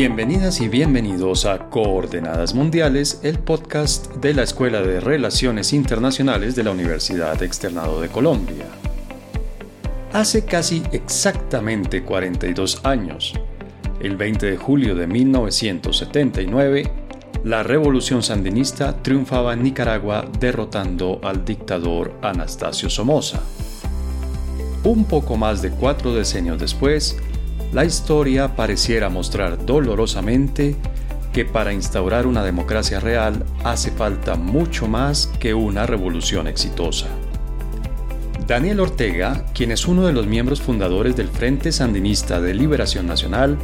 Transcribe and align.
Bienvenidas 0.00 0.62
y 0.62 0.68
bienvenidos 0.70 1.44
a 1.44 1.68
Coordenadas 1.68 2.54
Mundiales, 2.54 3.20
el 3.22 3.38
podcast 3.38 4.14
de 4.14 4.32
la 4.32 4.44
Escuela 4.44 4.80
de 4.80 4.98
Relaciones 4.98 5.74
Internacionales 5.74 6.56
de 6.56 6.64
la 6.64 6.70
Universidad 6.70 7.42
Externado 7.42 8.00
de 8.00 8.08
Colombia. 8.08 8.64
Hace 10.14 10.46
casi 10.46 10.82
exactamente 10.92 12.02
42 12.02 12.82
años, 12.86 13.34
el 14.00 14.16
20 14.16 14.52
de 14.52 14.56
julio 14.56 14.94
de 14.94 15.06
1979, 15.06 16.90
la 17.44 17.62
revolución 17.62 18.22
sandinista 18.22 19.02
triunfaba 19.02 19.52
en 19.52 19.64
Nicaragua 19.64 20.24
derrotando 20.40 21.20
al 21.22 21.44
dictador 21.44 22.14
Anastasio 22.22 22.88
Somoza. 22.88 23.42
Un 24.82 25.04
poco 25.04 25.36
más 25.36 25.60
de 25.60 25.72
cuatro 25.72 26.14
decenios 26.14 26.58
después, 26.58 27.18
la 27.72 27.84
historia 27.84 28.56
pareciera 28.56 29.08
mostrar 29.08 29.64
dolorosamente 29.64 30.76
que 31.32 31.44
para 31.44 31.72
instaurar 31.72 32.26
una 32.26 32.42
democracia 32.42 32.98
real 32.98 33.44
hace 33.62 33.92
falta 33.92 34.34
mucho 34.34 34.88
más 34.88 35.28
que 35.38 35.54
una 35.54 35.86
revolución 35.86 36.48
exitosa. 36.48 37.06
Daniel 38.48 38.80
Ortega, 38.80 39.46
quien 39.54 39.70
es 39.70 39.86
uno 39.86 40.06
de 40.06 40.12
los 40.12 40.26
miembros 40.26 40.60
fundadores 40.60 41.14
del 41.14 41.28
Frente 41.28 41.70
Sandinista 41.70 42.40
de 42.40 42.54
Liberación 42.54 43.06
Nacional, 43.06 43.56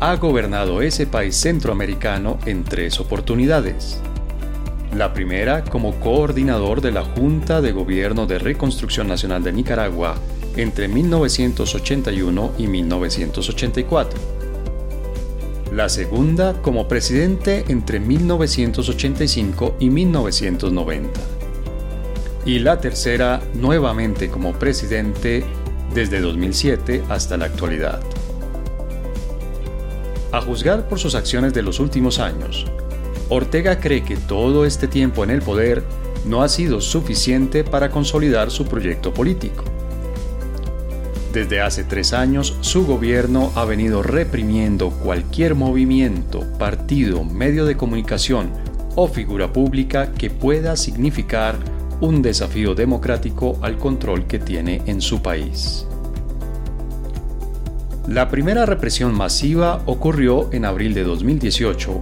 ha 0.00 0.16
gobernado 0.16 0.80
ese 0.80 1.06
país 1.06 1.36
centroamericano 1.36 2.38
en 2.46 2.64
tres 2.64 2.98
oportunidades. 2.98 4.00
La 4.96 5.12
primera 5.12 5.64
como 5.64 6.00
coordinador 6.00 6.80
de 6.80 6.92
la 6.92 7.04
Junta 7.04 7.60
de 7.60 7.72
Gobierno 7.72 8.26
de 8.26 8.38
Reconstrucción 8.38 9.06
Nacional 9.06 9.42
de 9.42 9.52
Nicaragua 9.52 10.14
entre 10.56 10.88
1981 10.88 12.52
y 12.58 12.66
1984. 12.66 14.20
La 15.72 15.88
segunda 15.88 16.60
como 16.60 16.86
presidente 16.86 17.64
entre 17.68 17.98
1985 17.98 19.76
y 19.80 19.90
1990. 19.90 21.20
Y 22.44 22.58
la 22.58 22.80
tercera 22.80 23.40
nuevamente 23.54 24.28
como 24.28 24.52
presidente 24.52 25.44
desde 25.94 26.20
2007 26.20 27.04
hasta 27.08 27.36
la 27.36 27.46
actualidad. 27.46 28.00
A 30.32 30.40
juzgar 30.40 30.88
por 30.88 30.98
sus 30.98 31.14
acciones 31.14 31.54
de 31.54 31.62
los 31.62 31.78
últimos 31.78 32.18
años, 32.18 32.66
Ortega 33.28 33.80
cree 33.80 34.02
que 34.02 34.16
todo 34.16 34.66
este 34.66 34.88
tiempo 34.88 35.24
en 35.24 35.30
el 35.30 35.40
poder 35.40 35.82
no 36.26 36.42
ha 36.42 36.48
sido 36.48 36.80
suficiente 36.80 37.64
para 37.64 37.90
consolidar 37.90 38.50
su 38.50 38.66
proyecto 38.66 39.14
político 39.14 39.64
desde 41.32 41.62
hace 41.62 41.84
tres 41.84 42.12
años, 42.12 42.56
su 42.60 42.86
gobierno 42.86 43.52
ha 43.54 43.64
venido 43.64 44.02
reprimiendo 44.02 44.90
cualquier 44.90 45.54
movimiento, 45.54 46.40
partido, 46.58 47.24
medio 47.24 47.64
de 47.64 47.76
comunicación 47.76 48.50
o 48.96 49.08
figura 49.08 49.52
pública 49.52 50.12
que 50.12 50.28
pueda 50.28 50.76
significar 50.76 51.56
un 52.00 52.20
desafío 52.20 52.74
democrático 52.74 53.58
al 53.62 53.78
control 53.78 54.26
que 54.26 54.38
tiene 54.38 54.82
en 54.86 55.00
su 55.00 55.22
país. 55.22 55.86
La 58.08 58.28
primera 58.28 58.66
represión 58.66 59.14
masiva 59.14 59.80
ocurrió 59.86 60.52
en 60.52 60.64
abril 60.64 60.92
de 60.92 61.04
2018, 61.04 62.00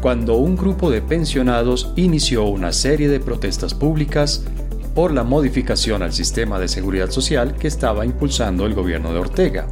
cuando 0.00 0.36
un 0.36 0.56
grupo 0.56 0.90
de 0.90 1.00
pensionados 1.00 1.92
inició 1.96 2.44
una 2.44 2.72
serie 2.72 3.08
de 3.08 3.20
protestas 3.20 3.72
públicas 3.72 4.44
por 4.94 5.12
la 5.12 5.24
modificación 5.24 6.02
al 6.02 6.12
sistema 6.12 6.58
de 6.58 6.68
seguridad 6.68 7.10
social 7.10 7.56
que 7.56 7.68
estaba 7.68 8.06
impulsando 8.06 8.64
el 8.66 8.74
gobierno 8.74 9.12
de 9.12 9.18
Ortega. 9.18 9.66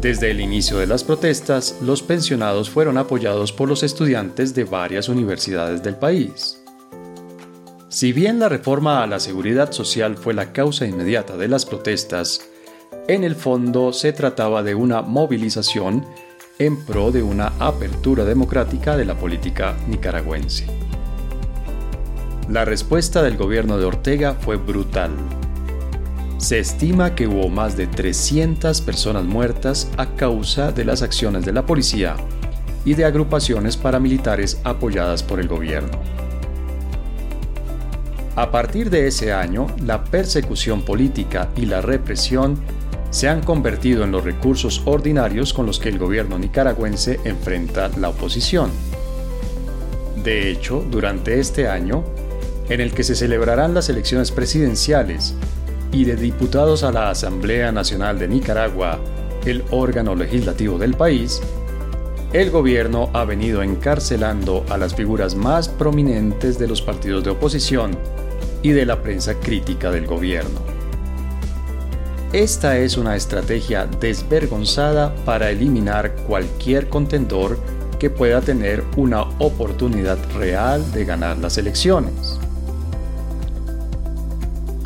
Desde 0.00 0.30
el 0.30 0.40
inicio 0.40 0.78
de 0.78 0.86
las 0.86 1.02
protestas, 1.02 1.76
los 1.82 2.02
pensionados 2.02 2.70
fueron 2.70 2.98
apoyados 2.98 3.52
por 3.52 3.68
los 3.68 3.82
estudiantes 3.82 4.54
de 4.54 4.62
varias 4.62 5.08
universidades 5.08 5.82
del 5.82 5.96
país. 5.96 6.62
Si 7.88 8.12
bien 8.12 8.38
la 8.38 8.48
reforma 8.48 9.02
a 9.02 9.08
la 9.08 9.18
seguridad 9.18 9.72
social 9.72 10.16
fue 10.16 10.34
la 10.34 10.52
causa 10.52 10.86
inmediata 10.86 11.36
de 11.36 11.48
las 11.48 11.66
protestas, 11.66 12.42
en 13.08 13.24
el 13.24 13.34
fondo 13.34 13.92
se 13.92 14.12
trataba 14.12 14.62
de 14.62 14.76
una 14.76 15.02
movilización 15.02 16.04
en 16.60 16.84
pro 16.84 17.10
de 17.10 17.22
una 17.22 17.52
apertura 17.58 18.24
democrática 18.24 18.96
de 18.96 19.04
la 19.04 19.14
política 19.14 19.76
nicaragüense. 19.88 20.66
La 22.48 22.64
respuesta 22.64 23.22
del 23.22 23.36
gobierno 23.36 23.76
de 23.76 23.84
Ortega 23.84 24.32
fue 24.32 24.56
brutal. 24.56 25.10
Se 26.38 26.58
estima 26.58 27.14
que 27.14 27.26
hubo 27.26 27.50
más 27.50 27.76
de 27.76 27.86
300 27.86 28.80
personas 28.80 29.24
muertas 29.24 29.90
a 29.98 30.06
causa 30.14 30.72
de 30.72 30.86
las 30.86 31.02
acciones 31.02 31.44
de 31.44 31.52
la 31.52 31.66
policía 31.66 32.16
y 32.86 32.94
de 32.94 33.04
agrupaciones 33.04 33.76
paramilitares 33.76 34.62
apoyadas 34.64 35.22
por 35.22 35.40
el 35.40 35.48
gobierno. 35.48 35.90
A 38.34 38.50
partir 38.50 38.88
de 38.88 39.08
ese 39.08 39.30
año, 39.30 39.66
la 39.84 40.04
persecución 40.04 40.80
política 40.80 41.50
y 41.54 41.66
la 41.66 41.82
represión 41.82 42.58
se 43.10 43.28
han 43.28 43.42
convertido 43.42 44.04
en 44.04 44.12
los 44.12 44.24
recursos 44.24 44.80
ordinarios 44.86 45.52
con 45.52 45.66
los 45.66 45.78
que 45.78 45.90
el 45.90 45.98
gobierno 45.98 46.38
nicaragüense 46.38 47.20
enfrenta 47.24 47.90
la 47.98 48.08
oposición. 48.08 48.70
De 50.24 50.50
hecho, 50.50 50.82
durante 50.90 51.40
este 51.40 51.68
año, 51.68 52.04
en 52.68 52.80
el 52.80 52.92
que 52.92 53.04
se 53.04 53.14
celebrarán 53.14 53.74
las 53.74 53.88
elecciones 53.88 54.30
presidenciales 54.30 55.34
y 55.92 56.04
de 56.04 56.16
diputados 56.16 56.82
a 56.82 56.92
la 56.92 57.10
Asamblea 57.10 57.72
Nacional 57.72 58.18
de 58.18 58.28
Nicaragua, 58.28 58.98
el 59.46 59.64
órgano 59.70 60.14
legislativo 60.14 60.78
del 60.78 60.94
país, 60.94 61.40
el 62.32 62.50
gobierno 62.50 63.08
ha 63.14 63.24
venido 63.24 63.62
encarcelando 63.62 64.64
a 64.68 64.76
las 64.76 64.94
figuras 64.94 65.34
más 65.34 65.68
prominentes 65.68 66.58
de 66.58 66.68
los 66.68 66.82
partidos 66.82 67.24
de 67.24 67.30
oposición 67.30 67.92
y 68.62 68.72
de 68.72 68.84
la 68.84 69.02
prensa 69.02 69.34
crítica 69.34 69.90
del 69.90 70.06
gobierno. 70.06 70.60
Esta 72.34 72.76
es 72.76 72.98
una 72.98 73.16
estrategia 73.16 73.86
desvergonzada 73.86 75.14
para 75.24 75.50
eliminar 75.50 76.14
cualquier 76.26 76.90
contendor 76.90 77.58
que 77.98 78.10
pueda 78.10 78.42
tener 78.42 78.84
una 78.96 79.22
oportunidad 79.38 80.18
real 80.34 80.92
de 80.92 81.06
ganar 81.06 81.38
las 81.38 81.56
elecciones. 81.56 82.37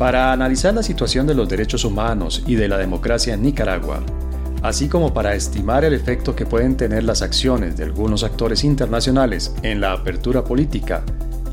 Para 0.03 0.33
analizar 0.33 0.73
la 0.73 0.83
situación 0.83 1.27
de 1.27 1.33
los 1.33 1.47
derechos 1.47 1.85
humanos 1.85 2.43
y 2.45 2.55
de 2.55 2.67
la 2.67 2.77
democracia 2.77 3.35
en 3.35 3.41
Nicaragua, 3.41 4.03
así 4.61 4.89
como 4.89 5.13
para 5.13 5.33
estimar 5.33 5.85
el 5.85 5.93
efecto 5.93 6.35
que 6.35 6.45
pueden 6.45 6.75
tener 6.75 7.05
las 7.05 7.21
acciones 7.21 7.77
de 7.77 7.85
algunos 7.85 8.25
actores 8.25 8.65
internacionales 8.65 9.55
en 9.63 9.79
la 9.79 9.93
apertura 9.93 10.43
política 10.43 11.05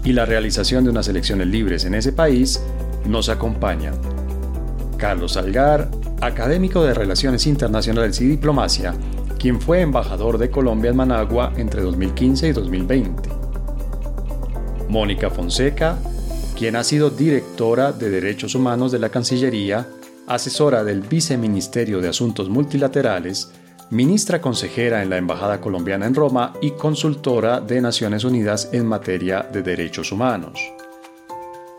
y 0.02 0.14
la 0.14 0.26
realización 0.26 0.82
de 0.82 0.90
unas 0.90 1.06
elecciones 1.06 1.46
libres 1.46 1.84
en 1.84 1.94
ese 1.94 2.10
país, 2.10 2.60
nos 3.06 3.28
acompañan 3.28 3.94
Carlos 4.96 5.36
Algar, 5.36 5.88
académico 6.20 6.82
de 6.82 6.92
Relaciones 6.92 7.46
Internacionales 7.46 8.20
y 8.20 8.26
Diplomacia, 8.26 8.94
quien 9.38 9.60
fue 9.60 9.80
embajador 9.80 10.38
de 10.38 10.50
Colombia 10.50 10.90
en 10.90 10.96
Managua 10.96 11.52
entre 11.56 11.82
2015 11.82 12.48
y 12.48 12.52
2020. 12.52 13.30
Mónica 14.88 15.30
Fonseca, 15.30 15.98
quien 16.60 16.76
ha 16.76 16.84
sido 16.84 17.08
directora 17.08 17.90
de 17.90 18.10
Derechos 18.10 18.54
Humanos 18.54 18.92
de 18.92 18.98
la 18.98 19.08
Cancillería, 19.08 19.88
asesora 20.26 20.84
del 20.84 21.00
Viceministerio 21.00 22.02
de 22.02 22.08
Asuntos 22.08 22.50
Multilaterales, 22.50 23.50
ministra 23.88 24.42
consejera 24.42 25.02
en 25.02 25.08
la 25.08 25.16
Embajada 25.16 25.58
Colombiana 25.58 26.04
en 26.04 26.14
Roma 26.14 26.52
y 26.60 26.72
consultora 26.72 27.62
de 27.62 27.80
Naciones 27.80 28.24
Unidas 28.24 28.68
en 28.74 28.84
materia 28.84 29.48
de 29.50 29.62
derechos 29.62 30.12
humanos. 30.12 30.60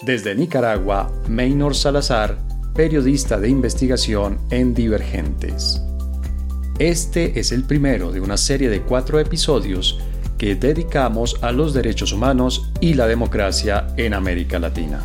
Desde 0.01 0.33
Nicaragua, 0.33 1.11
Maynor 1.29 1.75
Salazar, 1.75 2.39
periodista 2.73 3.39
de 3.39 3.49
investigación 3.49 4.39
en 4.49 4.73
Divergentes. 4.73 5.79
Este 6.79 7.39
es 7.39 7.51
el 7.51 7.65
primero 7.65 8.11
de 8.11 8.19
una 8.19 8.35
serie 8.35 8.71
de 8.71 8.81
cuatro 8.81 9.19
episodios 9.19 9.99
que 10.41 10.55
dedicamos 10.55 11.37
a 11.43 11.51
los 11.51 11.71
derechos 11.71 12.11
humanos 12.11 12.71
y 12.79 12.95
la 12.95 13.05
democracia 13.05 13.85
en 13.95 14.15
América 14.15 14.57
Latina. 14.57 14.99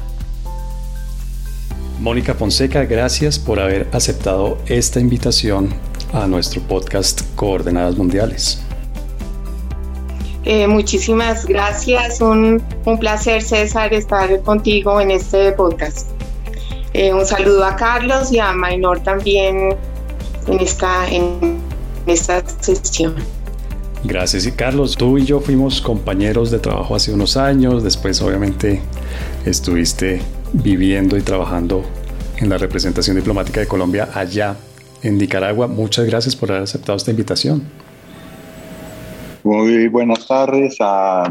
Mónica 2.01 2.33
Fonseca, 2.33 2.87
gracias 2.87 3.39
por 3.39 3.61
haber 3.61 3.87
aceptado 3.93 4.57
esta 4.65 4.99
invitación 4.99 5.75
a 6.15 6.27
nuestro 6.27 6.63
podcast 6.63 7.21
Coordenadas 7.35 7.99
Mundiales. 7.99 8.63
Eh, 10.45 10.67
muchísimas 10.67 11.45
gracias, 11.45 12.23
un, 12.23 12.63
placer 12.99 13.43
César 13.43 13.93
estar 13.93 14.41
contigo 14.41 15.03
en 15.03 15.11
este 15.11 15.53
podcast. 15.53 16.09
Eh, 16.95 17.13
un 17.13 17.27
saludo 17.27 17.63
a 17.63 17.77
Carlos 17.77 18.33
y 18.33 18.39
a 18.39 18.53
Mainor 18.53 19.01
también 19.01 19.77
en 20.47 20.61
esta, 20.61 21.07
en 21.11 21.59
esta 22.07 22.43
sesión. 22.49 23.36
Gracias 24.07 24.47
y 24.47 24.53
Carlos, 24.53 24.97
tú 24.97 25.19
y 25.19 25.25
yo 25.25 25.41
fuimos 25.41 25.81
compañeros 25.81 26.53
de 26.53 26.61
trabajo 26.61 26.95
hace 26.95 27.13
unos 27.13 27.37
años, 27.37 27.83
después 27.83 28.23
obviamente 28.23 28.81
estuviste 29.45 30.21
viviendo 30.53 31.17
y 31.17 31.23
trabajando 31.23 31.83
en 32.39 32.49
la 32.49 32.57
representación 32.57 33.17
diplomática 33.17 33.59
de 33.59 33.67
Colombia 33.67 34.09
allá 34.15 34.57
en 35.03 35.19
Nicaragua. 35.19 35.67
Muchas 35.67 36.07
gracias 36.07 36.37
por 36.37 36.53
haber 36.53 36.63
aceptado 36.63 36.97
esta 36.97 37.11
invitación. 37.11 37.65
Muy 39.43 39.89
buenas 39.89 40.25
tardes 40.25 40.77
a, 40.79 41.25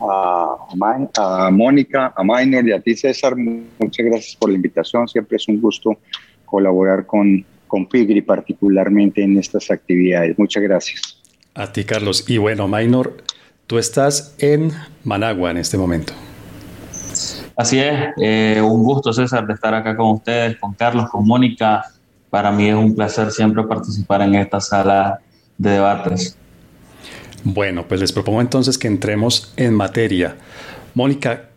a, 0.00 1.50
Mónica, 1.52 2.12
a 2.16 2.24
Minor 2.24 2.66
y 2.66 2.72
a 2.72 2.80
ti 2.80 2.96
César. 2.96 3.36
Muchas 3.36 4.04
gracias 4.04 4.34
por 4.34 4.50
la 4.50 4.56
invitación. 4.56 5.06
Siempre 5.06 5.36
es 5.36 5.46
un 5.46 5.60
gusto 5.60 5.96
colaborar 6.44 7.06
con, 7.06 7.44
con 7.68 7.86
Pigri, 7.86 8.22
particularmente 8.22 9.22
en 9.22 9.38
estas 9.38 9.70
actividades. 9.70 10.36
Muchas 10.36 10.64
gracias. 10.64 11.16
A 11.56 11.72
ti, 11.72 11.84
Carlos. 11.84 12.28
Y 12.28 12.36
bueno, 12.36 12.68
Minor, 12.68 13.16
tú 13.66 13.78
estás 13.78 14.34
en 14.38 14.72
Managua 15.04 15.50
en 15.50 15.56
este 15.56 15.78
momento. 15.78 16.12
Así 17.56 17.78
es, 17.78 18.10
eh, 18.20 18.60
un 18.62 18.84
gusto 18.84 19.10
César 19.10 19.46
de 19.46 19.54
estar 19.54 19.72
acá 19.72 19.96
con 19.96 20.10
ustedes, 20.10 20.58
con 20.58 20.74
Carlos, 20.74 21.08
con 21.08 21.26
Mónica. 21.26 21.86
Para 22.28 22.52
mí 22.52 22.68
es 22.68 22.74
un 22.74 22.94
placer 22.94 23.30
siempre 23.30 23.62
participar 23.62 24.20
en 24.20 24.34
esta 24.34 24.60
sala 24.60 25.20
de 25.56 25.70
debates. 25.70 26.36
Bueno, 27.42 27.88
pues 27.88 28.02
les 28.02 28.12
propongo 28.12 28.42
entonces 28.42 28.76
que 28.76 28.88
entremos 28.88 29.54
en 29.56 29.72
materia. 29.72 30.36
Mónica, 30.92 31.48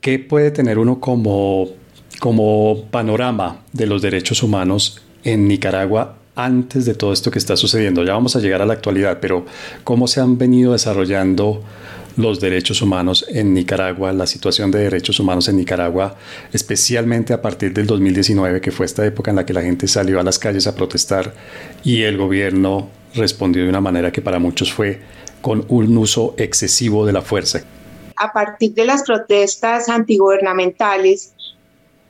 ¿qué 0.00 0.18
puede 0.18 0.50
tener 0.50 0.80
uno 0.80 0.98
como, 0.98 1.68
como 2.18 2.86
panorama 2.90 3.58
de 3.72 3.86
los 3.86 4.02
derechos 4.02 4.42
humanos 4.42 5.00
en 5.22 5.46
Nicaragua 5.46 6.16
antes 6.34 6.84
de 6.84 6.94
todo 6.94 7.12
esto 7.12 7.30
que 7.30 7.38
está 7.38 7.56
sucediendo? 7.56 8.04
Ya 8.04 8.12
vamos 8.12 8.36
a 8.36 8.40
llegar 8.40 8.62
a 8.62 8.66
la 8.66 8.74
actualidad, 8.74 9.18
pero 9.20 9.44
¿cómo 9.84 10.06
se 10.06 10.20
han 10.20 10.38
venido 10.38 10.72
desarrollando 10.72 11.62
los 12.16 12.40
derechos 12.40 12.80
humanos 12.80 13.24
en 13.28 13.54
Nicaragua, 13.54 14.12
la 14.12 14.26
situación 14.26 14.70
de 14.70 14.80
derechos 14.80 15.18
humanos 15.18 15.48
en 15.48 15.56
Nicaragua, 15.56 16.16
especialmente 16.52 17.32
a 17.32 17.42
partir 17.42 17.72
del 17.72 17.86
2019, 17.86 18.60
que 18.60 18.70
fue 18.70 18.86
esta 18.86 19.04
época 19.04 19.30
en 19.30 19.36
la 19.36 19.46
que 19.46 19.52
la 19.52 19.62
gente 19.62 19.88
salió 19.88 20.20
a 20.20 20.22
las 20.22 20.38
calles 20.38 20.66
a 20.66 20.74
protestar 20.74 21.34
y 21.82 22.02
el 22.02 22.16
gobierno 22.16 22.88
respondió 23.14 23.62
de 23.64 23.68
una 23.68 23.80
manera 23.80 24.12
que 24.12 24.22
para 24.22 24.38
muchos 24.38 24.72
fue 24.72 25.00
con 25.40 25.64
un 25.68 25.96
uso 25.98 26.34
excesivo 26.38 27.04
de 27.04 27.12
la 27.12 27.22
fuerza. 27.22 27.62
A 28.16 28.32
partir 28.32 28.74
de 28.74 28.84
las 28.84 29.02
protestas 29.02 29.88
antigubernamentales, 29.88 31.34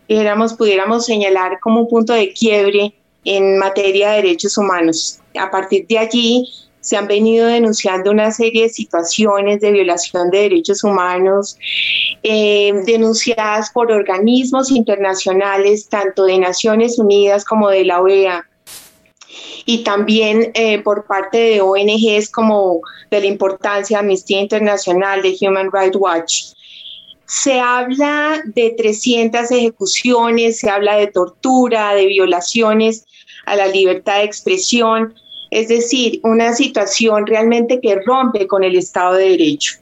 pudiéramos 0.07 1.07
señalar 1.07 1.59
como 1.61 1.81
un 1.81 1.89
punto 1.89 2.13
de 2.13 2.33
quiebre 2.33 2.95
en 3.25 3.59
materia 3.59 4.11
de 4.11 4.17
derechos 4.17 4.57
humanos. 4.59 5.21
A 5.39 5.51
partir 5.51 5.87
de 5.87 5.99
allí, 5.99 6.49
se 6.85 6.99
han 6.99 7.07
venido 7.07 7.47
denunciando 7.47 8.11
una 8.11 8.31
serie 8.31 8.65
de 8.65 8.69
situaciones 8.69 9.61
de 9.61 9.73
violación 9.73 10.31
de 10.31 10.41
derechos 10.41 10.85
humanos 10.85 11.57
eh, 12.23 12.75
denunciadas 12.85 13.71
por 13.71 13.91
organismos 13.91 14.71
internacionales, 14.71 15.89
tanto 15.89 16.27
de 16.27 16.39
Naciones 16.39 16.99
Unidas 16.99 17.45
como 17.47 17.71
de 17.71 17.87
la 17.87 18.03
OEA, 18.03 18.47
y 19.65 19.83
también 19.83 20.51
eh, 20.55 20.83
por 20.83 21.07
parte 21.07 21.39
de 21.39 21.61
ONGs 21.63 22.31
como 22.31 22.83
de 23.11 23.21
la 23.21 23.27
importancia 23.27 23.97
de 23.97 24.01
Amnistía 24.03 24.41
Internacional, 24.41 25.23
de 25.23 25.37
Human 25.41 25.71
Rights 25.73 25.97
Watch. 25.97 26.45
Se 27.27 27.59
habla 27.59 28.43
de 28.45 28.75
300 28.77 29.51
ejecuciones, 29.51 30.59
se 30.59 30.71
habla 30.71 30.97
de 30.97 31.07
tortura, 31.07 31.95
de 31.95 32.07
violaciones 32.07 33.07
a 33.47 33.57
la 33.57 33.67
libertad 33.67 34.19
de 34.19 34.25
expresión, 34.25 35.15
es 35.51 35.69
decir, 35.69 36.21
una 36.23 36.55
situación 36.55 37.27
realmente 37.27 37.81
que 37.81 38.01
rompe 38.05 38.47
con 38.47 38.65
el 38.65 38.77
Estado 38.77 39.15
de 39.15 39.31
Derecho. 39.31 39.77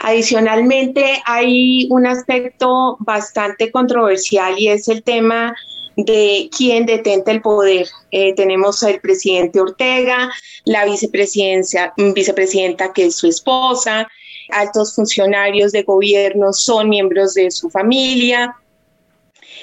Adicionalmente, 0.00 1.22
hay 1.24 1.88
un 1.90 2.06
aspecto 2.06 2.96
bastante 3.00 3.70
controversial 3.70 4.54
y 4.58 4.68
es 4.68 4.88
el 4.88 5.02
tema 5.02 5.54
de 5.96 6.50
quién 6.56 6.84
detenta 6.86 7.32
el 7.32 7.40
poder. 7.40 7.88
Eh, 8.10 8.34
tenemos 8.34 8.82
al 8.82 9.00
presidente 9.00 9.60
Ortega, 9.60 10.30
la 10.64 10.84
vicepresidencia, 10.84 11.94
vicepresidenta 11.96 12.92
que 12.92 13.06
es 13.06 13.16
su 13.16 13.26
esposa, 13.26 14.08
altos 14.50 14.94
funcionarios 14.94 15.72
de 15.72 15.82
gobierno 15.82 16.52
son 16.52 16.88
miembros 16.88 17.34
de 17.34 17.50
su 17.50 17.70
familia. 17.70 18.56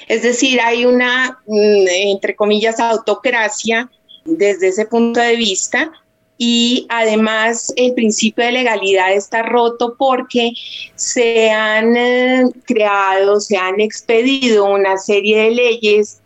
Es 0.08 0.22
decir, 0.22 0.60
hay 0.60 0.84
una, 0.84 1.40
mm, 1.46 1.86
entre 1.88 2.36
comillas, 2.36 2.80
autocracia 2.80 3.90
desde 4.24 4.68
ese 4.68 4.86
punto 4.86 5.20
de 5.20 5.36
vista 5.36 5.90
y 6.36 6.86
además 6.88 7.72
el 7.76 7.94
principio 7.94 8.44
de 8.44 8.52
legalidad 8.52 9.12
está 9.12 9.42
roto 9.42 9.94
porque 9.96 10.52
se 10.96 11.50
han 11.50 11.96
eh, 11.96 12.44
creado, 12.64 13.40
se 13.40 13.56
han 13.56 13.80
expedido 13.80 14.64
una 14.64 14.98
serie 14.98 15.38
de 15.38 15.50
leyes 15.52 16.20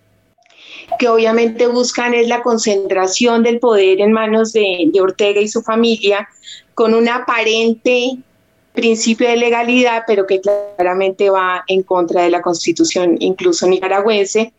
que 0.98 1.08
obviamente 1.08 1.66
buscan 1.66 2.14
es 2.14 2.28
la 2.28 2.42
concentración 2.42 3.42
del 3.42 3.58
poder 3.58 4.00
en 4.00 4.12
manos 4.12 4.52
de, 4.54 4.88
de 4.90 5.00
Ortega 5.00 5.40
y 5.40 5.48
su 5.48 5.62
familia 5.62 6.26
con 6.74 6.94
un 6.94 7.08
aparente 7.08 8.16
principio 8.72 9.28
de 9.28 9.36
legalidad, 9.36 10.04
pero 10.06 10.26
que 10.26 10.40
claramente 10.40 11.30
va 11.30 11.64
en 11.66 11.82
contra 11.82 12.22
de 12.22 12.30
la 12.30 12.42
constitución 12.42 13.16
incluso 13.18 13.66
nicaragüense 13.66 14.52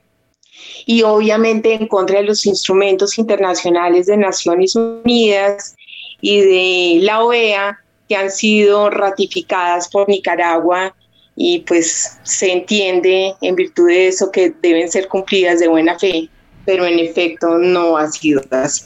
y 0.86 1.04
obviamente 1.04 1.74
en 1.74 1.88
contra 1.88 2.20
de 2.20 2.26
los 2.26 2.46
instrumentos 2.46 3.18
internacionales 3.18 4.08
de 4.08 4.18
Naciones 4.18 4.76
Unidas 4.76 5.76
y 6.22 6.42
de 6.42 7.06
la 7.06 7.24
OEA 7.24 7.80
que 8.08 8.16
han 8.16 8.32
sido 8.32 8.90
ratificadas 8.90 9.88
por 9.88 10.10
Nicaragua 10.10 10.96
y 11.36 11.60
pues 11.60 12.18
se 12.24 12.52
entiende 12.52 13.34
en 13.42 13.56
virtud 13.56 13.88
de 13.88 14.08
eso 14.08 14.32
que 14.32 14.54
deben 14.62 14.90
ser 14.92 15.08
cumplidas 15.08 15.60
de 15.60 15.68
buena 15.68 15.98
fe, 15.98 16.28
pero 16.66 16.86
en 16.86 17.00
efecto 17.00 17.58
no 17.58 17.96
ha 17.96 18.10
sido 18.12 18.42
así. 18.52 18.84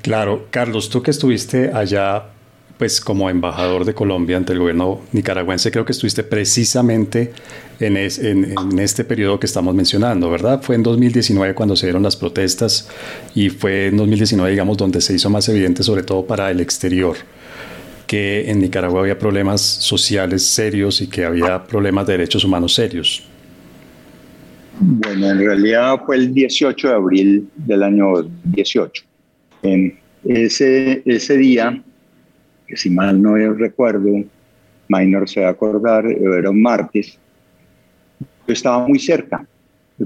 Claro, 0.00 0.46
Carlos, 0.50 0.88
tú 0.88 1.02
que 1.02 1.10
estuviste 1.10 1.70
allá 1.72 2.30
pues 2.82 3.00
como 3.00 3.30
embajador 3.30 3.84
de 3.84 3.94
Colombia 3.94 4.36
ante 4.36 4.54
el 4.54 4.58
gobierno 4.58 5.02
nicaragüense, 5.12 5.70
creo 5.70 5.84
que 5.84 5.92
estuviste 5.92 6.24
precisamente 6.24 7.30
en, 7.78 7.96
en, 7.96 8.78
este 8.80 9.04
periodo 9.04 9.38
que 9.38 9.46
estamos 9.46 9.72
mencionando, 9.72 10.28
¿verdad? 10.28 10.60
Fue 10.60 10.74
en 10.74 10.82
2019 10.82 11.54
cuando 11.54 11.76
se 11.76 11.86
dieron 11.86 12.02
las 12.02 12.16
protestas 12.16 12.90
y 13.36 13.50
fue 13.50 13.86
en 13.86 13.98
2019, 13.98 14.50
digamos, 14.50 14.76
donde 14.78 15.00
se 15.00 15.14
hizo 15.14 15.30
más 15.30 15.48
evidente, 15.48 15.84
sobre 15.84 16.02
todo 16.02 16.26
para 16.26 16.50
el 16.50 16.58
exterior, 16.58 17.14
que 18.08 18.50
en 18.50 18.58
Nicaragua 18.58 19.02
había 19.02 19.16
problemas 19.16 19.60
sociales 19.60 20.44
serios 20.44 21.00
y 21.02 21.06
que 21.06 21.24
había 21.24 21.62
problemas 21.62 22.04
de 22.08 22.14
derechos 22.14 22.42
humanos 22.42 22.74
serios. 22.74 23.22
Bueno, 24.80 25.30
en 25.30 25.38
realidad 25.38 26.00
fue 26.04 26.16
el 26.16 26.34
18 26.34 26.88
de 26.88 26.94
abril 26.94 27.48
del 27.54 27.84
año 27.84 28.28
18. 28.42 29.04
En 29.62 29.96
ese, 30.24 31.02
ese 31.06 31.36
día 31.36 31.80
que 32.72 32.78
si 32.78 32.88
mal 32.88 33.20
no 33.20 33.34
recuerdo, 33.52 34.24
Minor 34.88 35.28
se 35.28 35.42
va 35.42 35.48
a 35.48 35.50
acordar, 35.50 36.06
era 36.06 36.48
un 36.48 36.62
martes, 36.62 37.18
yo 38.46 38.54
estaba 38.54 38.88
muy 38.88 38.98
cerca, 38.98 39.46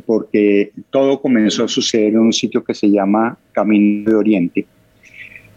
porque 0.05 0.73
todo 0.91 1.23
comenzó 1.23 1.63
a 1.63 1.69
suceder 1.69 2.09
en 2.09 2.19
un 2.19 2.33
sitio 2.33 2.65
que 2.65 2.75
se 2.75 2.91
llama 2.91 3.39
Camino 3.53 4.11
de 4.11 4.17
Oriente. 4.17 4.67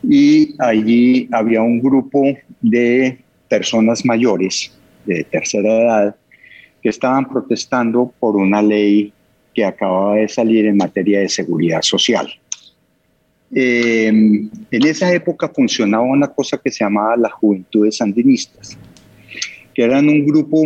Y 0.04 0.54
allí 0.60 1.28
había 1.32 1.64
un 1.64 1.82
grupo 1.82 2.24
de 2.62 3.18
personas 3.50 4.06
mayores 4.06 4.72
de 5.08 5.24
tercera 5.24 5.82
edad 5.82 6.16
que 6.84 6.90
estaban 6.90 7.28
protestando 7.28 8.14
por 8.20 8.36
una 8.36 8.62
ley 8.62 9.12
que 9.56 9.66
acababa 9.66 10.18
de 10.18 10.28
salir 10.28 10.68
en 10.68 10.78
materia 10.78 11.22
de 11.22 11.30
seguridad 11.30 11.82
social. 11.82 12.30
Eh, 13.54 14.08
en 14.08 14.86
esa 14.86 15.12
época 15.12 15.50
funcionaba 15.50 16.04
una 16.04 16.28
cosa 16.28 16.58
que 16.58 16.72
se 16.72 16.84
llamaba 16.84 17.18
las 17.18 17.32
Juventudes 17.34 17.98
Sandinistas, 17.98 18.78
que 19.74 19.84
eran 19.84 20.08
un 20.08 20.26
grupo 20.26 20.64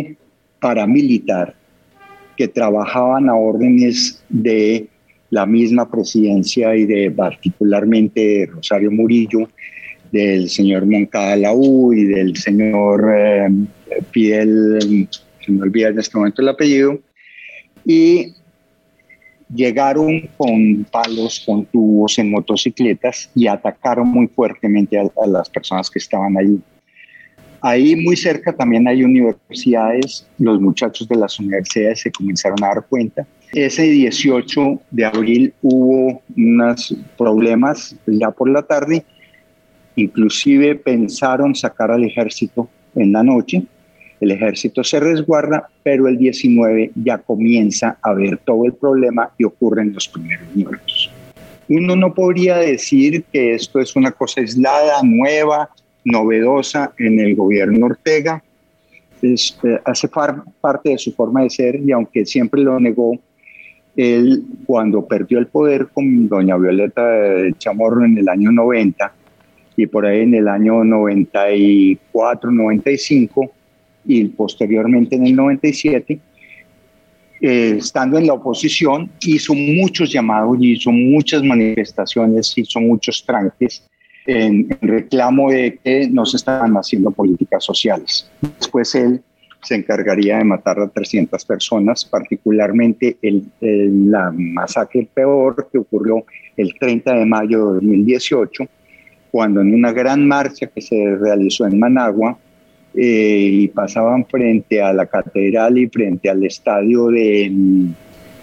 paramilitar 0.60 1.54
que 2.36 2.48
trabajaban 2.48 3.28
a 3.28 3.34
órdenes 3.34 4.22
de 4.28 4.88
la 5.30 5.46
misma 5.46 5.90
presidencia 5.90 6.76
y 6.76 6.84
de 6.84 7.10
particularmente 7.10 8.20
de 8.20 8.46
Rosario 8.46 8.90
Murillo, 8.90 9.48
del 10.12 10.48
señor 10.48 10.86
Moncada 10.86 11.36
Laú 11.36 11.92
y 11.92 12.04
del 12.04 12.36
señor 12.36 13.12
eh, 13.16 13.48
Fidel, 14.12 15.08
se 15.44 15.50
me 15.50 15.62
olvida 15.62 15.88
en 15.88 15.98
este 15.98 16.16
momento 16.16 16.40
el 16.40 16.48
apellido, 16.48 17.00
y 17.84 18.34
llegaron 19.52 20.28
con 20.36 20.84
palos, 20.90 21.42
con 21.44 21.64
tubos 21.66 22.18
en 22.18 22.30
motocicletas 22.30 23.30
y 23.34 23.46
atacaron 23.46 24.08
muy 24.08 24.26
fuertemente 24.28 24.98
a, 24.98 25.26
las 25.26 25.48
personas 25.48 25.90
que 25.90 25.98
estaban 25.98 26.36
ahí. 26.36 26.60
Ahí 27.60 27.96
muy 27.96 28.16
cerca 28.16 28.52
también 28.52 28.86
hay 28.86 29.02
universidades, 29.02 30.26
los 30.38 30.60
muchachos 30.60 31.08
de 31.08 31.16
las 31.16 31.38
universidades 31.38 32.00
se 32.00 32.12
comenzaron 32.12 32.62
a 32.62 32.68
dar 32.68 32.86
cuenta. 32.86 33.26
Ese 33.52 33.84
18 33.84 34.80
de 34.90 35.04
abril 35.04 35.54
hubo 35.62 36.22
unos 36.36 36.94
problemas 37.16 37.96
ya 38.06 38.30
por 38.30 38.50
la 38.50 38.62
tarde, 38.62 39.04
inclusive 39.96 40.74
pensaron 40.74 41.54
sacar 41.54 41.90
al 41.90 42.04
ejército 42.04 42.68
en 42.96 43.12
la 43.12 43.22
noche, 43.22 43.64
el 44.24 44.32
ejército 44.32 44.82
se 44.82 45.00
resguarda, 45.00 45.68
pero 45.82 46.08
el 46.08 46.18
19 46.18 46.90
ya 46.96 47.18
comienza 47.18 47.98
a 48.02 48.12
ver 48.12 48.38
todo 48.38 48.64
el 48.64 48.72
problema 48.74 49.30
y 49.38 49.44
ocurren 49.44 49.92
los 49.92 50.08
primeros 50.08 50.46
muertos. 50.54 51.10
uno 51.68 51.96
no 51.96 52.12
podría 52.12 52.56
decir 52.56 53.24
que 53.32 53.54
esto 53.54 53.80
es 53.80 53.96
una 53.96 54.12
cosa 54.12 54.40
aislada, 54.40 55.02
nueva, 55.02 55.70
novedosa 56.04 56.92
en 56.98 57.20
el 57.20 57.34
gobierno 57.34 57.86
Ortega. 57.86 58.42
Es, 59.22 59.58
eh, 59.62 59.80
hace 59.84 60.08
parte 60.08 60.90
de 60.90 60.98
su 60.98 61.12
forma 61.12 61.42
de 61.42 61.50
ser 61.50 61.76
y 61.76 61.92
aunque 61.92 62.26
siempre 62.26 62.60
lo 62.60 62.78
negó, 62.78 63.18
él 63.96 64.42
cuando 64.66 65.06
perdió 65.06 65.38
el 65.38 65.46
poder 65.46 65.88
con 65.94 66.28
doña 66.28 66.56
Violeta 66.56 67.02
Chamorro 67.58 68.04
en 68.04 68.18
el 68.18 68.28
año 68.28 68.50
90 68.50 69.12
y 69.76 69.86
por 69.86 70.04
ahí 70.04 70.20
en 70.20 70.34
el 70.34 70.48
año 70.48 70.84
94, 70.84 72.50
95 72.50 73.50
y 74.06 74.24
posteriormente 74.26 75.16
en 75.16 75.26
el 75.26 75.36
97, 75.36 76.20
eh, 77.40 77.76
estando 77.78 78.18
en 78.18 78.26
la 78.26 78.34
oposición, 78.34 79.10
hizo 79.20 79.54
muchos 79.54 80.12
llamados, 80.12 80.56
hizo 80.60 80.90
muchas 80.90 81.42
manifestaciones, 81.42 82.56
hizo 82.56 82.80
muchos 82.80 83.24
tranques 83.24 83.84
en, 84.26 84.68
reclamo 84.80 85.50
de 85.50 85.78
que 85.82 86.08
no 86.08 86.24
se 86.24 86.36
estaban 86.36 86.74
haciendo 86.74 87.10
políticas 87.10 87.64
sociales. 87.64 88.30
Después 88.40 88.94
él 88.94 89.22
se 89.62 89.74
encargaría 89.74 90.38
de 90.38 90.44
matar 90.44 90.78
a 90.78 90.88
300 90.88 91.42
personas, 91.44 92.04
particularmente 92.04 93.16
el, 93.22 93.44
la 93.60 94.30
masacre 94.30 95.08
peor 95.12 95.68
que 95.72 95.78
ocurrió 95.78 96.24
el 96.56 96.74
30 96.78 97.14
de 97.14 97.26
mayo 97.26 97.68
de 97.68 97.74
2018, 97.74 98.64
cuando 99.30 99.62
en 99.62 99.74
una 99.74 99.92
gran 99.92 100.26
marcha 100.28 100.66
que 100.66 100.80
se 100.80 101.16
realizó 101.16 101.66
en 101.66 101.78
Managua 101.78 102.38
eh, 102.96 103.48
y 103.52 103.68
pasaban 103.68 104.24
frente 104.26 104.80
a 104.80 104.92
la 104.92 105.06
catedral 105.06 105.78
y 105.78 105.88
frente 105.88 106.30
al 106.30 106.44
estadio 106.44 107.08
de, 107.08 107.50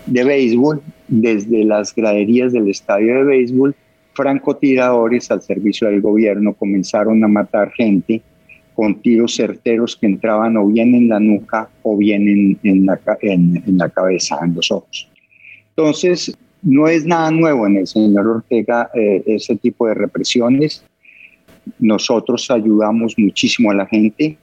de 0.05 0.23
béisbol, 0.23 0.81
desde 1.07 1.63
las 1.63 1.95
graderías 1.95 2.53
del 2.53 2.69
estadio 2.69 3.15
de 3.15 3.23
béisbol, 3.23 3.75
francotiradores 4.13 5.31
al 5.31 5.41
servicio 5.41 5.87
del 5.87 6.01
gobierno 6.01 6.53
comenzaron 6.53 7.23
a 7.23 7.27
matar 7.27 7.71
gente 7.71 8.21
con 8.75 9.01
tiros 9.01 9.35
certeros 9.35 9.95
que 9.95 10.07
entraban 10.07 10.57
o 10.57 10.67
bien 10.67 10.95
en 10.95 11.09
la 11.09 11.19
nuca 11.19 11.69
o 11.83 11.97
bien 11.97 12.57
en, 12.63 12.85
la, 12.85 12.99
en, 13.21 13.77
la 13.77 13.89
cabeza, 13.89 14.39
en 14.43 14.55
los 14.55 14.71
ojos. 14.71 15.09
Entonces, 15.75 16.35
no 16.61 16.87
es 16.87 17.05
nada 17.05 17.31
nuevo 17.31 17.67
en 17.67 17.77
el 17.77 17.87
señor 17.87 18.27
Ortega 18.27 18.89
eh, 18.93 19.23
ese 19.25 19.55
tipo 19.55 19.87
de 19.87 19.93
represiones. 19.93 20.83
Nosotros 21.79 22.49
ayudamos 22.51 23.15
muchísimo 23.17 23.71
a 23.71 23.75
la 23.75 23.85
gente, 23.85 24.37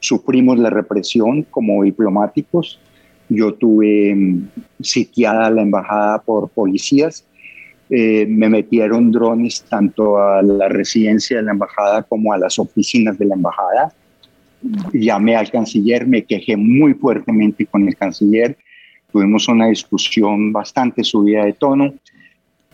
sufrimos 0.00 0.58
la 0.58 0.70
represión 0.70 1.42
como 1.44 1.82
diplomáticos. 1.82 2.78
Yo 3.28 3.54
tuve 3.54 4.14
mm, 4.14 4.48
sitiada 4.80 5.50
la 5.50 5.62
embajada 5.62 6.20
por 6.22 6.48
policías 6.48 7.24
eh, 7.94 8.24
me 8.26 8.48
metieron 8.48 9.12
drones 9.12 9.64
tanto 9.68 10.16
a 10.16 10.40
la 10.40 10.66
residencia 10.66 11.36
de 11.36 11.42
la 11.42 11.52
embajada 11.52 12.02
como 12.02 12.32
a 12.32 12.38
las 12.38 12.58
oficinas 12.58 13.18
de 13.18 13.26
la 13.26 13.34
embajada. 13.34 13.92
Llamé 14.94 15.36
al 15.36 15.50
canciller, 15.50 16.06
me 16.06 16.24
quejé 16.24 16.56
muy 16.56 16.94
fuertemente 16.94 17.66
con 17.66 17.86
el 17.86 17.94
canciller, 17.94 18.56
tuvimos 19.12 19.46
una 19.46 19.66
discusión 19.66 20.54
bastante 20.54 21.04
subida 21.04 21.44
de 21.44 21.52
tono. 21.52 21.92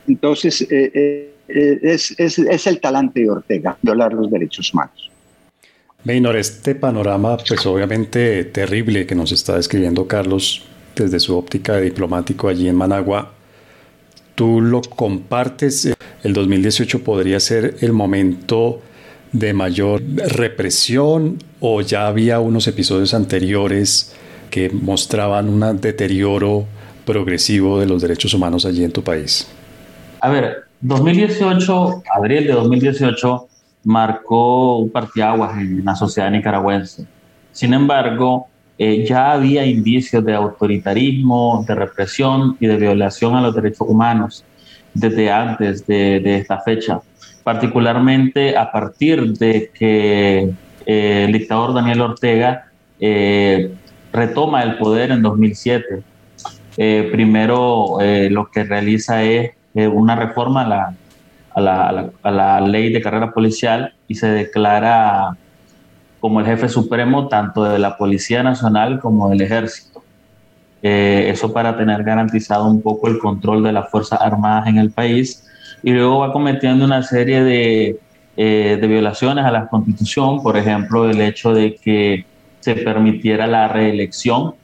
Entonces, 0.06 0.62
eh, 0.62 0.92
eh, 0.94 1.34
es, 1.48 2.14
es, 2.18 2.38
es, 2.38 2.66
el 2.66 2.80
talante 2.80 3.20
de 3.20 3.30
Ortega, 3.30 3.76
violar 3.82 4.12
los 4.12 4.30
derechos 4.30 4.72
humanos. 4.72 5.10
Meynor, 6.04 6.36
este 6.36 6.74
panorama, 6.74 7.36
pues 7.36 7.66
obviamente 7.66 8.44
terrible 8.44 9.06
que 9.06 9.14
nos 9.14 9.32
está 9.32 9.56
describiendo 9.56 10.06
Carlos 10.06 10.64
desde 10.94 11.18
su 11.20 11.36
óptica 11.36 11.74
de 11.74 11.82
diplomático 11.82 12.48
allí 12.48 12.68
en 12.68 12.76
Managua, 12.76 13.32
tú 14.34 14.60
lo 14.60 14.80
compartes, 14.82 15.92
el 16.22 16.32
2018 16.32 17.02
podría 17.02 17.40
ser 17.40 17.76
el 17.80 17.92
momento 17.92 18.80
de 19.32 19.52
mayor 19.52 20.02
represión 20.02 21.38
o 21.60 21.80
ya 21.80 22.06
había 22.06 22.40
unos 22.40 22.66
episodios 22.66 23.14
anteriores 23.14 24.14
que 24.50 24.70
mostraban 24.70 25.48
un 25.48 25.80
deterioro 25.80 26.66
progresivo 27.08 27.80
de 27.80 27.86
los 27.86 28.02
derechos 28.02 28.34
humanos 28.34 28.66
allí 28.66 28.84
en 28.84 28.92
tu 28.92 29.02
país? 29.02 29.48
A 30.20 30.28
ver, 30.28 30.67
2018, 30.80 32.02
abril 32.16 32.46
de 32.46 32.52
2018, 32.52 33.48
marcó 33.84 34.78
un 34.78 34.90
partiaguas 34.90 35.58
en 35.58 35.84
la 35.84 35.94
sociedad 35.94 36.30
nicaragüense. 36.30 37.06
Sin 37.52 37.74
embargo, 37.74 38.46
eh, 38.78 39.04
ya 39.04 39.32
había 39.32 39.66
indicios 39.66 40.24
de 40.24 40.34
autoritarismo, 40.34 41.64
de 41.66 41.74
represión 41.74 42.56
y 42.60 42.68
de 42.68 42.76
violación 42.76 43.34
a 43.34 43.40
los 43.40 43.54
derechos 43.54 43.88
humanos 43.88 44.44
desde 44.94 45.30
antes 45.30 45.84
de, 45.86 46.36
esta 46.36 46.60
fecha, 46.60 47.00
particularmente 47.42 48.56
a 48.56 48.70
partir 48.70 49.32
de 49.32 49.70
que 49.74 50.50
eh, 50.86 51.24
el 51.24 51.32
dictador 51.32 51.74
Daniel 51.74 52.02
Ortega 52.02 52.70
eh, 53.00 53.74
retoma 54.12 54.62
el 54.62 54.78
poder 54.78 55.10
en 55.10 55.22
2007. 55.22 56.02
primero 57.10 57.98
lo 58.30 58.46
que 58.52 58.62
realiza 58.62 59.24
es 59.24 59.57
una 59.74 60.16
reforma 60.16 60.62
a 60.62 61.60
la, 61.60 62.10
a 62.22 62.30
la 62.30 62.60
ley 62.60 62.92
de 62.92 63.00
carrera 63.00 63.32
policial 63.32 63.94
y 64.08 64.14
se 64.14 64.28
declara 64.28 65.36
como 66.20 66.40
el 66.40 66.46
jefe 66.46 66.68
supremo 66.68 67.28
tanto 67.28 67.64
de 67.64 67.78
la 67.78 67.96
Policía 67.96 68.42
Nacional 68.42 69.00
como 69.00 69.28
del 69.28 69.40
Ejército. 69.40 70.02
Eh, 70.82 71.28
eso 71.30 71.52
para 71.52 71.76
tener 71.76 72.04
garantizado 72.04 72.66
un 72.66 72.82
poco 72.82 73.08
el 73.08 73.18
control 73.18 73.64
de 73.64 73.72
las 73.72 73.90
Fuerzas 73.90 74.20
Armadas 74.20 74.68
en 74.68 74.78
el 74.78 74.90
país. 74.90 75.44
Y 75.82 75.90
luego 75.90 76.20
va 76.20 76.32
cometiendo 76.32 76.84
una 76.84 77.02
serie 77.02 77.42
de, 77.42 77.98
eh, 78.36 78.78
de 78.80 78.86
violaciones 78.86 79.44
a 79.44 79.50
la 79.50 79.66
Constitución, 79.66 80.40
por 80.42 80.56
ejemplo, 80.56 81.10
el 81.10 81.20
hecho 81.20 81.52
de 81.52 81.74
que 81.74 82.24
se 82.60 82.76
permitiera 82.76 83.48
la 83.48 83.66
reelección, 83.68 84.54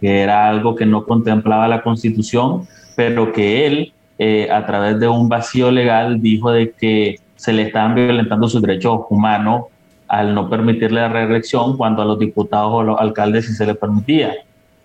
que 0.00 0.20
era 0.20 0.48
algo 0.48 0.74
que 0.74 0.84
no 0.84 1.04
contemplaba 1.04 1.68
la 1.68 1.82
Constitución, 1.82 2.66
pero 2.94 3.32
que 3.32 3.66
él, 3.66 3.93
eh, 4.18 4.48
a 4.50 4.64
través 4.64 5.00
de 5.00 5.08
un 5.08 5.28
vacío 5.28 5.70
legal, 5.70 6.20
dijo 6.20 6.52
de 6.52 6.70
que 6.70 7.16
se 7.34 7.52
le 7.52 7.62
estaban 7.62 7.94
violentando 7.94 8.48
sus 8.48 8.62
derechos 8.62 9.00
humanos 9.10 9.64
al 10.06 10.34
no 10.34 10.48
permitirle 10.48 11.00
la 11.00 11.08
reelección 11.08 11.76
cuando 11.76 12.02
a 12.02 12.04
los 12.04 12.18
diputados 12.18 12.70
o 12.72 12.82
los 12.84 13.00
alcaldes 13.00 13.46
sí 13.46 13.54
se 13.54 13.66
les 13.66 13.76
permitía. 13.76 14.32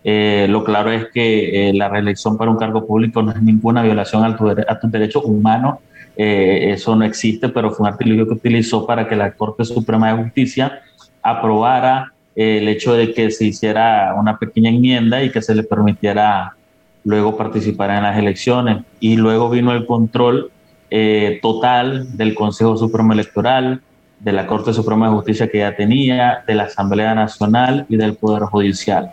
Eh, 0.03 0.47
lo 0.49 0.63
claro 0.63 0.91
es 0.91 1.07
que 1.13 1.69
eh, 1.69 1.73
la 1.73 1.89
reelección 1.89 2.37
para 2.37 2.49
un 2.49 2.57
cargo 2.57 2.87
público 2.87 3.21
no 3.21 3.31
es 3.31 3.41
ninguna 3.41 3.83
violación 3.83 4.23
a, 4.23 4.35
tus 4.35 4.91
derechos 4.91 5.23
humanos, 5.25 5.75
eso 6.15 6.97
no 6.97 7.05
existe, 7.05 7.47
pero 7.47 7.71
fue 7.71 7.87
un 7.87 7.93
artilugio 7.93 8.27
que 8.27 8.33
utilizó 8.33 8.85
para 8.85 9.07
que 9.07 9.15
la 9.15 9.31
Corte 9.31 9.63
Suprema 9.63 10.11
de 10.11 10.23
Justicia 10.23 10.81
aprobara 11.21 12.11
el 12.35 12.67
hecho 12.67 12.93
de 12.93 13.13
que 13.13 13.31
se 13.31 13.45
hiciera 13.45 14.13
una 14.17 14.37
pequeña 14.37 14.69
enmienda 14.69 15.23
y 15.23 15.31
que 15.31 15.41
se 15.41 15.55
le 15.55 15.63
permitiera 15.63 16.57
luego 17.09 17.35
participar 17.35 17.89
en 17.91 18.03
las 18.03 18.17
elecciones. 18.17 18.83
Y 18.99 19.15
luego 19.15 19.49
vino 19.49 19.71
el 19.73 19.85
control 19.85 20.51
total 21.41 22.17
del 22.17 22.33
Consejo 22.33 22.75
Supremo 22.75 23.13
Electoral, 23.13 23.81
de 24.19 24.33
la 24.33 24.45
Corte 24.45 24.73
Suprema 24.73 25.07
de 25.07 25.15
Justicia 25.15 25.49
que 25.49 25.59
ya 25.59 25.75
tenía, 25.75 26.43
de 26.45 26.55
la 26.55 26.63
Asamblea 26.63 27.15
Nacional 27.15 27.85
y 27.89 27.95
del 27.95 28.15
Poder 28.15 28.43
Judicial, 28.43 29.11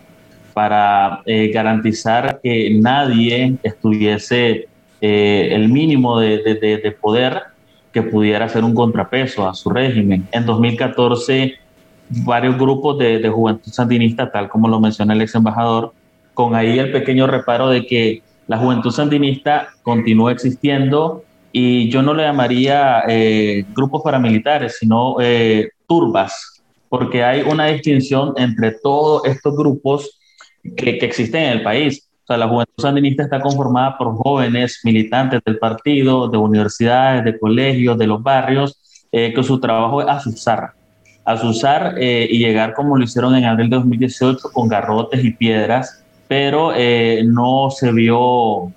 para 0.52 1.22
eh, 1.26 1.50
garantizar 1.52 2.40
que 2.42 2.76
nadie 2.80 3.56
estuviese 3.62 4.68
eh, 5.00 5.48
el 5.52 5.68
mínimo 5.68 6.18
de, 6.18 6.38
de, 6.38 6.96
poder 7.00 7.42
que 7.92 8.02
pudiera 8.02 8.48
ser 8.48 8.64
un 8.64 8.74
contrapeso 8.74 9.48
a 9.48 9.54
su 9.54 9.70
régimen. 9.70 10.26
En 10.32 10.44
2014, 10.44 11.54
varios 12.08 12.56
grupos 12.58 12.98
de, 12.98 13.28
juventud 13.28 13.70
sandinista, 13.70 14.30
tal 14.30 14.48
como 14.48 14.68
lo 14.68 14.80
menciona 14.80 15.14
el 15.14 15.22
ex 15.22 15.34
embajador, 15.34 15.92
con 16.36 16.54
ahí 16.54 16.78
el 16.78 16.92
pequeño 16.92 17.26
reparo 17.26 17.70
de 17.70 17.86
que 17.86 18.22
la 18.46 18.58
juventud 18.58 18.90
sandinista 18.90 19.70
continúa 19.82 20.32
existiendo, 20.32 21.24
y 21.50 21.88
yo 21.88 22.02
no 22.02 22.12
le 22.12 22.24
llamaría 22.24 23.04
eh, 23.08 23.64
grupos 23.74 24.02
paramilitares, 24.04 24.76
sino 24.78 25.16
eh, 25.18 25.70
turbas, 25.88 26.62
porque 26.90 27.24
hay 27.24 27.40
una 27.40 27.68
distinción 27.68 28.34
entre 28.36 28.72
todos 28.72 29.24
estos 29.24 29.56
grupos 29.56 30.20
que, 30.76 30.98
existen 31.00 31.44
en 31.44 31.52
el 31.52 31.62
país. 31.62 32.06
O 32.24 32.26
sea, 32.26 32.36
la 32.36 32.48
Juventud 32.48 32.74
Sandinista 32.76 33.22
está 33.22 33.40
conformada 33.40 33.96
por 33.96 34.14
jóvenes 34.16 34.80
militantes 34.84 35.40
del 35.46 35.58
partido, 35.58 36.28
de 36.28 36.36
universidades, 36.36 37.24
de 37.24 37.38
colegios, 37.38 37.96
de 37.96 38.06
los 38.06 38.22
barrios, 38.22 39.08
eh, 39.10 39.32
que 39.32 39.42
su 39.42 39.58
trabajo 39.58 40.02
es 40.02 40.08
azuzar, 40.08 40.72
azuzar 41.24 41.94
y 41.98 42.38
llegar 42.38 42.74
como 42.74 42.98
lo 42.98 43.04
hicieron 43.04 43.34
en 43.34 43.46
abril 43.46 43.70
de 43.70 43.76
2018 43.76 44.50
con 44.52 44.68
garrotes 44.68 45.24
y 45.24 45.30
piedras, 45.30 46.04
pero 46.28 46.72
no 47.24 47.70
se 47.70 47.92
vio 47.92 48.72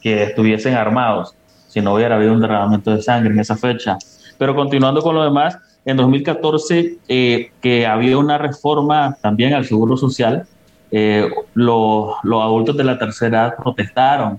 que 0.00 0.24
estuviesen 0.24 0.74
armados 0.74 1.34
si 1.72 1.80
no 1.80 1.94
hubiera 1.94 2.16
habido 2.16 2.34
un 2.34 2.40
derramamiento 2.40 2.94
de 2.94 3.00
sangre 3.00 3.32
en 3.32 3.40
esa 3.40 3.56
fecha. 3.56 3.96
Pero 4.36 4.54
continuando 4.54 5.00
con 5.00 5.14
lo 5.14 5.24
demás, 5.24 5.56
en 5.86 5.96
2014, 5.96 6.98
eh, 7.08 7.50
que 7.62 7.86
había 7.86 8.18
una 8.18 8.36
reforma 8.36 9.16
también 9.22 9.54
al 9.54 9.64
Seguro 9.64 9.96
Social, 9.96 10.46
eh, 10.90 11.30
los, 11.54 12.14
adultos 12.24 12.76
de 12.76 12.84
la 12.84 12.98
tercera 12.98 13.46
edad 13.46 13.56
protestaron 13.56 14.38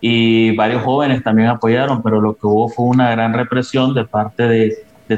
y 0.00 0.56
varios 0.56 0.82
jóvenes 0.82 1.22
también 1.22 1.48
apoyaron, 1.48 2.02
pero 2.02 2.22
lo 2.22 2.34
que 2.34 2.46
hubo 2.46 2.68
fue 2.70 2.86
una 2.86 3.10
gran 3.10 3.34
represión 3.34 3.92
de 3.92 4.04
parte 4.04 4.44
de, 4.44 4.76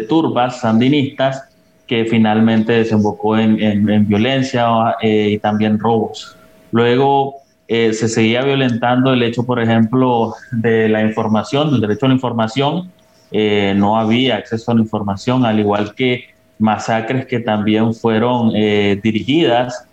turbas 0.08 0.60
sandinistas 0.60 1.48
que 1.86 2.04
finalmente 2.04 2.72
desembocó 2.72 3.38
en, 3.38 3.60
en, 3.62 4.06
violencia 4.06 4.96
eh, 5.00 5.30
y 5.30 5.38
también 5.38 5.78
robos. 5.78 6.37
Luego 6.70 7.36
eh, 7.66 7.92
se 7.92 8.08
seguía 8.08 8.42
violentando 8.42 9.12
el 9.12 9.22
hecho, 9.22 9.44
por 9.44 9.60
ejemplo, 9.60 10.34
de 10.52 10.88
la 10.88 11.02
información, 11.02 11.70
del 11.70 11.80
derecho 11.80 12.06
a 12.06 12.08
la 12.08 12.14
información. 12.14 12.90
Eh, 13.30 13.74
no 13.76 13.98
había 13.98 14.36
acceso 14.36 14.72
a 14.72 14.74
la 14.74 14.80
información, 14.80 15.44
al 15.44 15.58
igual 15.58 15.94
que 15.94 16.24
masacres 16.58 17.26
que 17.26 17.40
también 17.40 17.94
fueron 17.94 18.52
dirigidas 18.52 19.84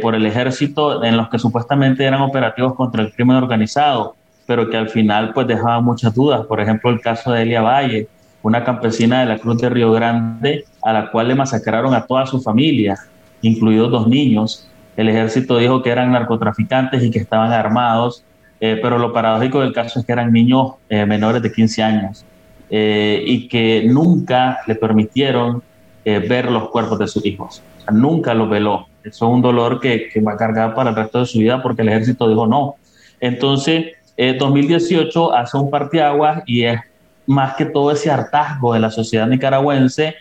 por 0.00 0.14
el 0.14 0.24
ejército 0.24 1.02
en 1.02 1.16
los 1.16 1.28
que 1.28 1.38
supuestamente 1.38 2.04
eran 2.04 2.20
operativos 2.20 2.74
contra 2.76 3.02
el 3.02 3.12
crimen 3.12 3.36
organizado, 3.36 4.14
pero 4.46 4.70
que 4.70 4.76
al 4.76 4.88
final 4.88 5.32
pues 5.34 5.48
dejaban 5.48 5.84
muchas 5.84 6.14
dudas. 6.14 6.46
Por 6.46 6.60
ejemplo, 6.60 6.90
el 6.90 7.00
caso 7.00 7.32
de 7.32 7.42
Elia 7.42 7.60
Valle, 7.60 8.08
una 8.46 8.62
campesina 8.62 9.20
de 9.20 9.26
la 9.26 9.38
Cruz 9.38 9.60
de 9.60 9.68
Río 9.68 9.90
Grande, 9.90 10.64
a 10.82 10.92
la 10.92 11.10
cual 11.10 11.26
le 11.26 11.34
masacraron 11.34 11.92
a 11.94 12.06
toda 12.06 12.26
su 12.26 12.40
familia, 12.40 12.96
incluidos 13.42 13.90
dos 13.90 14.06
niños. 14.06 14.68
El 14.96 15.08
ejército 15.08 15.58
dijo 15.58 15.82
que 15.82 15.90
eran 15.90 16.12
narcotraficantes 16.12 17.02
y 17.02 17.10
que 17.10 17.18
estaban 17.18 17.52
armados, 17.52 18.24
eh, 18.60 18.78
pero 18.80 18.98
lo 18.98 19.12
paradójico 19.12 19.60
del 19.60 19.72
caso 19.72 20.00
es 20.00 20.06
que 20.06 20.12
eran 20.12 20.32
niños 20.32 20.72
eh, 20.88 21.04
menores 21.04 21.42
de 21.42 21.52
15 21.52 21.82
años 21.82 22.24
eh, 22.70 23.22
y 23.26 23.48
que 23.48 23.84
nunca 23.86 24.60
le 24.66 24.74
permitieron 24.74 25.62
ver 26.04 26.48
los 26.52 26.68
cuerpos 26.68 27.00
de 27.00 27.08
sus 27.08 27.26
hijos. 27.26 27.64
nunca 27.90 28.32
los 28.32 28.48
veló. 28.48 28.86
Eso 29.02 29.26
es 29.26 29.34
un 29.34 29.42
dolor 29.42 29.80
que, 29.80 30.08
que 30.08 30.20
va 30.20 30.34
a 30.34 30.36
cargar 30.36 30.72
para 30.72 30.90
el 30.90 30.96
resto 30.96 31.18
de 31.18 31.26
su 31.26 31.40
vida 31.40 31.60
porque 31.60 31.82
el 31.82 31.88
ejército 31.88 32.28
dijo 32.28 32.46
no. 32.46 32.76
Entonces, 33.18 33.86
2018 34.16 35.34
hace 35.34 35.56
un 35.56 35.68
parteaguas 35.68 36.44
y 36.46 36.62
es 36.62 36.78
más 37.26 37.56
que 37.56 37.64
todo 37.64 37.90
ese 37.90 38.08
hartazgo 38.08 38.72
de 38.72 38.78
la 38.78 38.92
sociedad 38.92 39.26
nicaragüense 39.26 40.14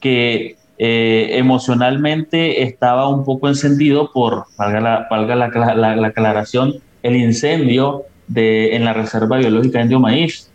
que 0.00 0.56
eh, 0.78 1.30
emocionalmente 1.32 2.62
estaba 2.62 3.08
un 3.08 3.24
poco 3.24 3.48
encendido 3.48 4.12
por, 4.12 4.44
valga, 4.56 4.80
la, 4.80 5.06
valga 5.10 5.34
la, 5.34 6.06
aclaración, 6.06 6.74
el 7.02 7.16
incendio 7.16 8.04
de, 8.28 8.76
en 8.76 8.84
la 8.84 8.92
Reserva 8.92 9.38
Biológica 9.38 9.82
Indio 9.82 9.98
Maíz, 9.98 10.50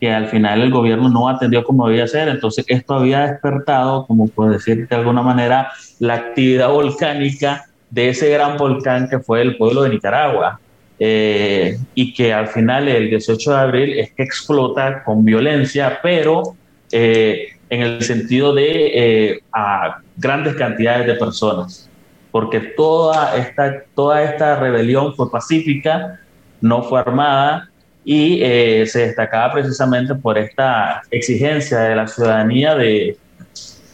que 0.00 0.12
al 0.12 0.28
final 0.28 0.62
el 0.62 0.70
gobierno 0.70 1.08
no 1.08 1.28
atendió 1.28 1.64
como 1.64 1.88
debía 1.88 2.06
ser. 2.06 2.28
Entonces, 2.28 2.64
esto 2.68 2.94
había 2.94 3.26
despertado, 3.26 4.06
como 4.06 4.28
puedo 4.28 4.50
decir 4.50 4.86
de 4.86 4.96
alguna 4.96 5.22
manera, 5.22 5.72
la 5.98 6.14
actividad 6.14 6.68
volcánica 6.70 7.66
de 7.90 8.10
ese 8.10 8.28
gran 8.30 8.56
volcán 8.56 9.08
que 9.08 9.18
fue 9.18 9.42
el 9.42 9.56
pueblo 9.56 9.82
de 9.82 9.90
Nicaragua. 9.90 10.60
Eh, 10.96 11.76
y 11.96 12.14
que 12.14 12.32
al 12.32 12.46
final 12.46 12.86
el 12.86 13.10
18 13.10 13.50
de 13.50 13.56
abril 13.58 13.98
es 13.98 14.12
que 14.12 14.22
explota 14.22 15.02
con 15.02 15.24
violencia, 15.24 15.98
pero 16.00 16.54
eh, 16.92 17.53
en 17.70 17.82
el 17.82 18.02
sentido 18.02 18.54
de 18.54 18.90
eh, 19.32 19.40
a 19.52 19.98
grandes 20.16 20.54
cantidades 20.54 21.06
de 21.06 21.14
personas, 21.14 21.88
porque 22.30 22.60
toda 22.60 23.36
esta, 23.36 23.82
toda 23.94 24.22
esta 24.22 24.56
rebelión 24.56 25.14
fue 25.14 25.30
pacífica, 25.30 26.20
no 26.60 26.82
fue 26.82 27.00
armada 27.00 27.68
y 28.04 28.38
se 28.86 29.06
destacaba 29.06 29.54
precisamente 29.54 30.14
por 30.14 30.36
esta 30.36 31.02
exigencia 31.10 31.78
de 31.80 31.96
la 31.96 32.06
ciudadanía 32.06 32.74
de, 32.74 33.16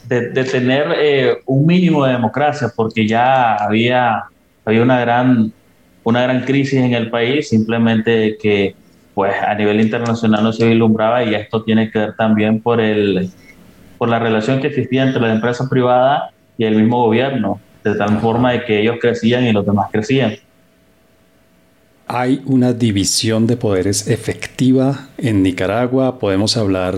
de, 0.09 0.31
de 0.31 0.45
tener 0.45 1.39
un 1.47 1.65
mínimo 1.65 2.05
de 2.05 2.13
democracia, 2.13 2.73
porque 2.75 3.07
ya 3.07 3.55
había, 3.55 4.25
había 4.65 4.83
una 4.83 5.01
gran 5.01 5.53
una 6.05 6.23
gran 6.23 6.43
crisis 6.45 6.75
en 6.81 6.95
el 6.95 7.11
país, 7.11 7.49
simplemente 7.49 8.37
que 8.41 8.75
pues 9.15 9.35
a 9.35 9.55
nivel 9.55 9.81
internacional 9.81 10.43
no 10.43 10.53
se 10.53 10.67
vislumbraba 10.67 11.25
y 11.25 11.35
esto 11.35 11.63
tiene 11.63 11.91
que 11.91 11.99
ver 11.99 12.17
también 12.17 12.61
por, 12.61 12.81
el, 12.81 13.31
por 14.01 14.09
la 14.09 14.19
relación 14.19 14.63
que 14.63 14.69
existía 14.69 15.03
entre 15.03 15.21
la 15.21 15.31
empresa 15.31 15.69
privada 15.69 16.31
y 16.57 16.65
el 16.65 16.75
mismo 16.75 17.05
gobierno, 17.05 17.61
de 17.85 17.95
tal 17.97 18.19
forma 18.19 18.53
de 18.53 18.65
que 18.65 18.81
ellos 18.81 18.97
crecían 18.99 19.45
y 19.45 19.53
los 19.53 19.67
demás 19.67 19.91
crecían. 19.93 20.37
¿Hay 22.09 22.41
una 22.47 22.73
división 22.73 23.47
de 23.47 23.59
poderes 23.59 24.09
efectiva 24.09 25.09
en 25.19 25.43
Nicaragua? 25.43 26.19
¿Podemos 26.19 26.57
hablar 26.57 26.95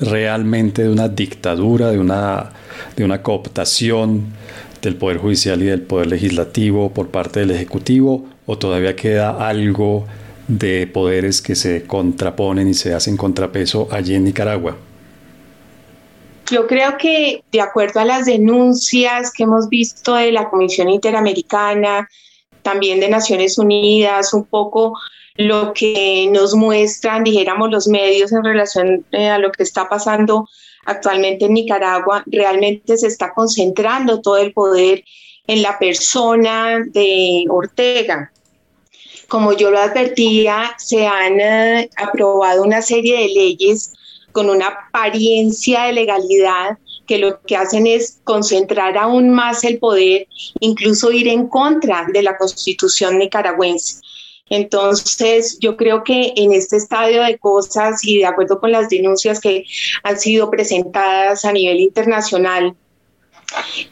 realmente 0.00 0.84
de 0.84 0.88
una 0.88 1.10
dictadura, 1.10 1.90
de 1.90 1.98
una, 1.98 2.52
de 2.96 3.04
una 3.04 3.20
cooptación 3.20 4.28
del 4.80 4.96
Poder 4.96 5.18
Judicial 5.18 5.60
y 5.60 5.66
del 5.66 5.82
Poder 5.82 6.06
Legislativo 6.06 6.94
por 6.94 7.08
parte 7.08 7.40
del 7.40 7.50
Ejecutivo? 7.50 8.24
o 8.50 8.56
todavía 8.56 8.96
queda 8.96 9.46
algo 9.46 10.06
de 10.48 10.86
poderes 10.86 11.42
que 11.42 11.54
se 11.54 11.82
contraponen 11.82 12.66
y 12.66 12.72
se 12.72 12.94
hacen 12.94 13.18
contrapeso 13.18 13.88
allí 13.90 14.14
en 14.14 14.24
Nicaragua? 14.24 14.87
Yo 16.50 16.66
creo 16.66 16.96
que 16.96 17.44
de 17.52 17.60
acuerdo 17.60 18.00
a 18.00 18.04
las 18.04 18.24
denuncias 18.24 19.32
que 19.32 19.42
hemos 19.42 19.68
visto 19.68 20.14
de 20.14 20.32
la 20.32 20.48
Comisión 20.48 20.88
Interamericana, 20.88 22.08
también 22.62 23.00
de 23.00 23.08
Naciones 23.08 23.58
Unidas, 23.58 24.32
un 24.32 24.44
poco 24.44 24.98
lo 25.36 25.72
que 25.72 26.28
nos 26.32 26.54
muestran, 26.54 27.22
dijéramos, 27.22 27.70
los 27.70 27.86
medios 27.86 28.32
en 28.32 28.44
relación 28.44 29.06
eh, 29.12 29.28
a 29.28 29.38
lo 29.38 29.52
que 29.52 29.62
está 29.62 29.88
pasando 29.88 30.48
actualmente 30.86 31.44
en 31.44 31.54
Nicaragua, 31.54 32.24
realmente 32.26 32.96
se 32.96 33.06
está 33.06 33.32
concentrando 33.34 34.20
todo 34.20 34.38
el 34.38 34.52
poder 34.52 35.04
en 35.46 35.62
la 35.62 35.78
persona 35.78 36.82
de 36.86 37.44
Ortega. 37.48 38.32
Como 39.28 39.52
yo 39.52 39.70
lo 39.70 39.78
advertía, 39.78 40.74
se 40.78 41.06
han 41.06 41.40
eh, 41.40 41.90
aprobado 41.96 42.62
una 42.62 42.80
serie 42.80 43.18
de 43.18 43.28
leyes 43.28 43.92
con 44.38 44.50
una 44.50 44.68
apariencia 44.68 45.82
de 45.86 45.94
legalidad 45.94 46.78
que 47.08 47.18
lo 47.18 47.42
que 47.42 47.56
hacen 47.56 47.88
es 47.88 48.20
concentrar 48.22 48.96
aún 48.96 49.30
más 49.30 49.64
el 49.64 49.80
poder, 49.80 50.28
incluso 50.60 51.10
ir 51.10 51.26
en 51.26 51.48
contra 51.48 52.06
de 52.12 52.22
la 52.22 52.36
constitución 52.36 53.18
nicaragüense. 53.18 54.00
Entonces, 54.48 55.58
yo 55.58 55.76
creo 55.76 56.04
que 56.04 56.34
en 56.36 56.52
este 56.52 56.76
estadio 56.76 57.24
de 57.24 57.36
cosas 57.36 58.04
y 58.04 58.18
de 58.18 58.26
acuerdo 58.26 58.60
con 58.60 58.70
las 58.70 58.88
denuncias 58.88 59.40
que 59.40 59.64
han 60.04 60.20
sido 60.20 60.52
presentadas 60.52 61.44
a 61.44 61.50
nivel 61.50 61.80
internacional, 61.80 62.76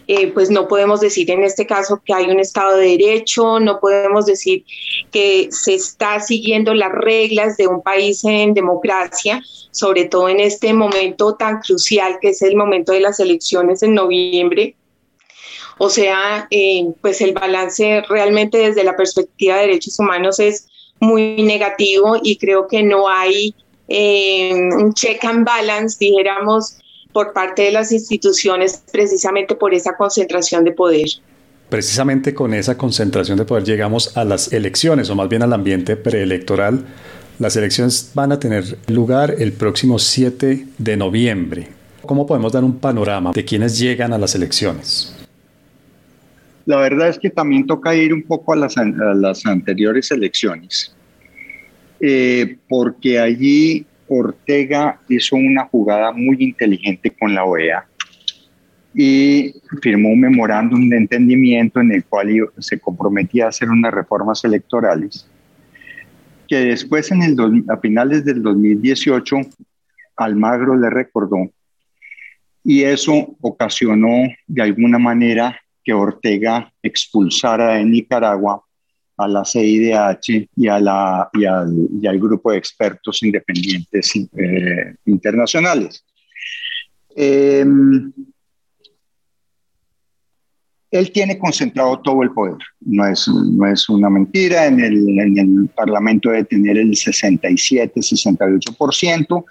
eh, 0.06 0.28
pues 0.28 0.50
no 0.50 0.68
podemos 0.68 1.00
decir 1.00 1.30
en 1.30 1.42
este 1.42 1.66
caso 1.66 2.00
que 2.04 2.12
hay 2.12 2.26
un 2.26 2.40
Estado 2.40 2.76
de 2.76 2.96
Derecho, 2.96 3.58
no 3.58 3.80
podemos 3.80 4.26
decir 4.26 4.64
que 5.10 5.48
se 5.50 5.74
está 5.74 6.20
siguiendo 6.20 6.74
las 6.74 6.92
reglas 6.92 7.56
de 7.56 7.66
un 7.66 7.82
país 7.82 8.22
en 8.24 8.52
democracia, 8.52 9.42
sobre 9.70 10.04
todo 10.04 10.28
en 10.28 10.40
este 10.40 10.72
momento 10.72 11.34
tan 11.34 11.60
crucial 11.60 12.18
que 12.20 12.30
es 12.30 12.42
el 12.42 12.56
momento 12.56 12.92
de 12.92 13.00
las 13.00 13.18
elecciones 13.18 13.82
en 13.82 13.94
noviembre. 13.94 14.76
O 15.78 15.90
sea, 15.90 16.46
eh, 16.50 16.86
pues 17.00 17.20
el 17.20 17.32
balance 17.32 18.02
realmente 18.08 18.58
desde 18.58 18.84
la 18.84 18.96
perspectiva 18.96 19.56
de 19.56 19.62
derechos 19.62 19.98
humanos 19.98 20.38
es 20.38 20.68
muy 21.00 21.42
negativo 21.42 22.16
y 22.22 22.36
creo 22.36 22.66
que 22.66 22.82
no 22.82 23.08
hay 23.08 23.54
eh, 23.88 24.52
un 24.54 24.92
check 24.94 25.24
and 25.24 25.44
balance, 25.44 25.96
dijéramos, 26.00 26.78
por 27.16 27.32
parte 27.32 27.62
de 27.62 27.70
las 27.70 27.92
instituciones 27.92 28.82
precisamente 28.92 29.54
por 29.54 29.72
esa 29.72 29.96
concentración 29.96 30.64
de 30.64 30.72
poder. 30.72 31.06
Precisamente 31.70 32.34
con 32.34 32.52
esa 32.52 32.76
concentración 32.76 33.38
de 33.38 33.46
poder 33.46 33.64
llegamos 33.64 34.14
a 34.18 34.24
las 34.26 34.52
elecciones, 34.52 35.08
o 35.08 35.14
más 35.14 35.26
bien 35.26 35.42
al 35.42 35.54
ambiente 35.54 35.96
preelectoral. 35.96 36.84
Las 37.38 37.56
elecciones 37.56 38.10
van 38.12 38.32
a 38.32 38.38
tener 38.38 38.76
lugar 38.88 39.34
el 39.38 39.54
próximo 39.54 39.98
7 39.98 40.66
de 40.76 40.96
noviembre. 40.98 41.68
¿Cómo 42.02 42.26
podemos 42.26 42.52
dar 42.52 42.64
un 42.64 42.78
panorama 42.78 43.32
de 43.32 43.46
quienes 43.46 43.78
llegan 43.78 44.12
a 44.12 44.18
las 44.18 44.34
elecciones? 44.34 45.16
La 46.66 46.76
verdad 46.76 47.08
es 47.08 47.18
que 47.18 47.30
también 47.30 47.66
toca 47.66 47.94
ir 47.94 48.12
un 48.12 48.24
poco 48.24 48.52
a 48.52 48.56
las, 48.56 48.76
anteriores 49.46 50.10
elecciones, 50.10 50.94
eh, 51.98 52.58
porque 52.68 53.18
allí 53.18 53.86
Ortega 54.08 55.00
hizo 55.08 55.36
una 55.36 55.64
jugada 55.66 56.12
muy 56.12 56.36
inteligente 56.40 57.10
con 57.10 57.34
la 57.34 57.44
OEA 57.44 57.86
y 58.94 59.52
firmó 59.82 60.08
un 60.08 60.20
memorándum 60.20 60.88
de 60.88 60.96
entendimiento 60.96 61.80
en 61.80 61.92
el 61.92 62.04
cual 62.04 62.30
se 62.58 62.78
comprometía 62.78 63.46
a 63.46 63.48
hacer 63.48 63.68
unas 63.68 63.92
reformas 63.92 64.42
electorales 64.44 65.28
que 66.48 66.56
después 66.56 67.10
en 67.10 67.22
el 67.22 67.36
a 67.68 67.76
finales 67.78 68.24
del 68.24 68.42
2018 68.42 69.36
Almagro 70.16 70.76
le 70.76 70.90
recordó 70.90 71.50
y 72.64 72.82
eso 72.82 73.36
ocasionó 73.40 74.28
de 74.46 74.62
alguna 74.62 74.98
manera 74.98 75.60
que 75.84 75.92
Ortega 75.92 76.72
expulsara 76.82 77.74
de 77.74 77.84
Nicaragua 77.84 78.65
a 79.16 79.28
la 79.28 79.44
CIDH 79.44 80.48
y, 80.56 80.68
a 80.68 80.78
la, 80.78 81.28
y, 81.32 81.44
al, 81.46 82.18
grupo 82.18 82.52
de 82.52 82.58
expertos 82.58 83.22
independientes 83.22 84.14
eh, 84.16 84.94
internacionales. 85.06 86.04
Em, 87.14 88.12
él 90.98 91.12
tiene 91.12 91.38
concentrado 91.38 92.00
todo 92.00 92.22
el 92.22 92.30
poder. 92.30 92.56
No 92.80 93.06
es, 93.06 93.28
no 93.28 93.66
es 93.66 93.88
una 93.88 94.08
mentira. 94.08 94.66
En 94.66 94.80
el, 94.80 95.18
en 95.18 95.38
el 95.38 95.68
Parlamento 95.74 96.30
debe 96.30 96.44
tener 96.44 96.76
el 96.78 96.96
67, 96.96 98.00
68% 98.00 99.44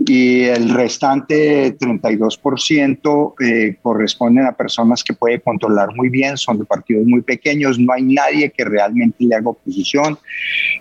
y 0.00 0.42
el 0.42 0.70
restante 0.70 1.76
32% 1.78 3.34
eh, 3.40 3.76
corresponden 3.82 4.46
a 4.46 4.52
personas 4.52 5.04
que 5.04 5.14
puede 5.14 5.40
controlar 5.40 5.94
muy 5.94 6.08
bien, 6.08 6.36
son 6.36 6.58
de 6.58 6.64
partidos 6.64 7.06
muy 7.06 7.22
pequeños, 7.22 7.78
no 7.78 7.92
hay 7.92 8.02
nadie 8.02 8.50
que 8.50 8.64
realmente 8.64 9.24
le 9.24 9.34
haga 9.34 9.50
oposición. 9.50 10.18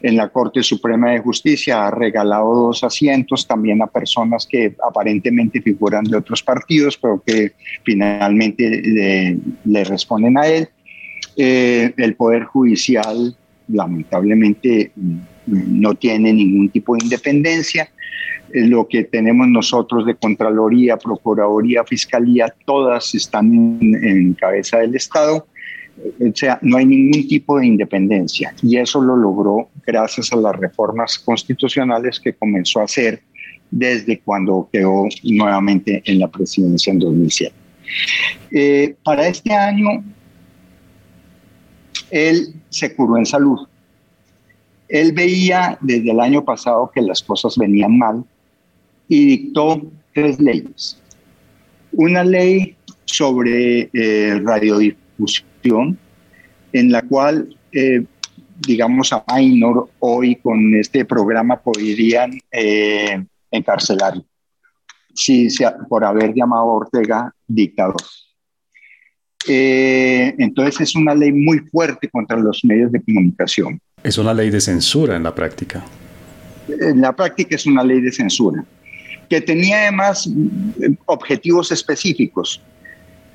En 0.02 0.18
la 0.18 0.30
Corte 0.30 0.64
Suprema 0.64 1.12
de 1.12 1.20
Justicia 1.20 1.88
ha 1.88 1.92
regalado 1.92 2.54
dos 2.54 2.84
asientos 2.84 3.48
también 3.48 3.82
a 3.82 3.88
personas 3.88 4.48
que 4.50 4.76
aparentemente 4.88 5.62
figuran 5.62 6.04
de 6.06 6.18
otros 6.18 6.42
partidos, 6.42 6.98
pero 6.98 7.22
que 7.26 7.54
finalmente 7.84 8.70
le, 8.70 9.38
le 9.66 9.84
responden 10.02 10.38
a 10.38 10.48
él. 10.48 10.68
Eh, 11.38 11.94
el 11.98 12.16
Poder 12.16 12.44
Judicial 12.44 13.36
lamentablemente 13.68 14.92
no 15.46 15.96
tiene 15.96 16.34
ningún 16.34 16.70
tipo 16.70 16.96
de 16.96 17.04
independencia. 17.04 17.90
Eh, 18.54 18.68
lo 18.68 18.88
que 18.88 19.04
tenemos 19.06 19.48
nosotros 19.48 20.06
de 20.06 20.16
Contraloría, 20.16 20.98
Procuraduría, 20.98 21.84
Fiscalía, 21.84 22.54
todas 22.66 23.16
están 23.16 23.80
en, 23.82 24.34
cabeza 24.34 24.80
del 24.80 24.96
Estado. 24.96 25.48
O 25.98 26.36
sea, 26.36 26.58
no 26.62 26.78
hay 26.78 26.86
ningún 26.86 27.28
tipo 27.28 27.60
de 27.60 27.68
independencia. 27.68 28.54
Y 28.64 28.78
eso 28.78 29.02
lo 29.02 29.16
logró 29.16 29.70
gracias 29.86 30.34
a 30.34 30.38
las 30.38 30.56
reformas 30.56 31.20
constitucionales 31.20 32.20
que 32.20 32.34
comenzó 32.34 32.80
a 32.80 32.86
hacer 32.86 33.22
desde 33.70 34.20
cuando 34.20 34.68
quedó 34.72 35.08
nuevamente 35.24 36.02
en 36.06 36.20
la 36.20 36.28
presidencia 36.28 36.92
en 36.92 37.00
2007. 37.00 37.61
Eh, 38.52 38.96
para 39.04 39.28
este 39.28 39.54
año, 39.54 40.04
él 42.10 42.54
se 42.70 42.94
curó 42.96 43.18
en 43.18 43.26
salud. 43.26 43.68
Él 44.90 45.14
veía 45.14 45.78
desde 45.82 46.12
el 46.12 46.20
año 46.20 46.44
pasado 46.44 46.92
que 46.94 47.02
las 47.02 47.24
cosas 47.24 47.58
venían 47.58 47.98
mal 47.98 48.26
y 49.08 49.26
dictó 49.26 49.82
tres 50.14 50.40
leyes. 50.40 50.98
Una 51.94 52.24
ley 52.24 52.76
sobre 53.06 53.90
eh, 53.94 54.42
radiodifusión, 54.44 55.98
en 56.74 56.92
la 56.92 57.02
cual, 57.04 57.56
eh, 57.72 58.04
digamos, 58.60 59.14
a 59.14 59.24
Minor 59.34 59.90
hoy 60.00 60.36
con 60.36 60.76
este 60.76 61.06
programa 61.06 61.58
podrían 61.62 62.38
encarcelar 63.50 64.22
si, 65.16 65.48
por 65.90 66.04
haber 66.04 66.34
llamado 66.34 66.64
a 66.64 66.76
Ortega 66.76 67.36
dictador. 67.48 68.02
Eh, 69.48 70.36
entonces 70.38 70.82
es 70.82 70.96
una 70.96 71.16
ley 71.16 71.32
muy 71.32 71.60
fuerte 71.60 72.10
contra 72.10 72.38
los 72.38 72.64
medios 72.64 72.92
de 72.92 73.02
comunicación. 73.02 73.82
Es 74.04 74.18
una 74.18 74.34
ley 74.34 74.50
de 74.50 74.62
censura 74.62 75.16
en 75.16 75.24
la 75.24 75.34
práctica. 75.34 75.84
En 76.68 77.02
la 77.02 77.16
práctica 77.16 77.56
es 77.56 77.66
una 77.66 77.84
ley 77.84 78.02
de 78.02 78.12
censura, 78.12 78.64
que 79.30 79.42
tenía 79.42 79.82
además 79.84 80.30
eh, 80.82 80.96
objetivos 81.06 81.72
específicos, 81.72 82.62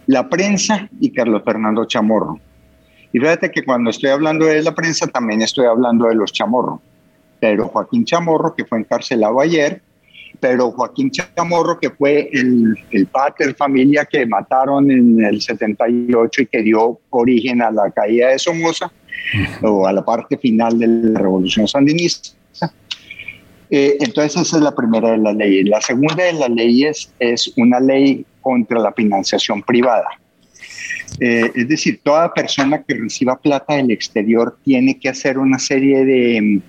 la 0.06 0.28
prensa 0.28 0.88
y 1.00 1.10
Carlos 1.10 1.42
Fernando 1.44 1.84
Chamorro. 1.84 2.38
Y 3.12 3.18
fíjate 3.18 3.50
que 3.50 3.64
cuando 3.64 3.90
estoy 3.90 4.10
hablando 4.10 4.46
de 4.46 4.62
la 4.62 4.74
prensa 4.74 5.06
también 5.06 5.42
estoy 5.42 5.66
hablando 5.66 6.06
de 6.06 6.14
los 6.14 6.32
Chamorro. 6.32 6.80
Pero 7.40 7.68
Joaquín 7.68 8.04
Chamorro, 8.04 8.54
que 8.54 8.64
fue 8.64 8.78
encarcelado 8.78 9.40
ayer, 9.40 9.82
pero 10.40 10.70
Joaquín 10.70 11.10
Chamorro, 11.10 11.78
que 11.78 11.90
fue 11.90 12.28
el, 12.32 12.78
el 12.90 13.06
pater 13.06 13.54
familia 13.54 14.04
que 14.04 14.26
mataron 14.26 14.90
en 14.90 15.24
el 15.24 15.40
78 15.40 16.42
y 16.42 16.46
que 16.46 16.62
dio 16.62 17.00
origen 17.10 17.62
a 17.62 17.70
la 17.70 17.90
caída 17.90 18.28
de 18.28 18.38
Somoza, 18.38 18.90
o 19.62 19.86
a 19.86 19.92
la 19.92 20.04
parte 20.04 20.36
final 20.36 20.78
de 20.78 20.86
la 20.86 21.18
revolución 21.18 21.66
sandinista. 21.66 22.36
Eh, 23.68 23.96
entonces 23.98 24.40
esa 24.40 24.56
es 24.58 24.62
la 24.62 24.74
primera 24.74 25.10
de 25.10 25.18
las 25.18 25.34
leyes. 25.34 25.66
La 25.66 25.80
segunda 25.80 26.22
de 26.22 26.34
las 26.34 26.50
leyes 26.50 27.12
es 27.18 27.52
una 27.56 27.80
ley 27.80 28.24
contra 28.40 28.78
la 28.78 28.92
financiación 28.92 29.62
privada. 29.62 30.06
Eh, 31.18 31.50
es 31.54 31.68
decir, 31.68 32.00
toda 32.02 32.32
persona 32.32 32.82
que 32.82 32.94
reciba 32.94 33.40
plata 33.40 33.74
del 33.74 33.90
exterior 33.90 34.56
tiene 34.64 34.98
que 34.98 35.08
hacer 35.08 35.38
una 35.38 35.58
serie 35.58 36.04
de 36.04 36.60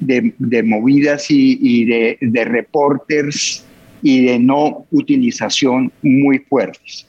de, 0.00 0.62
movidas 0.62 1.26
y, 1.30 1.84
de, 1.84 2.18
de, 2.20 2.44
reporters 2.44 3.64
y 4.02 4.26
de 4.26 4.38
no 4.38 4.86
utilización 4.90 5.92
muy 6.02 6.38
fuertes. 6.38 7.06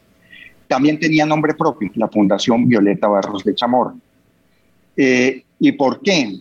También 0.67 0.99
tenía 0.99 1.25
nombre 1.25 1.54
propio, 1.54 1.89
la 1.95 2.08
Fundación 2.08 2.67
Violeta 2.67 3.08
Barros 3.08 3.43
de 3.43 3.56
Chamorro. 3.56 3.95
Eh, 4.95 5.43
¿Y 5.60 5.71
por 5.73 6.01
qué? 6.01 6.39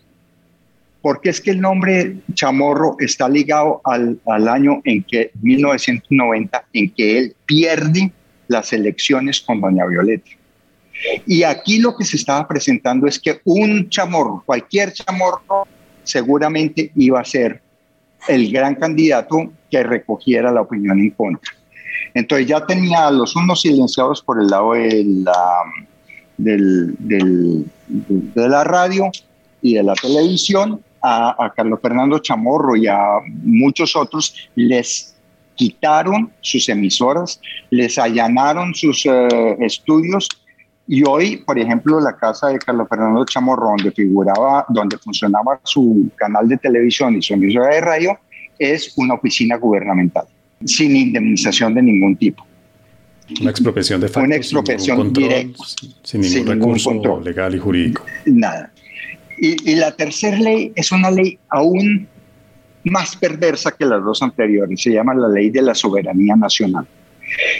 Porque 1.02 1.30
es 1.30 1.40
que 1.40 1.52
el 1.52 1.60
nombre 1.60 2.16
Chamorro 2.34 2.96
está 2.98 3.28
ligado 3.28 3.80
al, 3.84 4.20
al 4.26 4.48
año 4.48 4.80
en 4.84 5.02
que, 5.02 5.30
1990, 5.42 6.64
en 6.72 6.90
que 6.90 7.18
él 7.18 7.36
pierde 7.46 8.12
las 8.48 8.72
elecciones 8.72 9.40
con 9.40 9.60
Doña 9.60 9.86
Violeta. 9.86 10.30
Y 11.26 11.42
aquí 11.44 11.78
lo 11.78 11.96
que 11.96 12.04
se 12.04 12.16
estaba 12.16 12.46
presentando 12.46 13.06
es 13.06 13.18
que 13.18 13.40
un 13.44 13.88
chamorro, 13.88 14.42
cualquier 14.44 14.92
chamorro, 14.92 15.66
seguramente 16.02 16.92
iba 16.96 17.20
a 17.20 17.24
ser 17.24 17.60
el 18.28 18.52
gran 18.52 18.74
candidato 18.74 19.52
que 19.70 19.82
recogiera 19.82 20.52
la 20.52 20.62
opinión 20.62 20.98
en 20.98 21.10
contra. 21.10 21.52
Entonces 22.14 22.46
ya 22.46 22.64
tenía 22.66 23.06
a 23.06 23.10
los 23.10 23.36
unos 23.36 23.62
silenciados 23.62 24.22
por 24.22 24.40
el 24.40 24.48
lado 24.48 24.72
de 24.72 25.04
la, 25.04 25.62
de 26.36 27.64
la 28.34 28.64
radio 28.64 29.10
y 29.62 29.74
de 29.74 29.82
la 29.82 29.94
televisión, 29.94 30.80
a, 31.02 31.52
Carlos 31.56 31.80
Fernando 31.80 32.18
Chamorro 32.18 32.76
y 32.76 32.86
a 32.86 33.20
muchos 33.42 33.96
otros 33.96 34.34
les 34.54 35.14
quitaron 35.54 36.30
sus 36.40 36.68
emisoras, 36.68 37.40
les 37.70 37.98
allanaron 37.98 38.74
sus 38.74 39.06
eh, 39.06 39.56
estudios 39.60 40.28
y 40.92 41.04
hoy, 41.06 41.36
por 41.36 41.56
ejemplo, 41.56 42.00
la 42.00 42.16
casa 42.16 42.48
de 42.48 42.58
Carlos 42.58 42.88
Fernando 42.88 43.24
Chamorro, 43.24 43.68
donde 43.68 43.92
figuraba, 43.92 44.66
donde 44.68 44.98
funcionaba 44.98 45.60
su 45.62 46.10
canal 46.16 46.48
de 46.48 46.56
televisión 46.56 47.14
y 47.16 47.22
su 47.22 47.34
emisora 47.34 47.76
de 47.76 47.80
radio, 47.80 48.18
es 48.58 48.92
una 48.96 49.14
oficina 49.14 49.54
gubernamental, 49.56 50.24
sin 50.64 50.96
indemnización 50.96 51.74
de 51.74 51.82
ningún 51.82 52.16
tipo. 52.16 52.44
Una 53.40 53.50
expropiación 53.52 54.00
de 54.00 54.08
facto. 54.08 54.26
Una 54.26 54.34
expropiación 54.34 55.12
directa. 55.12 55.62
Sin 56.02 56.22
ningún 56.22 56.46
recurso 56.48 57.20
legal 57.20 57.54
y 57.54 57.58
jurídico. 57.60 58.04
Nada. 58.26 58.72
Y, 59.38 59.70
y 59.70 59.76
la 59.76 59.92
tercera 59.92 60.38
ley 60.40 60.72
es 60.74 60.90
una 60.90 61.12
ley 61.12 61.38
aún 61.50 62.08
más 62.82 63.14
perversa 63.14 63.70
que 63.70 63.84
las 63.84 64.02
dos 64.02 64.24
anteriores. 64.24 64.82
Se 64.82 64.90
llama 64.90 65.14
la 65.14 65.28
ley 65.28 65.50
de 65.50 65.62
la 65.62 65.72
soberanía 65.76 66.34
nacional. 66.34 66.84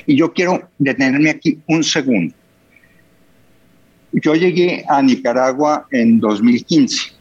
Y 0.04 0.16
yo 0.16 0.32
quiero 0.32 0.68
detenerme 0.78 1.30
aquí 1.30 1.60
un 1.68 1.84
segundo 1.84 2.34
yo 4.12 4.34
llegué 4.34 4.84
a 4.88 5.02
Nicaragua 5.02 5.86
en 5.90 6.18
2015. 6.18 7.12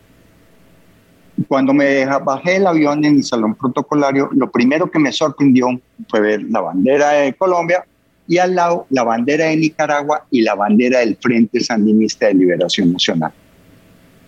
Cuando 1.47 1.73
me 1.73 2.05
bajé 2.05 2.57
el 2.57 2.67
avión 2.67 3.05
en 3.05 3.17
el 3.17 3.23
salón 3.23 3.55
protocolario, 3.55 4.29
lo 4.33 4.51
primero 4.51 4.89
que 4.89 4.99
me 4.99 5.11
sorprendió 5.11 5.67
fue 6.09 6.19
ver 6.19 6.43
la 6.43 6.61
bandera 6.61 7.11
de 7.11 7.33
Colombia 7.33 7.85
y 8.27 8.37
al 8.37 8.55
lado 8.55 8.87
la 8.89 9.03
bandera 9.03 9.45
de 9.45 9.57
Nicaragua 9.57 10.25
y 10.29 10.41
la 10.41 10.55
bandera 10.55 10.99
del 10.99 11.15
Frente 11.15 11.61
Sandinista 11.61 12.27
de 12.27 12.33
Liberación 12.33 12.91
Nacional. 12.91 13.31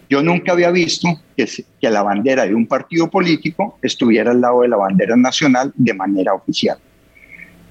Yo 0.10 0.22
nunca 0.22 0.54
había 0.54 0.72
visto 0.72 1.08
que, 1.36 1.48
que 1.80 1.90
la 1.90 2.04
bandera 2.04 2.46
de 2.46 2.56
un 2.56 2.66
partido 2.66 3.10
político 3.10 3.78
estuviera 3.82 4.32
al 4.32 4.42
lado 4.42 4.62
de 4.62 4.70
la 4.70 4.78
bandera 4.78 5.16
nacional 5.16 5.72
de 5.76 5.94
manera 5.94 6.34
oficial. 6.34 6.78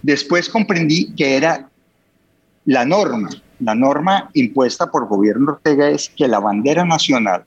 Después 0.03 0.49
comprendí 0.49 1.15
que 1.15 1.37
era 1.37 1.69
la 2.65 2.85
norma 2.85 3.31
la 3.61 3.75
norma 3.75 4.31
impuesta 4.35 4.91
por 4.91 5.07
gobierno 5.07 5.53
Ortega 5.53 5.89
es 5.89 6.11
que 6.17 6.27
la 6.27 6.41
bandera 6.41 6.85
nacional 6.85 7.45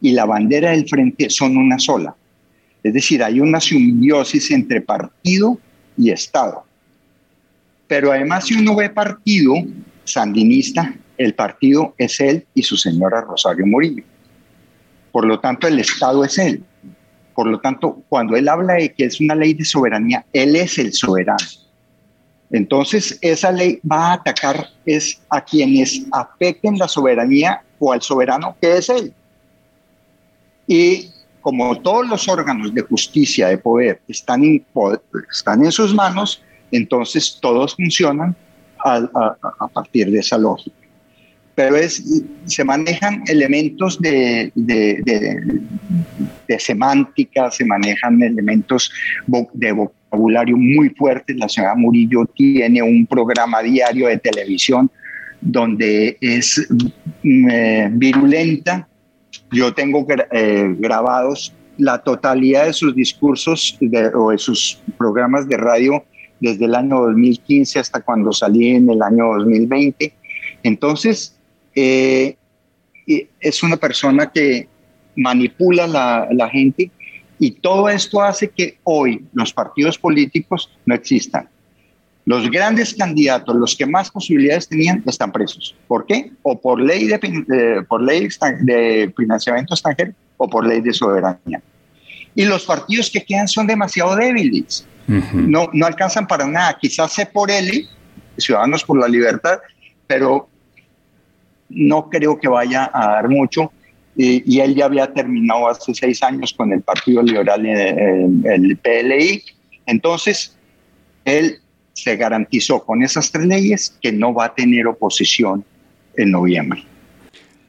y 0.00 0.12
la 0.12 0.26
bandera 0.26 0.70
del 0.70 0.88
frente 0.88 1.30
son 1.30 1.56
una 1.56 1.78
sola. 1.78 2.14
Es 2.82 2.92
decir, 2.92 3.22
hay 3.22 3.40
una 3.40 3.60
simbiosis 3.60 4.50
entre 4.50 4.80
partido 4.80 5.58
y 5.96 6.10
Estado. 6.10 6.64
Pero 7.88 8.12
además, 8.12 8.46
si 8.46 8.54
uno 8.54 8.76
ve 8.76 8.90
partido 8.90 9.54
sandinista, 10.04 10.94
el 11.16 11.34
partido 11.34 11.94
es 11.98 12.20
él 12.20 12.46
y 12.54 12.62
su 12.62 12.76
señora 12.76 13.22
Rosario 13.22 13.66
Murillo. 13.66 14.04
Por 15.10 15.24
lo 15.26 15.40
tanto, 15.40 15.66
el 15.66 15.78
Estado 15.78 16.24
es 16.24 16.38
él. 16.38 16.62
Por 17.34 17.46
lo 17.46 17.60
tanto, 17.60 18.02
cuando 18.08 18.36
él 18.36 18.48
habla 18.48 18.74
de 18.74 18.92
que 18.92 19.04
es 19.04 19.20
una 19.20 19.34
ley 19.34 19.54
de 19.54 19.64
soberanía, 19.64 20.24
él 20.32 20.56
es 20.56 20.78
el 20.78 20.92
soberano. 20.92 21.38
Entonces, 22.50 23.18
esa 23.22 23.50
ley 23.50 23.80
va 23.90 24.10
a 24.10 24.12
atacar 24.14 24.68
es 24.84 25.20
a 25.30 25.40
quienes 25.40 26.02
afecten 26.12 26.78
la 26.78 26.86
soberanía 26.86 27.62
o 27.78 27.92
al 27.92 28.02
soberano 28.02 28.56
que 28.60 28.76
es 28.76 28.88
él. 28.88 29.12
Y 30.66 31.10
como 31.40 31.78
todos 31.80 32.08
los 32.08 32.28
órganos 32.28 32.74
de 32.74 32.82
justicia, 32.82 33.48
de 33.48 33.58
poder, 33.58 34.00
están 34.08 34.42
en, 34.44 35.72
sus 35.72 35.94
manos, 35.94 36.42
entonces 36.70 37.38
todos 37.40 37.74
funcionan 37.76 38.34
a, 38.84 39.68
partir 39.72 40.10
de 40.10 40.18
esa 40.18 40.38
lógica. 40.38 40.76
pero 41.54 41.76
es, 41.76 42.02
se 42.46 42.64
manejan 42.64 43.22
elementos 43.28 44.00
de, 44.00 44.52
de, 44.54 45.02
de, 46.48 46.58
semántica, 46.60 47.50
se 47.50 47.64
manejan 47.64 48.22
elementos 48.22 48.92
de 49.26 49.72
vocabulario 49.72 50.05
muy 50.16 50.90
fuertes. 50.90 51.36
La 51.36 51.48
señora 51.48 51.74
Murillo 51.74 52.24
tiene 52.34 52.82
un 52.82 53.06
programa 53.06 53.62
diario 53.62 54.08
de 54.08 54.18
televisión 54.18 54.90
donde 55.40 56.16
es 56.20 56.66
mm, 57.22 57.50
eh, 57.50 57.88
virulenta. 57.92 58.88
Yo 59.52 59.72
tengo 59.74 60.06
eh, 60.32 60.74
grabados 60.78 61.54
la 61.78 61.98
totalidad 61.98 62.66
de 62.66 62.72
sus 62.72 62.94
discursos 62.94 63.78
o 64.14 64.30
de 64.30 64.38
sus 64.38 64.80
programas 64.96 65.46
de 65.46 65.56
radio 65.58 66.04
desde 66.40 66.64
el 66.64 66.74
año 66.74 67.02
2015 67.02 67.78
hasta 67.78 68.00
cuando 68.00 68.32
salí 68.32 68.70
en 68.70 68.88
el 68.90 69.02
año 69.02 69.26
2020. 69.36 70.12
Entonces, 70.62 71.36
eh, 71.74 72.36
es 73.06 73.62
una 73.62 73.76
persona 73.76 74.30
que 74.32 74.68
manipula 75.14 75.86
la, 75.86 76.28
la 76.32 76.48
gente 76.48 76.90
y 77.38 77.52
todo 77.52 77.88
esto 77.88 78.22
hace 78.22 78.48
que 78.48 78.78
hoy 78.84 79.24
los 79.32 79.52
partidos 79.52 79.98
políticos 79.98 80.70
no 80.86 80.94
existan. 80.94 81.48
Los 82.24 82.50
grandes 82.50 82.94
candidatos, 82.94 83.54
los 83.54 83.76
que 83.76 83.86
más 83.86 84.10
posibilidades 84.10 84.68
tenían, 84.68 85.02
están 85.06 85.30
presos. 85.30 85.76
¿Por 85.86 86.06
qué? 86.06 86.32
O 86.42 86.60
por 86.60 86.80
ley 86.80 87.06
de, 87.06 87.84
por 87.88 88.02
ley 88.02 88.28
de 88.62 89.12
financiamiento 89.16 89.74
extranjero 89.74 90.12
o 90.36 90.48
por 90.48 90.66
ley 90.66 90.80
de 90.80 90.92
soberanía. 90.92 91.62
Y 92.34 92.44
los 92.44 92.64
partidos 92.64 93.10
que 93.10 93.24
quedan 93.24 93.46
son 93.46 93.66
demasiado 93.66 94.16
débiles. 94.16 94.86
no, 95.06 95.70
no 95.72 95.86
alcanzan 95.86 96.26
para 96.26 96.46
nada. 96.46 96.76
Quizás 96.80 97.12
sé 97.12 97.26
por 97.26 97.50
él, 97.50 97.88
Ciudadanos 98.36 98.82
por 98.84 98.98
la 98.98 99.08
Libertad, 99.08 99.58
pero 100.06 100.48
no 101.68 102.10
creo 102.10 102.38
que 102.38 102.48
vaya 102.48 102.90
a 102.92 103.12
dar 103.12 103.28
mucho. 103.28 103.72
Y, 104.18 104.60
él 104.60 104.74
ya 104.74 104.86
había 104.86 105.12
terminado 105.12 105.68
hace 105.68 105.94
seis 105.94 106.22
años 106.22 106.54
con 106.54 106.72
el 106.72 106.80
Partido 106.80 107.22
Liberal, 107.22 107.66
el, 107.66 108.46
el 108.46 108.76
PLI. 108.78 109.42
Entonces, 109.84 110.56
él 111.24 111.58
se 111.92 112.16
garantizó 112.16 112.84
con 112.84 113.02
esas 113.02 113.30
tres 113.30 113.46
leyes 113.46 113.96
que 114.00 114.12
no 114.12 114.32
va 114.32 114.46
a 114.46 114.54
tener 114.54 114.86
oposición 114.86 115.64
en 116.16 116.30
noviembre. 116.30 116.82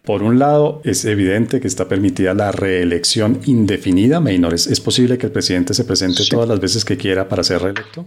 Por 0.03 0.23
un 0.23 0.39
lado, 0.39 0.81
es 0.85 1.03
evidente 1.03 1.59
que 1.59 1.67
está 1.67 1.89
permitida 1.89 2.33
la 2.33 2.53
reelección 2.53 3.41
indefinida, 3.45 4.21
Meynores. 4.21 4.65
¿Es 4.67 4.79
posible 4.79 5.17
que 5.17 5.25
el 5.25 5.33
presidente 5.33 5.73
se 5.73 5.83
presente 5.83 6.23
todas 6.29 6.47
las 6.47 6.61
veces 6.61 6.85
que 6.85 6.95
quiera 6.95 7.27
para 7.27 7.43
ser 7.43 7.61
reelecto? 7.61 8.05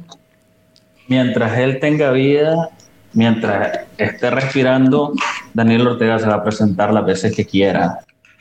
Mientras 1.08 1.58
él 1.58 1.78
tenga 1.78 2.10
vida, 2.12 2.70
mientras 3.12 3.80
esté 3.98 4.30
respirando, 4.30 5.12
Daniel 5.52 5.88
Ortega 5.88 6.18
se 6.18 6.26
va 6.26 6.36
a 6.36 6.44
presentar 6.44 6.90
las 6.90 7.04
veces 7.04 7.36
que 7.36 7.44
quiera 7.44 7.98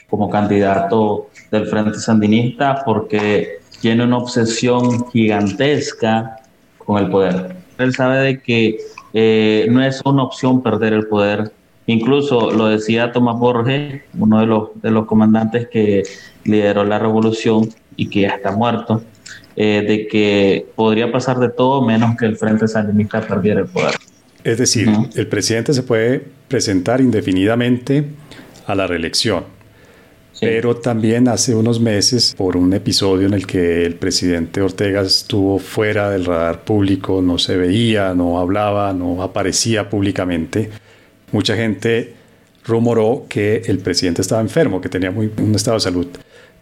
como 0.10 0.30
candidato 0.30 1.30
del 1.52 1.68
Frente 1.68 2.00
Sandinista 2.00 2.84
porque 2.86 3.60
tiene 3.82 4.04
una 4.04 4.18
obsesión 4.18 5.10
gigantesca 5.12 6.38
con 6.78 7.04
el 7.04 7.10
poder 7.10 7.60
él 7.80 7.96
sabe 7.96 8.20
de 8.20 8.42
que 8.42 8.78
eh, 9.14 9.68
no 9.72 9.84
es 9.84 10.02
una 10.06 10.24
opción 10.24 10.62
perder 10.62 10.94
el 10.94 11.08
poder. 11.08 11.52
Incluso 11.88 12.52
lo 12.52 12.68
decía 12.68 13.12
Tomás 13.12 13.40
Borges, 13.40 14.02
uno 14.18 14.42
de 14.42 14.46
los, 14.46 14.70
de 14.82 14.92
los 14.92 15.08
comandantes 15.08 15.68
que 15.70 16.04
lideró 16.44 16.84
la 16.84 17.00
revolución 17.00 17.70
y 17.96 18.10
que 18.10 18.22
ya 18.22 18.30
está 18.30 18.52
muerto, 18.52 19.02
eh, 19.56 19.84
de 19.88 20.08
que 20.08 20.68
podría 20.76 21.12
pasar 21.12 21.40
de 21.40 21.50
todo 21.50 21.82
menos 21.82 22.16
que 22.16 22.26
el 22.26 22.38
Frente 22.38 22.68
Sandinista 22.68 23.22
perdiera 23.22 23.62
el 23.62 23.68
poder. 23.68 23.96
Es 24.44 24.58
decir, 24.58 24.90
el 25.16 25.28
presidente 25.28 25.74
se 25.74 25.84
puede 25.84 26.24
presentar 26.48 27.02
indefinidamente 27.02 28.06
a 28.68 28.76
la 28.76 28.88
reelección, 28.88 29.46
pero 30.40 30.78
también 30.78 31.28
hace 31.28 31.56
unos 31.56 31.80
meses, 31.80 32.34
por 32.38 32.56
un 32.56 32.74
episodio 32.74 33.28
en 33.28 33.34
el 33.34 33.46
que 33.46 33.86
el 33.86 33.96
presidente 33.96 34.62
Ortega 34.62 35.02
estuvo 35.02 35.60
fuera 35.60 36.10
del 36.10 36.26
radar 36.26 36.64
público, 36.64 37.22
no 37.22 37.38
se 37.38 37.58
veía, 37.58 38.14
no 38.14 38.40
hablaba, 38.40 38.94
no 38.94 39.22
aparecía 39.22 39.90
públicamente, 39.90 40.70
mucha 41.32 41.56
gente 41.56 42.14
rumoró 42.66 43.26
que 43.28 43.64
el 43.66 43.80
presidente 43.80 44.22
estaba 44.22 44.42
enfermo, 44.42 44.82
que 44.82 44.90
tenía 44.90 45.12
un 45.12 45.56
estado 45.56 45.78
de 45.78 45.82
salud 45.82 46.08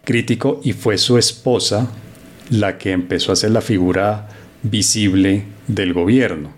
crítico 0.04 0.60
y 0.64 0.72
fue 0.72 0.96
su 0.98 1.18
esposa 1.18 1.90
la 2.50 2.78
que 2.78 2.92
empezó 2.92 3.32
a 3.32 3.36
ser 3.36 3.50
la 3.50 3.60
figura 3.60 4.28
visible 4.62 5.44
del 5.66 5.92
gobierno. 5.92 6.52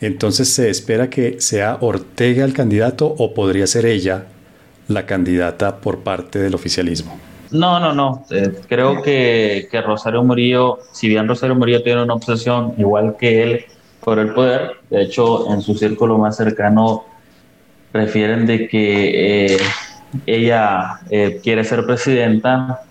Entonces 0.00 0.48
se 0.48 0.70
espera 0.70 1.10
que 1.10 1.40
sea 1.40 1.76
Ortega 1.80 2.44
el 2.44 2.54
candidato 2.54 3.06
o 3.06 3.34
podría 3.34 3.66
ser 3.66 3.84
ella 3.84 4.26
la 4.90 5.06
candidata 5.06 5.76
por 5.76 6.00
parte 6.00 6.38
del 6.38 6.54
oficialismo. 6.54 7.18
No, 7.50 7.80
no, 7.80 7.92
no. 7.92 8.24
Eh, 8.30 8.52
creo 8.68 9.02
que, 9.02 9.68
que, 9.70 9.80
Rosario 9.80 10.22
Murillo, 10.22 10.80
si 10.92 11.08
bien 11.08 11.26
Rosario 11.26 11.54
Murillo 11.54 11.82
tiene 11.82 12.02
una 12.02 12.14
obsesión 12.14 12.74
igual 12.76 13.16
que 13.18 13.42
él 13.42 13.64
por 14.00 14.18
el 14.18 14.32
poder, 14.32 14.72
de 14.88 15.02
hecho 15.02 15.52
en 15.52 15.60
su 15.60 15.74
círculo 15.74 16.18
más 16.18 16.36
cercano 16.36 17.04
prefieren 17.92 18.46
de 18.46 18.68
que 18.68 19.54
eh, 19.54 19.58
ella 20.26 21.00
eh, 21.10 21.40
quiere 21.42 21.64
ser 21.64 21.84
presidenta, 21.84 22.82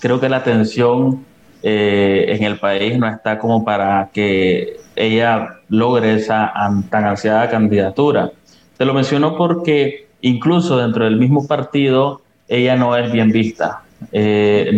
creo 0.00 0.20
que 0.20 0.28
la 0.28 0.42
tensión 0.42 1.24
en 1.62 2.44
el 2.44 2.60
país 2.60 2.96
no 2.96 3.08
está 3.08 3.40
como 3.40 3.64
para 3.64 4.10
que 4.12 4.76
ella 4.94 5.58
logre 5.68 6.14
esa 6.14 6.52
tan 6.90 7.04
ansiada 7.06 7.50
candidatura. 7.50 8.30
Te 8.76 8.84
lo 8.84 8.94
menciono 8.94 9.36
porque 9.36 10.05
incluso 10.26 10.78
dentro 10.78 11.04
del 11.04 11.16
mismo 11.16 11.46
partido, 11.46 12.22
ella 12.48 12.76
no 12.76 12.96
es 12.96 13.10
bien 13.12 13.30
vista. 13.30 13.82
Eh, 14.12 14.70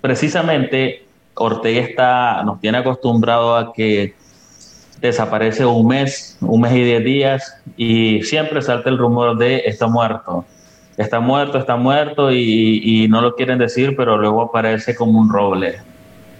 precisamente 0.00 1.06
Ortega 1.34 1.80
está, 1.80 2.42
nos 2.44 2.60
tiene 2.60 2.78
acostumbrado 2.78 3.56
a 3.56 3.72
que 3.72 4.14
desaparece 5.00 5.64
un 5.64 5.86
mes, 5.86 6.36
un 6.40 6.60
mes 6.60 6.72
y 6.72 6.82
diez 6.82 7.04
días, 7.04 7.62
y 7.76 8.22
siempre 8.22 8.62
salta 8.62 8.90
el 8.90 8.98
rumor 8.98 9.36
de 9.36 9.62
está 9.66 9.86
muerto. 9.86 10.44
Está 10.96 11.20
muerto, 11.20 11.58
está 11.58 11.76
muerto, 11.76 12.32
y, 12.32 13.06
no 13.08 13.20
lo 13.20 13.34
quieren 13.34 13.58
decir, 13.58 13.96
pero 13.96 14.16
luego 14.16 14.42
aparece 14.42 14.94
como 14.94 15.18
un 15.18 15.28
roble. 15.28 15.76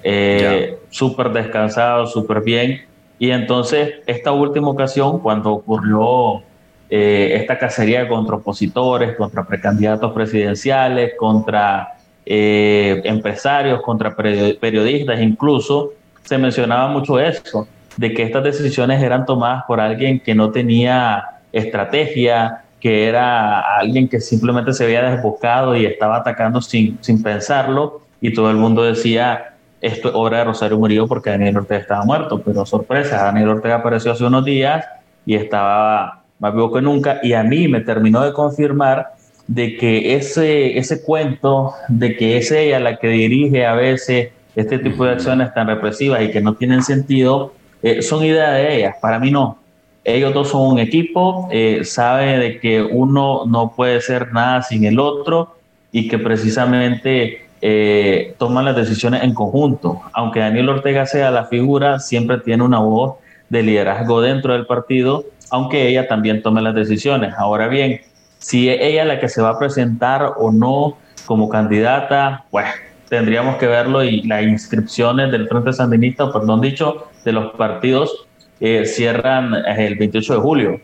Eh, 0.02 0.78
súper 0.90 1.32
descansado, 1.32 2.06
súper 2.06 2.42
bien. 2.42 2.82
Y 3.18 3.30
entonces, 3.30 3.94
esta 4.06 4.32
última 4.32 4.68
ocasión, 4.68 5.18
cuando 5.18 5.52
ocurrió 5.52 6.42
eh, 6.90 7.36
esta 7.36 7.58
cacería 7.58 8.08
contra 8.08 8.36
opositores, 8.36 9.16
contra 9.16 9.44
precandidatos 9.44 10.12
presidenciales, 10.12 11.14
contra 11.18 11.94
eh, 12.26 13.00
empresarios, 13.04 13.82
contra 13.82 14.14
periodistas, 14.14 15.20
incluso 15.20 15.92
se 16.22 16.38
mencionaba 16.38 16.88
mucho 16.88 17.18
eso, 17.18 17.66
de 17.96 18.12
que 18.12 18.22
estas 18.22 18.42
decisiones 18.44 19.02
eran 19.02 19.26
tomadas 19.26 19.64
por 19.66 19.80
alguien 19.80 20.20
que 20.20 20.34
no 20.34 20.50
tenía 20.50 21.24
estrategia, 21.52 22.62
que 22.80 23.06
era 23.08 23.60
alguien 23.78 24.08
que 24.08 24.20
simplemente 24.20 24.72
se 24.72 24.84
había 24.84 25.02
desbocado 25.10 25.76
y 25.76 25.86
estaba 25.86 26.16
atacando 26.16 26.60
sin, 26.60 26.98
sin 27.02 27.22
pensarlo, 27.22 28.02
y 28.20 28.32
todo 28.32 28.50
el 28.50 28.56
mundo 28.56 28.82
decía, 28.82 29.54
esto 29.80 30.08
es 30.08 30.14
obra 30.14 30.38
de 30.38 30.44
Rosario 30.44 30.78
Murillo 30.78 31.06
porque 31.06 31.30
Daniel 31.30 31.58
Ortega 31.58 31.80
estaba 31.80 32.04
muerto, 32.04 32.40
pero 32.42 32.64
sorpresa, 32.64 33.22
Daniel 33.24 33.50
Ortega 33.50 33.76
apareció 33.76 34.12
hace 34.12 34.24
unos 34.24 34.44
días 34.44 34.84
y 35.26 35.34
estaba 35.34 36.23
más 36.38 36.54
vivo 36.54 36.72
que 36.72 36.82
nunca, 36.82 37.20
y 37.22 37.32
a 37.32 37.42
mí 37.42 37.68
me 37.68 37.80
terminó 37.80 38.22
de 38.22 38.32
confirmar 38.32 39.14
de 39.46 39.76
que 39.76 40.14
ese, 40.14 40.78
ese 40.78 41.02
cuento 41.02 41.74
de 41.88 42.16
que 42.16 42.38
es 42.38 42.50
ella 42.50 42.80
la 42.80 42.96
que 42.96 43.08
dirige 43.08 43.66
a 43.66 43.74
veces 43.74 44.30
este 44.56 44.78
tipo 44.78 45.04
de 45.04 45.12
acciones 45.12 45.52
tan 45.52 45.66
represivas 45.66 46.22
y 46.22 46.30
que 46.30 46.40
no 46.40 46.54
tienen 46.54 46.82
sentido, 46.82 47.52
eh, 47.82 48.02
son 48.02 48.24
ideas 48.24 48.54
de 48.54 48.76
ellas, 48.76 48.96
para 49.00 49.18
mí 49.18 49.30
no. 49.30 49.58
Ellos 50.04 50.34
dos 50.34 50.50
son 50.50 50.72
un 50.72 50.78
equipo, 50.78 51.48
eh, 51.50 51.80
sabe 51.84 52.38
de 52.38 52.60
que 52.60 52.82
uno 52.82 53.46
no 53.46 53.72
puede 53.74 54.00
ser 54.00 54.32
nada 54.32 54.62
sin 54.62 54.84
el 54.84 54.98
otro 54.98 55.56
y 55.92 56.08
que 56.08 56.18
precisamente 56.18 57.46
eh, 57.62 58.34
toman 58.38 58.66
las 58.66 58.76
decisiones 58.76 59.22
en 59.22 59.32
conjunto. 59.32 60.02
Aunque 60.12 60.40
Daniel 60.40 60.68
Ortega 60.68 61.06
sea 61.06 61.30
la 61.30 61.46
figura, 61.46 61.98
siempre 62.00 62.38
tiene 62.38 62.62
una 62.62 62.78
voz 62.80 63.14
de 63.48 63.62
liderazgo 63.62 64.20
dentro 64.20 64.52
del 64.52 64.66
partido 64.66 65.24
aunque 65.54 65.86
ella 65.86 66.08
también 66.08 66.42
tome 66.42 66.60
las 66.60 66.74
decisiones. 66.74 67.32
Ahora 67.38 67.68
bien, 67.68 68.00
si 68.38 68.68
es 68.68 68.78
ella 68.80 69.04
la 69.04 69.20
que 69.20 69.28
se 69.28 69.40
va 69.40 69.50
a 69.50 69.58
presentar 69.58 70.32
o 70.36 70.50
no 70.50 70.96
como 71.26 71.48
candidata, 71.48 72.44
pues 72.50 72.66
tendríamos 73.08 73.56
que 73.56 73.68
verlo 73.68 74.02
y 74.02 74.22
las 74.22 74.42
inscripciones 74.42 75.30
del 75.30 75.46
Frente 75.46 75.72
Sandinista, 75.72 76.32
perdón 76.32 76.60
dicho, 76.60 77.08
de 77.24 77.32
los 77.32 77.54
partidos 77.54 78.26
eh, 78.58 78.84
cierran 78.84 79.54
eh, 79.54 79.86
el 79.86 79.94
28 79.94 80.34
de 80.34 80.40
julio. 80.40 80.80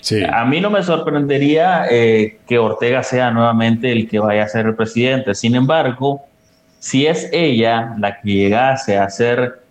Sí. 0.00 0.22
A 0.22 0.44
mí 0.44 0.60
no 0.60 0.70
me 0.70 0.84
sorprendería 0.84 1.86
eh, 1.90 2.38
que 2.46 2.58
Ortega 2.60 3.02
sea 3.02 3.32
nuevamente 3.32 3.90
el 3.90 4.08
que 4.08 4.20
vaya 4.20 4.44
a 4.44 4.48
ser 4.48 4.66
el 4.66 4.76
presidente. 4.76 5.34
Sin 5.34 5.56
embargo, 5.56 6.22
si 6.78 7.06
es 7.06 7.28
ella 7.32 7.96
la 7.98 8.20
que 8.20 8.30
llegase 8.30 8.96
a 8.98 9.10
ser 9.10 9.62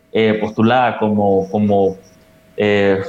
postulada 0.42 0.98
como, 0.98 1.50
como 1.50 1.96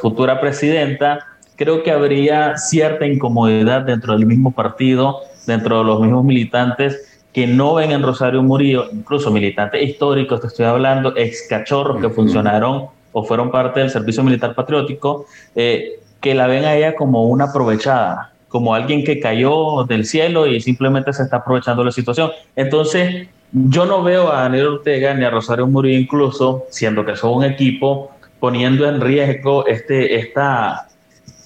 futura 0.00 0.40
presidenta, 0.40 1.31
creo 1.56 1.82
que 1.82 1.90
habría 1.90 2.56
cierta 2.56 3.06
incomodidad 3.06 3.82
dentro 3.82 4.14
del 4.14 4.26
mismo 4.26 4.52
partido, 4.52 5.20
dentro 5.46 5.78
de 5.78 5.84
los 5.84 6.00
mismos 6.00 6.24
militantes 6.24 7.08
que 7.32 7.46
no 7.46 7.74
ven 7.74 7.92
en 7.92 8.02
Rosario 8.02 8.42
Murillo, 8.42 8.88
incluso 8.92 9.30
militantes 9.30 9.82
históricos, 9.82 10.40
te 10.40 10.48
estoy 10.48 10.66
hablando, 10.66 11.16
ex 11.16 11.46
cachorros 11.48 12.00
que 12.00 12.10
funcionaron 12.10 12.88
o 13.12 13.24
fueron 13.24 13.50
parte 13.50 13.80
del 13.80 13.90
servicio 13.90 14.22
militar 14.22 14.54
patriótico, 14.54 15.26
eh, 15.54 16.00
que 16.20 16.34
la 16.34 16.46
ven 16.46 16.64
a 16.64 16.74
ella 16.76 16.94
como 16.94 17.24
una 17.24 17.44
aprovechada, 17.44 18.32
como 18.48 18.74
alguien 18.74 19.02
que 19.02 19.18
cayó 19.18 19.84
del 19.84 20.04
cielo 20.04 20.46
y 20.46 20.60
simplemente 20.60 21.12
se 21.12 21.22
está 21.22 21.38
aprovechando 21.38 21.82
la 21.82 21.90
situación. 21.90 22.30
Entonces, 22.54 23.28
yo 23.52 23.86
no 23.86 24.02
veo 24.02 24.30
a 24.30 24.42
Daniel 24.42 24.66
Ortega 24.66 25.14
ni 25.14 25.24
a 25.24 25.30
Rosario 25.30 25.66
Murillo 25.66 25.98
incluso, 25.98 26.64
siendo 26.70 27.04
que 27.04 27.16
son 27.16 27.34
un 27.34 27.44
equipo, 27.44 28.10
poniendo 28.40 28.86
en 28.88 29.00
riesgo 29.00 29.66
este, 29.66 30.16
esta, 30.16 30.88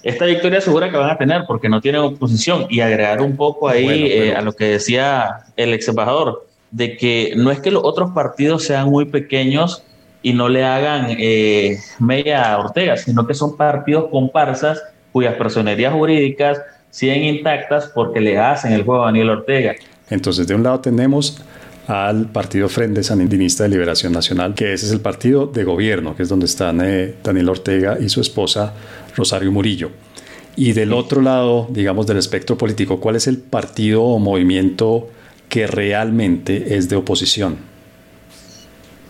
esta 0.06 0.24
victoria 0.24 0.60
segura 0.60 0.88
que 0.88 0.96
van 0.96 1.10
a 1.10 1.18
tener 1.18 1.44
porque 1.48 1.68
no 1.68 1.80
tienen 1.80 2.00
oposición 2.00 2.66
y 2.70 2.78
agregar 2.78 3.20
un 3.20 3.36
poco 3.36 3.68
ahí 3.68 4.06
eh, 4.06 4.36
a 4.36 4.40
lo 4.40 4.52
que 4.52 4.66
decía 4.66 5.40
el 5.56 5.74
ex 5.74 5.88
embajador 5.88 6.46
de 6.70 6.96
que 6.96 7.34
no 7.36 7.50
es 7.50 7.58
que 7.58 7.72
los 7.72 7.82
otros 7.84 8.12
partidos 8.12 8.62
sean 8.62 8.88
muy 8.88 9.06
pequeños 9.06 9.82
y 10.22 10.32
no 10.32 10.48
le 10.48 10.64
hagan 10.64 11.08
eh, 11.10 11.78
media 11.98 12.52
a 12.52 12.58
Ortega, 12.58 12.96
sino 12.96 13.26
que 13.26 13.34
son 13.34 13.56
partidos 13.56 14.06
comparsas 14.10 14.80
cuyas 15.10 15.34
personerías 15.34 15.92
jurídicas 15.92 16.60
siguen 16.90 17.24
intactas 17.24 17.90
porque 17.92 18.20
le 18.20 18.38
hacen 18.38 18.72
el 18.72 18.84
juego 18.84 19.02
a 19.02 19.06
Daniel 19.06 19.30
Ortega. 19.30 19.74
Entonces, 20.08 20.46
de 20.46 20.54
un 20.54 20.62
lado 20.62 20.78
tenemos 20.78 21.42
al 21.88 22.26
Partido 22.26 22.68
Frente 22.68 23.02
Sandinista 23.02 23.64
de 23.64 23.70
Liberación 23.70 24.12
Nacional, 24.12 24.54
que 24.54 24.72
ese 24.72 24.86
es 24.86 24.92
el 24.92 25.00
partido 25.00 25.46
de 25.46 25.64
gobierno, 25.64 26.16
que 26.16 26.22
es 26.22 26.28
donde 26.28 26.46
están 26.46 26.80
eh, 26.82 27.14
Daniel 27.22 27.48
Ortega 27.48 27.96
y 28.00 28.08
su 28.08 28.20
esposa 28.20 28.72
Rosario 29.16 29.50
Murillo. 29.50 29.90
Y 30.56 30.72
del 30.72 30.92
otro 30.92 31.20
lado, 31.20 31.66
digamos, 31.70 32.06
del 32.06 32.16
espectro 32.16 32.56
político, 32.56 33.00
¿cuál 33.00 33.16
es 33.16 33.26
el 33.26 33.38
partido 33.38 34.02
o 34.02 34.18
movimiento 34.18 35.08
que 35.48 35.66
realmente 35.66 36.76
es 36.76 36.88
de 36.88 36.96
oposición? 36.96 37.58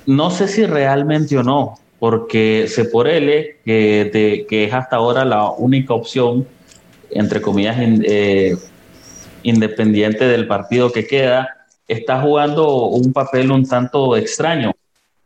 No 0.07 0.31
sé 0.31 0.49
si 0.49 0.67
realmente 0.67 1.37
o 1.37 1.43
no, 1.43 1.79
porque 1.99 2.67
se 2.69 2.85
por 2.85 3.09
L, 3.09 3.57
que, 3.65 4.47
que 4.49 4.65
es 4.65 4.73
hasta 4.73 4.97
ahora 4.97 5.25
la 5.25 5.51
única 5.51 5.95
opción, 5.95 6.47
entre 7.11 7.41
comillas, 7.41 7.77
eh, 7.79 8.57
independiente 9.43 10.25
del 10.27 10.47
partido 10.47 10.91
que 10.91 11.07
queda, 11.07 11.57
está 11.87 12.21
jugando 12.21 12.87
un 12.87 13.13
papel 13.13 13.51
un 13.53 13.67
tanto 13.67 14.17
extraño. 14.17 14.73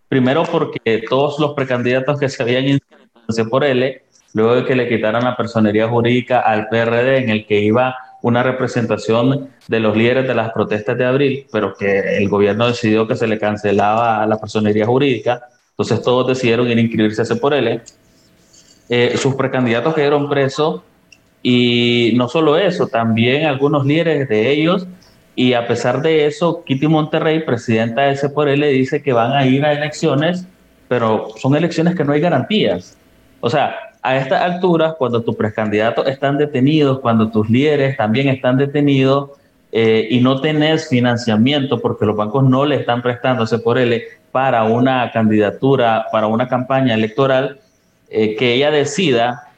Primero 0.09 0.45
porque 0.45 1.05
todos 1.09 1.39
los 1.39 1.55
precandidatos 1.55 2.19
que 2.19 2.29
se 2.29 2.43
habían 2.43 2.69
inscrito 2.69 3.49
por 3.49 3.65
L, 3.65 4.03
luego 4.35 4.55
de 4.55 4.65
que 4.65 4.77
le 4.77 4.89
quitaran 4.89 5.25
la 5.25 5.37
personería 5.37 5.89
jurídica 5.89 6.41
al 6.41 6.69
PRD 6.69 7.19
en 7.19 7.31
el 7.31 7.47
que 7.47 7.61
iba 7.61 7.97
una 8.23 8.43
representación 8.43 9.49
de 9.67 9.81
los 9.81 9.97
líderes 9.97 10.29
de 10.29 10.35
las 10.35 10.53
protestas 10.53 10.97
de 10.99 11.07
abril, 11.07 11.47
pero 11.51 11.75
que 11.75 12.19
el 12.19 12.29
gobierno 12.29 12.67
decidió 12.67 13.09
que 13.09 13.17
se 13.17 13.27
le 13.27 13.39
cancelaba 13.39 14.27
la 14.27 14.39
personería 14.39 14.87
jurídica, 14.87 15.43
entonces 15.71 16.03
todos 16.03 16.29
decidieron 16.29 16.69
ir 16.69 16.77
a 16.77 16.81
inscribirse 16.81 17.23
a 17.23 17.37
por 17.37 17.55
L. 17.55 17.81
Eh, 18.89 19.17
sus 19.17 19.35
precandidatos 19.35 19.95
quedaron 19.95 20.29
presos 20.29 20.83
y 21.43 22.13
no 22.17 22.29
solo 22.29 22.59
eso, 22.59 22.89
también 22.89 23.47
algunos 23.47 23.87
líderes 23.87 24.29
de 24.29 24.51
ellos 24.51 24.87
y 25.35 25.55
a 25.55 25.67
pesar 25.67 26.03
de 26.03 26.27
eso, 26.27 26.65
Kitty 26.65 26.87
Monterrey, 26.87 27.41
presidenta 27.45 28.03
de 28.03 28.57
le 28.59 28.69
dice 28.69 29.03
que 29.03 29.15
van 29.15 29.33
a 29.33 29.47
ir 29.47 29.65
a 29.65 29.73
elecciones, 29.73 30.47
pero 30.89 31.29
son 31.37 31.57
elecciones 31.57 31.95
que 31.95 32.05
no 32.05 32.13
hay 32.13 32.21
garantías. 32.21 32.99
O 33.41 33.49
sea, 33.49 33.75
a 34.03 34.17
estas 34.17 34.43
alturas, 34.43 34.95
cuando 34.97 35.23
tus 35.23 35.37
precandidatos 35.37 36.07
están 36.07 36.39
detenidos, 36.39 37.01
cuando 37.01 37.31
tus 37.31 37.51
líderes 37.51 37.97
también 37.97 38.29
están 38.29 38.57
detenidos 38.57 39.31
eh, 39.73 40.09
y 40.11 40.21
no 40.21 40.41
tenés 40.41 40.89
financiamiento 40.89 41.81
porque 41.81 42.07
los 42.07 42.17
bancos 42.17 42.45
no 42.45 42.65
le 42.65 42.77
están 42.77 43.03
prestando 43.03 43.45
ese 43.45 43.59
por 43.59 43.79
él 43.79 44.03
para 44.33 44.65
una 44.65 45.11
candidatura, 45.13 46.07
para 46.11 46.27
una 46.27 46.49
campaña 46.49 46.95
electoral, 46.95 47.59
eh, 48.09 48.37
que 48.37 48.55
ella 48.55 48.71
decida 48.71 49.51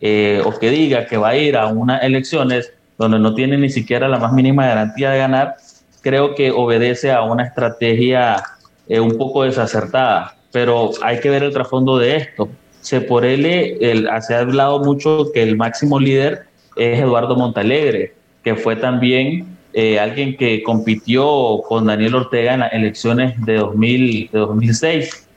eh, 0.00 0.42
o 0.44 0.52
que 0.58 0.70
diga 0.70 1.06
que 1.06 1.16
va 1.16 1.30
a 1.30 1.36
ir 1.36 1.56
a 1.56 1.66
unas 1.68 2.02
elecciones 2.02 2.72
donde 2.98 3.18
no 3.18 3.34
tiene 3.34 3.56
ni 3.56 3.70
siquiera 3.70 4.08
la 4.08 4.18
más 4.18 4.32
mínima 4.32 4.66
garantía 4.66 5.10
de 5.10 5.18
ganar, 5.18 5.56
creo 6.02 6.34
que 6.34 6.50
obedece 6.50 7.10
a 7.10 7.22
una 7.22 7.44
estrategia 7.44 8.42
eh, 8.88 9.00
un 9.00 9.16
poco 9.16 9.44
desacertada. 9.44 10.36
Pero 10.52 10.90
hay 11.02 11.20
que 11.20 11.30
ver 11.30 11.42
el 11.42 11.52
trasfondo 11.52 11.98
de 11.98 12.16
esto. 12.16 12.48
Se 12.84 13.00
por 13.00 13.24
él 13.24 13.46
el, 13.46 14.08
se 14.20 14.34
ha 14.34 14.40
hablado 14.40 14.78
mucho 14.80 15.30
que 15.32 15.42
el 15.42 15.56
máximo 15.56 15.98
líder 15.98 16.42
es 16.76 17.00
Eduardo 17.00 17.34
Montalegre, 17.34 18.12
que 18.42 18.54
fue 18.56 18.76
también 18.76 19.46
eh, 19.72 19.98
alguien 19.98 20.36
que 20.36 20.62
compitió 20.62 21.62
con 21.66 21.86
Daniel 21.86 22.14
Ortega 22.14 22.54
en 22.54 22.60
las 22.60 22.72
elecciones 22.74 23.34
de, 23.44 23.54
2000, 23.54 24.30
de 24.30 24.38
2006. 24.38 25.28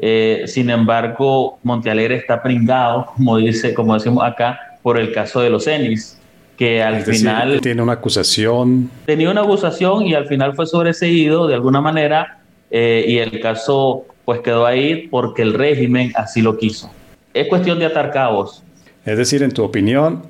Eh, 0.00 0.44
sin 0.46 0.70
embargo, 0.70 1.58
Montalegre 1.62 2.16
está 2.16 2.42
pringado, 2.42 3.06
como, 3.14 3.36
dice, 3.36 3.74
como 3.74 3.94
decimos 3.94 4.24
acá, 4.24 4.58
por 4.82 4.98
el 4.98 5.12
caso 5.12 5.40
de 5.40 5.50
los 5.50 5.66
ENIS 5.66 6.18
que 6.56 6.82
al 6.82 7.02
final... 7.02 7.60
tiene 7.60 7.82
una 7.82 7.92
acusación. 7.92 8.90
Tenía 9.04 9.30
una 9.30 9.42
acusación 9.42 10.06
y 10.06 10.14
al 10.14 10.26
final 10.26 10.54
fue 10.54 10.66
sobreseído 10.66 11.46
de 11.46 11.54
alguna 11.54 11.80
manera 11.80 12.38
eh, 12.70 13.04
y 13.06 13.18
el 13.18 13.40
caso 13.40 14.06
pues 14.24 14.40
quedó 14.40 14.66
ahí 14.66 15.08
porque 15.08 15.42
el 15.42 15.54
régimen 15.54 16.12
así 16.14 16.42
lo 16.42 16.56
quiso. 16.56 16.90
Es 17.32 17.48
cuestión 17.48 17.78
de 17.78 17.86
atar 17.86 18.12
cabos. 18.12 18.62
Es 19.04 19.18
decir, 19.18 19.42
en 19.42 19.52
tu 19.52 19.62
opinión, 19.62 20.22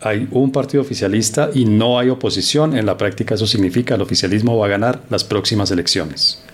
hay 0.00 0.28
un 0.30 0.52
partido 0.52 0.82
oficialista 0.82 1.50
y 1.52 1.64
no 1.64 1.98
hay 1.98 2.10
oposición. 2.10 2.76
En 2.76 2.86
la 2.86 2.96
práctica 2.96 3.34
eso 3.34 3.46
significa 3.46 3.88
que 3.88 3.94
el 3.94 4.02
oficialismo 4.02 4.56
va 4.58 4.66
a 4.66 4.68
ganar 4.68 5.00
las 5.10 5.24
próximas 5.24 5.70
elecciones. 5.70 6.44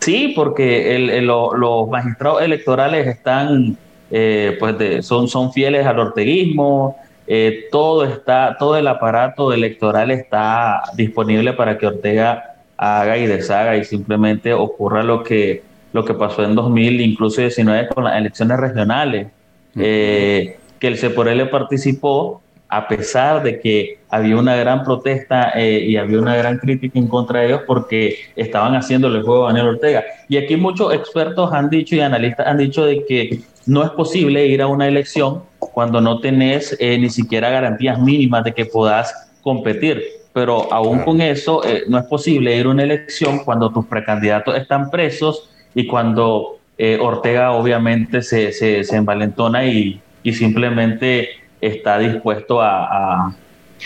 Sí, 0.00 0.32
porque 0.36 1.20
los 1.22 1.88
magistrados 1.88 2.42
electorales 2.42 3.06
están, 3.06 3.76
eh, 4.10 4.56
pues 4.58 5.04
son, 5.04 5.28
son 5.28 5.52
fieles 5.52 5.86
al 5.86 5.98
orteguismo, 5.98 6.96
eh, 7.26 7.64
todo 7.72 8.04
está, 8.04 8.56
todo 8.56 8.76
el 8.76 8.86
aparato 8.86 9.52
electoral 9.52 10.12
está 10.12 10.82
disponible 10.96 11.54
para 11.54 11.76
que 11.76 11.86
Ortega 11.86 12.56
haga 12.76 13.18
y 13.18 13.26
deshaga 13.26 13.76
y 13.76 13.84
simplemente 13.84 14.52
ocurra 14.52 15.02
lo 15.02 15.24
que, 15.24 15.62
lo 15.96 16.04
que 16.04 16.14
pasó 16.14 16.44
en 16.44 16.54
2000, 16.54 17.00
incluso 17.00 17.40
19 17.40 17.88
con 17.88 18.04
las 18.04 18.16
elecciones 18.16 18.60
regionales, 18.60 19.28
eh, 19.74 20.58
que 20.78 20.86
el 20.88 20.98
CEPOREL 20.98 21.48
participó 21.48 22.42
a 22.68 22.86
pesar 22.86 23.42
de 23.42 23.60
que 23.60 24.00
había 24.10 24.36
una 24.36 24.56
gran 24.56 24.84
protesta 24.84 25.52
eh, 25.54 25.80
y 25.86 25.96
había 25.96 26.18
una 26.18 26.36
gran 26.36 26.58
crítica 26.58 26.98
en 26.98 27.08
contra 27.08 27.40
de 27.40 27.46
ellos 27.46 27.60
porque 27.66 28.16
estaban 28.34 28.74
haciendo 28.74 29.08
el 29.08 29.22
juego 29.22 29.44
a 29.44 29.52
Daniel 29.52 29.68
Ortega. 29.68 30.04
Y 30.28 30.36
aquí 30.36 30.56
muchos 30.56 30.92
expertos 30.92 31.52
han 31.52 31.70
dicho 31.70 31.94
y 31.94 32.00
analistas 32.00 32.46
han 32.46 32.58
dicho 32.58 32.84
de 32.84 33.04
que 33.06 33.40
no 33.64 33.82
es 33.82 33.90
posible 33.90 34.46
ir 34.46 34.60
a 34.60 34.66
una 34.66 34.86
elección 34.86 35.44
cuando 35.58 36.00
no 36.00 36.20
tenés 36.20 36.76
eh, 36.78 36.98
ni 36.98 37.08
siquiera 37.08 37.50
garantías 37.50 37.98
mínimas 38.00 38.44
de 38.44 38.52
que 38.52 38.66
puedas 38.66 39.14
competir. 39.42 40.02
Pero 40.34 40.70
aún 40.70 40.98
con 41.04 41.22
eso, 41.22 41.64
eh, 41.64 41.84
no 41.88 41.98
es 41.98 42.04
posible 42.04 42.54
ir 42.54 42.66
a 42.66 42.70
una 42.70 42.82
elección 42.82 43.38
cuando 43.38 43.70
tus 43.70 43.86
precandidatos 43.86 44.54
están 44.56 44.90
presos 44.90 45.48
y 45.76 45.86
cuando 45.86 46.58
Ortega 47.00 47.52
obviamente 47.52 48.20
se, 48.20 48.50
se, 48.50 48.82
se 48.82 48.96
envalentona 48.96 49.64
y, 49.64 50.00
y 50.24 50.32
simplemente 50.32 51.28
está 51.60 51.98
dispuesto 51.98 52.60
a, 52.60 53.32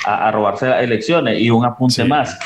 a, 0.04 0.30
robarse 0.30 0.68
las 0.68 0.82
elecciones. 0.82 1.38
Y 1.40 1.50
un 1.50 1.64
apunte 1.64 2.04
más. 2.04 2.38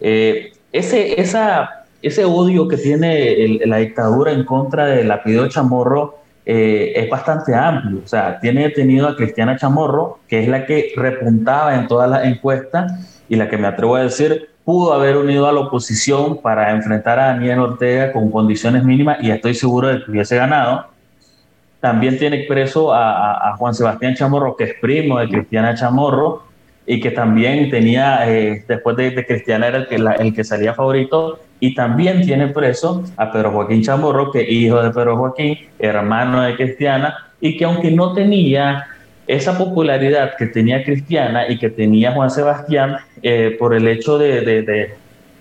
Eh, 0.00 0.52
ese, 0.72 1.20
esa, 1.20 1.84
ese 2.02 2.24
odio 2.24 2.68
que 2.68 2.76
tiene 2.76 3.60
la 3.66 3.78
dictadura 3.78 4.32
en 4.32 4.44
contra 4.44 4.86
de 4.86 5.04
Lapido 5.04 5.48
Chamorro 5.48 6.18
eh, 6.44 6.92
es 6.96 7.10
bastante 7.10 7.54
amplio. 7.54 8.00
O 8.04 8.08
sea, 8.08 8.40
tiene 8.40 8.62
detenido 8.62 9.08
a 9.08 9.16
Cristiana 9.16 9.56
Chamorro, 9.56 10.20
que 10.28 10.42
es 10.42 10.48
la 10.48 10.66
que 10.66 10.92
repuntaba 10.96 11.74
en 11.74 11.88
todas 11.88 12.08
las 12.08 12.24
encuestas 12.24 13.22
y 13.28 13.36
la 13.36 13.48
que 13.48 13.58
me 13.58 13.66
atrevo 13.66 13.96
a 13.96 14.02
decir 14.02 14.50
pudo 14.66 14.92
haber 14.92 15.16
unido 15.16 15.46
a 15.46 15.52
la 15.52 15.60
oposición 15.60 16.42
para 16.42 16.72
enfrentar 16.72 17.20
a 17.20 17.26
Daniel 17.26 17.60
Ortega 17.60 18.12
con 18.12 18.32
condiciones 18.32 18.82
mínimas 18.82 19.18
y 19.22 19.30
estoy 19.30 19.54
seguro 19.54 19.86
de 19.86 20.04
que 20.04 20.10
hubiese 20.10 20.34
ganado. 20.34 20.88
También 21.78 22.18
tiene 22.18 22.46
preso 22.48 22.92
a, 22.92 23.54
Juan 23.58 23.74
Sebastián 23.74 24.16
Chamorro, 24.16 24.56
que 24.56 24.64
es 24.64 24.74
primo 24.80 25.20
de 25.20 25.28
Cristiana 25.28 25.76
Chamorro, 25.76 26.42
y 26.84 26.98
que 26.98 27.12
también 27.12 27.70
tenía, 27.70 28.28
eh, 28.28 28.64
después 28.66 28.96
de, 28.96 29.24
Cristiana 29.24 29.68
era 29.68 29.78
el 29.78 29.86
que, 29.86 29.94
el 29.94 30.34
que 30.34 30.42
salía 30.42 30.74
favorito, 30.74 31.38
y 31.60 31.72
también 31.72 32.22
tiene 32.22 32.48
preso 32.48 33.04
a 33.16 33.30
Pedro 33.30 33.52
Joaquín 33.52 33.82
Chamorro, 33.82 34.32
que 34.32 34.42
hijo 34.42 34.82
de 34.82 34.90
Pedro 34.90 35.16
Joaquín, 35.16 35.58
hermano 35.78 36.42
de 36.42 36.56
Cristiana, 36.56 37.14
y 37.40 37.56
que 37.56 37.66
aunque 37.66 37.92
no 37.92 38.14
tenía 38.14 38.84
esa 39.26 39.58
popularidad 39.58 40.36
que 40.36 40.46
tenía 40.46 40.84
Cristiana 40.84 41.48
y 41.48 41.58
que 41.58 41.70
tenía 41.70 42.12
Juan 42.12 42.30
Sebastián, 42.30 42.96
eh, 43.22 43.56
por 43.58 43.74
el 43.74 43.88
hecho 43.88 44.18
de, 44.18 44.42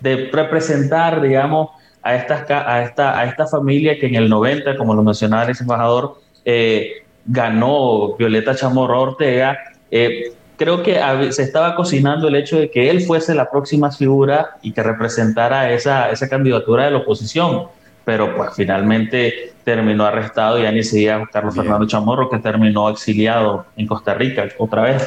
de, 0.01 0.29
representar, 0.31 1.21
digamos, 1.21 1.69
a, 2.01 2.15
esta, 2.15 2.45
a, 2.71 2.83
esta, 2.83 3.19
a 3.19 3.25
esta 3.25 3.47
familia 3.47 3.99
que 3.99 4.07
en 4.07 4.15
el 4.15 4.29
90, 4.29 4.77
como 4.77 4.93
lo 4.93 5.03
mencionaba 5.03 5.43
el 5.43 5.57
embajador, 5.59 6.19
eh, 6.43 7.03
ganó 7.25 8.15
Violeta 8.15 8.55
Chamorro 8.55 9.01
Ortega, 9.01 9.57
eh, 9.89 10.33
creo 10.57 10.83
que 10.83 10.99
se 11.31 11.43
estaba 11.43 11.75
cocinando 11.75 12.27
el 12.27 12.35
hecho 12.35 12.57
de 12.57 12.69
que 12.69 12.89
él 12.89 13.01
fuese 13.01 13.33
la 13.35 13.49
próxima 13.49 13.91
figura 13.91 14.57
y 14.61 14.71
que 14.71 14.83
representara 14.83 15.71
esa, 15.71 16.09
esa 16.11 16.29
candidatura 16.29 16.85
de 16.85 16.91
la 16.91 16.97
oposición. 16.99 17.67
Pero 18.05 18.35
pues 18.35 18.51
finalmente 18.55 19.53
terminó 19.63 20.05
arrestado 20.05 20.59
y 20.59 20.63
ya 20.63 20.71
ni 20.71 20.83
siquiera 20.83 21.27
Carlos 21.31 21.55
Fernando 21.55 21.87
Chamorro, 21.87 22.29
que 22.29 22.37
terminó 22.37 22.89
exiliado 22.89 23.65
en 23.75 23.87
Costa 23.87 24.13
Rica 24.13 24.47
otra 24.59 24.83
vez. 24.83 25.03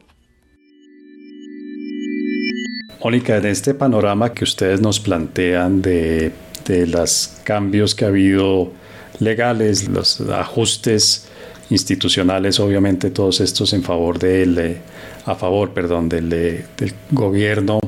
Mónica, 3.04 3.38
en 3.38 3.46
este 3.46 3.74
panorama 3.74 4.34
que 4.34 4.44
ustedes 4.44 4.82
nos 4.82 5.00
plantean 5.00 5.82
de, 5.82 6.34
de 6.66 6.88
los 6.88 7.38
cambios 7.44 7.96
que 7.96 8.06
ha 8.06 8.10
habido 8.10 8.72
legales, 9.20 9.88
los 9.88 10.22
ajustes 10.22 11.28
institucionales, 11.70 12.60
obviamente 12.60 13.12
todos 13.12 13.42
estos 13.42 13.74
en 13.74 13.84
favor 13.84 14.20
del, 14.20 14.58
eh, 14.58 14.78
a 15.26 15.36
favor, 15.36 15.72
perdón, 15.72 16.10
del, 16.10 16.30
del 16.30 16.94
gobierno, 17.12 17.80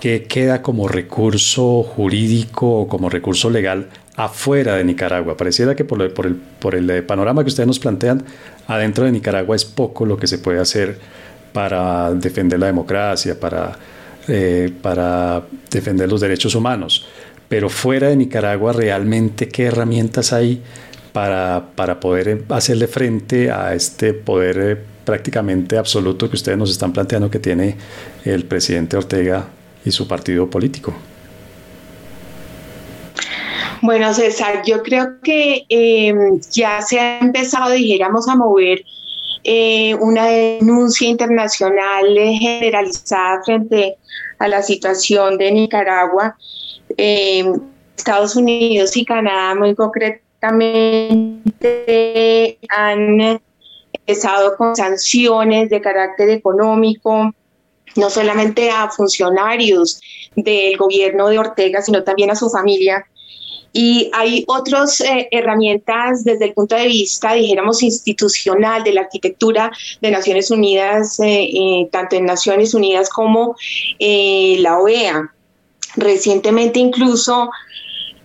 que 0.00 0.24
queda 0.24 0.62
como 0.62 0.88
recurso 0.88 1.82
jurídico 1.82 2.80
o 2.80 2.88
como 2.88 3.08
recurso 3.08 3.50
legal 3.50 3.88
afuera 4.16 4.76
de 4.76 4.84
Nicaragua. 4.84 5.36
Pareciera 5.36 5.74
que 5.74 5.84
por, 5.84 6.00
el, 6.02 6.10
por 6.10 6.74
el 6.74 6.90
eh, 6.90 7.02
panorama 7.02 7.42
que 7.42 7.48
ustedes 7.48 7.66
nos 7.66 7.78
plantean, 7.78 8.24
adentro 8.66 9.04
de 9.04 9.12
Nicaragua 9.12 9.54
es 9.54 9.64
poco 9.64 10.06
lo 10.06 10.16
que 10.16 10.26
se 10.26 10.38
puede 10.38 10.58
hacer 10.58 10.98
para 11.52 12.12
defender 12.12 12.58
la 12.58 12.66
democracia, 12.66 13.38
para, 13.38 13.72
eh, 14.28 14.72
para 14.82 15.42
defender 15.70 16.08
los 16.08 16.20
derechos 16.20 16.54
humanos. 16.54 17.06
Pero 17.48 17.68
fuera 17.68 18.08
de 18.08 18.16
Nicaragua, 18.16 18.72
realmente, 18.72 19.48
¿qué 19.48 19.64
herramientas 19.64 20.32
hay 20.32 20.62
para, 21.12 21.64
para 21.74 22.00
poder 22.00 22.28
eh, 22.28 22.42
hacerle 22.48 22.86
frente 22.88 23.50
a 23.50 23.74
este 23.74 24.12
poder 24.14 24.82
prácticamente 25.04 25.78
absoluto 25.78 26.28
que 26.28 26.36
ustedes 26.36 26.58
nos 26.58 26.70
están 26.70 26.92
planteando 26.92 27.30
que 27.30 27.38
tiene 27.38 27.76
el 28.24 28.44
presidente 28.44 28.96
Ortega 28.96 29.46
y 29.84 29.92
su 29.92 30.08
partido 30.08 30.50
político? 30.50 30.94
Bueno, 33.82 34.12
César, 34.14 34.62
yo 34.64 34.82
creo 34.82 35.20
que 35.22 35.64
em, 35.68 36.40
ya 36.50 36.80
se 36.82 36.98
ha 36.98 37.18
empezado, 37.18 37.70
dijéramos, 37.70 38.28
a 38.28 38.36
mover 38.36 38.84
eh, 39.44 39.94
una 39.96 40.26
denuncia 40.26 41.08
internacional 41.08 42.06
generalizada 42.16 43.42
frente 43.44 43.96
a 44.38 44.48
la 44.48 44.62
situación 44.62 45.38
de 45.38 45.52
Nicaragua. 45.52 46.36
Em, 46.96 47.60
Estados 47.96 48.36
Unidos 48.36 48.96
y 48.96 49.04
Canadá 49.04 49.54
muy 49.54 49.74
concretamente 49.74 52.58
han 52.68 53.40
empezado 53.92 54.56
con 54.56 54.76
sanciones 54.76 55.70
de 55.70 55.80
carácter 55.80 56.30
económico, 56.30 57.32
no 57.96 58.10
solamente 58.10 58.70
a 58.70 58.90
funcionarios 58.90 60.00
del 60.34 60.76
gobierno 60.76 61.28
de 61.28 61.38
Ortega, 61.38 61.82
sino 61.82 62.04
también 62.04 62.30
a 62.30 62.36
su 62.36 62.50
familia 62.50 63.06
y 63.78 64.10
hay 64.14 64.42
otras 64.48 65.02
eh, 65.02 65.28
herramientas 65.30 66.24
desde 66.24 66.46
el 66.46 66.54
punto 66.54 66.74
de 66.74 66.86
vista, 66.86 67.34
dijéramos, 67.34 67.82
institucional 67.82 68.82
de 68.82 68.94
la 68.94 69.02
arquitectura 69.02 69.70
de 70.00 70.10
Naciones 70.10 70.50
Unidas, 70.50 71.20
eh, 71.20 71.42
eh, 71.42 71.88
tanto 71.92 72.16
en 72.16 72.24
Naciones 72.24 72.72
Unidas 72.72 73.10
como 73.10 73.54
la 73.98 74.78
OEA. 74.78 75.30
Recientemente 75.96 76.78
incluso 76.78 77.50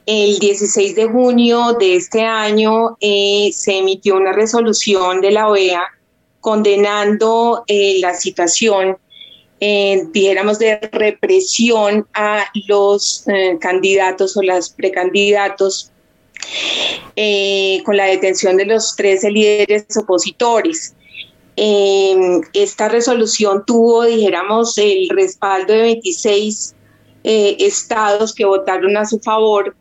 el 0.05 0.39
16 0.39 0.95
de 0.95 1.05
junio 1.07 1.75
de 1.77 1.95
este 1.95 2.21
año 2.21 2.95
se 2.99 3.77
emitió 3.77 4.15
una 4.15 4.31
resolución 4.31 5.19
de 5.19 5.31
la 5.31 5.49
OEA 5.49 5.83
condenando 6.39 7.65
la 7.67 8.13
situación 8.13 8.97
eh, 9.63 10.07
dijéramos, 10.11 10.57
de 10.57 10.79
represión 10.91 12.07
a 12.15 12.45
los 12.67 13.27
eh, 13.27 13.59
candidatos 13.61 14.35
o 14.35 14.41
las 14.41 14.71
precandidatos 14.71 15.91
eh, 17.15 17.83
con 17.85 17.95
la 17.95 18.05
detención 18.05 18.57
de 18.57 18.65
los 18.65 18.95
13 18.95 19.29
líderes 19.29 19.85
opositores. 19.95 20.95
esta 21.55 22.89
resolución 22.89 23.63
tuvo, 23.67 24.05
dijéramos, 24.05 24.79
el 24.79 25.07
respaldo 25.09 25.73
de 25.73 25.81
26 25.81 26.73
estados 27.23 28.33
que 28.33 28.45
votaron 28.45 28.97
a 28.97 29.05
su 29.05 29.19
favor. 29.19 29.75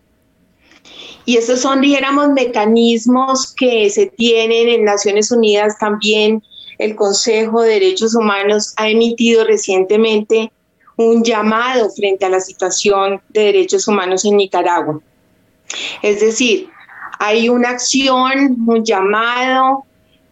Y 1.25 1.39
esos 1.39 1.61
son, 1.61 1.81
dijéramos, 1.81 2.29
mecanismos 2.33 3.55
que 3.55 3.89
se 3.89 4.07
tienen 4.09 4.69
en 4.69 4.85
Naciones 4.85 5.33
Unidas 5.33 5.79
también 5.79 6.43
el 6.81 6.97
Consejo 6.97 7.61
de 7.61 7.75
Derechos 7.75 8.15
Humanos 8.15 8.73
ha 8.79 8.89
emitido 8.89 9.45
recientemente 9.45 10.51
un 10.97 11.23
llamado 11.23 11.91
frente 11.91 12.25
a 12.25 12.31
la 12.31 12.41
situación 12.41 13.21
de 13.29 13.45
derechos 13.45 13.87
humanos 13.87 14.25
en 14.25 14.39
Nicaragua. 14.39 14.99
Es 16.03 16.21
decir, 16.21 16.69
hay 17.19 17.51
una 17.51 17.71
acción, 17.71 18.57
un 18.67 18.83
llamado, 18.83 19.85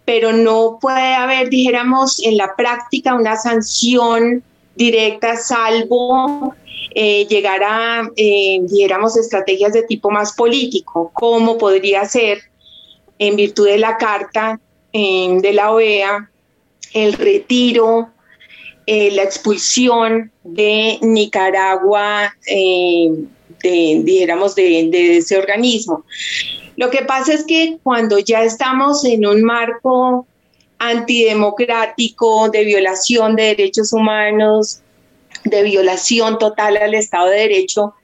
pero 0.06 0.32
no 0.32 0.78
puede 0.80 1.14
haber, 1.14 1.50
dijéramos, 1.50 2.18
en 2.24 2.38
la 2.38 2.56
práctica 2.56 3.14
una 3.14 3.36
sanción 3.36 4.42
directa, 4.74 5.36
salvo 5.36 6.54
eh, 6.94 7.26
llegar 7.26 7.62
a, 7.62 8.10
eh, 8.16 8.60
dijéramos, 8.62 9.18
estrategias 9.18 9.74
de 9.74 9.82
tipo 9.82 10.10
más 10.10 10.32
político, 10.32 11.10
como 11.12 11.58
podría 11.58 12.06
ser, 12.06 12.38
en 13.18 13.36
virtud 13.36 13.66
de 13.66 13.78
la 13.78 13.98
Carta 13.98 14.58
eh, 14.94 15.36
de 15.42 15.52
la 15.52 15.72
OEA, 15.72 16.30
el 16.92 17.12
retiro, 17.14 18.10
eh, 18.86 19.10
la 19.10 19.22
expulsión 19.22 20.32
de 20.44 20.98
Nicaragua, 21.02 22.34
eh, 22.46 23.10
de, 23.62 24.00
dijéramos, 24.02 24.54
de, 24.54 25.18
ese 25.18 25.36
organismo. 25.36 26.04
Lo 26.76 26.90
que 26.90 27.02
pasa 27.02 27.34
es 27.34 27.44
que 27.44 27.78
cuando 27.82 28.18
ya 28.18 28.44
estamos 28.44 29.04
en 29.04 29.26
un 29.26 29.42
marco 29.42 30.26
antidemocrático, 30.78 32.48
de 32.48 32.64
violación 32.64 33.36
de 33.36 33.54
derechos 33.56 33.92
humanos, 33.92 34.80
de 35.44 35.62
violación 35.64 36.38
total 36.38 36.76
al 36.76 36.94
Estado 36.94 37.28
de 37.28 37.40
Derecho, 37.40 37.94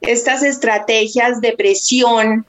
estas 0.00 0.42
estrategias 0.42 1.40
de 1.40 1.52
presión, 1.52 2.44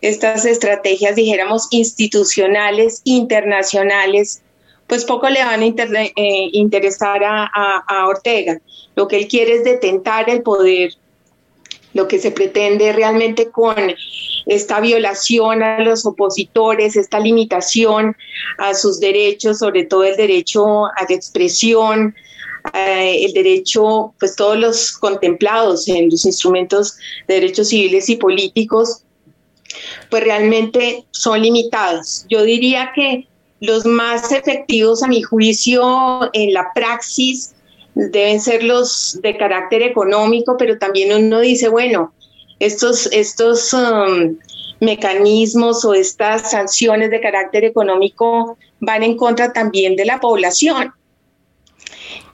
estas 0.00 0.46
estrategias, 0.46 1.14
dijéramos, 1.14 1.68
institucionales, 1.70 3.02
internacionales, 3.04 4.42
pues 4.90 5.04
poco 5.04 5.28
le 5.28 5.44
van 5.44 5.62
a 5.62 5.66
eh, 5.66 6.12
interesar 6.50 7.20
a, 7.22 8.06
Ortega. 8.08 8.60
Lo 8.96 9.06
que 9.06 9.18
él 9.18 9.28
quiere 9.28 9.54
es 9.54 9.62
detentar 9.62 10.28
el 10.28 10.42
poder. 10.42 10.94
Lo 11.94 12.08
que 12.08 12.18
se 12.18 12.32
pretende 12.32 12.92
realmente 12.92 13.52
con 13.52 13.76
esta 14.46 14.80
violación 14.80 15.62
a 15.62 15.78
los 15.78 16.04
opositores, 16.04 16.96
esta 16.96 17.20
limitación 17.20 18.16
a 18.58 18.74
sus 18.74 18.98
derechos, 18.98 19.60
sobre 19.60 19.84
todo 19.84 20.02
el 20.02 20.16
derecho 20.16 20.86
a 20.86 21.06
la 21.08 21.14
expresión, 21.14 22.12
eh, 22.74 23.26
el 23.26 23.32
derecho, 23.32 24.12
pues 24.18 24.34
todos 24.34 24.58
los 24.58 24.98
contemplados 24.98 25.86
en 25.86 26.10
los 26.10 26.24
instrumentos 26.24 26.96
de 27.28 27.34
derechos 27.34 27.68
civiles 27.68 28.08
y 28.08 28.16
políticos, 28.16 29.04
pues 30.10 30.24
realmente 30.24 31.04
son 31.12 31.42
limitados. 31.42 32.26
Yo 32.28 32.42
diría 32.42 32.90
que 32.92 33.29
los 33.60 33.84
más 33.84 34.32
efectivos, 34.32 35.02
a 35.02 35.08
mi 35.08 35.22
juicio, 35.22 36.30
en 36.32 36.54
la 36.54 36.72
praxis 36.74 37.54
deben 37.94 38.40
ser 38.40 38.62
los 38.62 39.18
de 39.22 39.36
carácter 39.36 39.82
económico, 39.82 40.56
pero 40.58 40.78
también 40.78 41.12
uno 41.12 41.40
dice, 41.40 41.68
bueno, 41.68 42.12
estos, 42.58 43.06
estos 43.12 43.72
um, 43.72 44.36
mecanismos 44.80 45.84
o 45.84 45.94
estas 45.94 46.50
sanciones 46.50 47.10
de 47.10 47.20
carácter 47.20 47.64
económico 47.64 48.56
van 48.80 49.02
en 49.02 49.16
contra 49.16 49.52
también 49.52 49.96
de 49.96 50.06
la 50.06 50.20
población. 50.20 50.92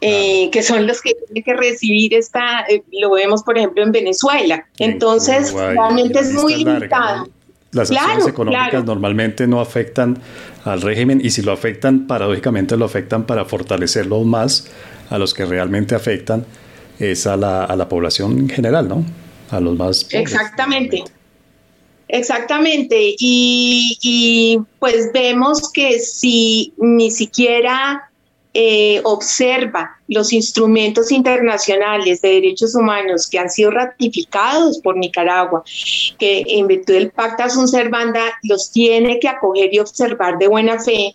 Eh, 0.02 0.50
que 0.50 0.62
son 0.62 0.86
los 0.86 1.00
que 1.00 1.14
tienen 1.14 1.42
que 1.42 1.54
recibir 1.54 2.12
esta, 2.12 2.66
eh, 2.68 2.82
lo 2.92 3.12
vemos 3.12 3.42
por 3.42 3.56
ejemplo 3.56 3.82
en 3.82 3.92
Venezuela. 3.92 4.66
Entonces, 4.78 5.52
realmente 5.52 6.18
es 6.18 6.32
muy 6.34 6.56
limitado. 6.56 7.28
Las 7.76 7.88
sanciones 7.88 8.26
económicas 8.26 8.84
normalmente 8.84 9.46
no 9.46 9.60
afectan 9.60 10.18
al 10.64 10.82
régimen 10.82 11.20
y 11.22 11.30
si 11.30 11.42
lo 11.42 11.52
afectan, 11.52 12.06
paradójicamente 12.06 12.76
lo 12.76 12.84
afectan 12.84 13.24
para 13.24 13.44
fortalecerlo 13.44 14.24
más 14.24 14.68
a 15.10 15.18
los 15.18 15.34
que 15.34 15.44
realmente 15.44 15.94
afectan 15.94 16.44
es 16.98 17.26
a 17.26 17.36
la, 17.36 17.64
a 17.64 17.76
la 17.76 17.88
población 17.88 18.38
en 18.38 18.48
general, 18.48 18.88
¿no? 18.88 19.04
A 19.50 19.60
los 19.60 19.76
más... 19.76 20.08
Exactamente. 20.10 21.04
Exactamente. 22.08 23.14
Y, 23.18 23.98
y, 24.00 24.58
pues 24.78 25.10
vemos 25.12 25.70
que 25.72 25.98
si 25.98 26.72
ni 26.78 27.10
siquiera 27.10 28.10
eh, 28.58 29.02
observa 29.04 29.98
los 30.08 30.32
instrumentos 30.32 31.12
internacionales 31.12 32.22
de 32.22 32.30
derechos 32.30 32.74
humanos 32.74 33.28
que 33.28 33.38
han 33.38 33.50
sido 33.50 33.70
ratificados 33.70 34.78
por 34.78 34.96
Nicaragua, 34.96 35.62
que 36.18 36.42
en 36.48 36.66
virtud 36.66 36.94
del 36.94 37.10
Pacta 37.10 37.50
Sunt 37.50 37.68
Servanda 37.68 38.22
los 38.44 38.72
tiene 38.72 39.20
que 39.20 39.28
acoger 39.28 39.74
y 39.74 39.78
observar 39.78 40.38
de 40.38 40.48
buena 40.48 40.78
fe, 40.78 41.14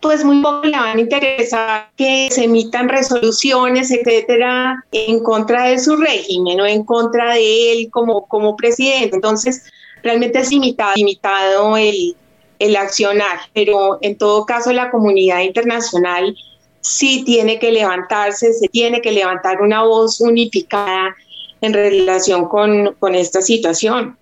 pues 0.00 0.24
muy 0.24 0.40
poco 0.40 0.68
le 0.68 0.78
van 0.78 0.98
a 0.98 1.00
interesar 1.00 1.90
que 1.96 2.28
se 2.30 2.44
emitan 2.44 2.88
resoluciones, 2.88 3.90
etcétera, 3.90 4.84
en 4.92 5.18
contra 5.24 5.64
de 5.64 5.80
su 5.80 5.96
régimen 5.96 6.60
o 6.60 6.66
en 6.66 6.84
contra 6.84 7.34
de 7.34 7.72
él 7.72 7.90
como, 7.90 8.28
como 8.28 8.54
presidente. 8.54 9.16
Entonces, 9.16 9.64
realmente 10.04 10.38
es 10.38 10.52
limitado, 10.52 10.92
limitado 10.94 11.76
el, 11.76 12.14
el 12.58 12.76
accionar, 12.76 13.38
pero 13.54 13.98
en 14.00 14.16
todo 14.18 14.44
caso 14.46 14.72
la 14.72 14.90
comunidad 14.90 15.40
internacional 15.40 16.36
sí 16.80 17.22
tiene 17.24 17.58
que 17.58 17.70
levantarse, 17.72 18.52
se 18.52 18.68
tiene 18.68 19.00
que 19.00 19.12
levantar 19.12 19.60
una 19.60 19.84
voz 19.84 20.20
unificada 20.20 21.14
en 21.60 21.72
relación 21.72 22.48
con, 22.48 22.94
con 22.98 23.14
esta 23.14 23.42
situación. 23.42 24.16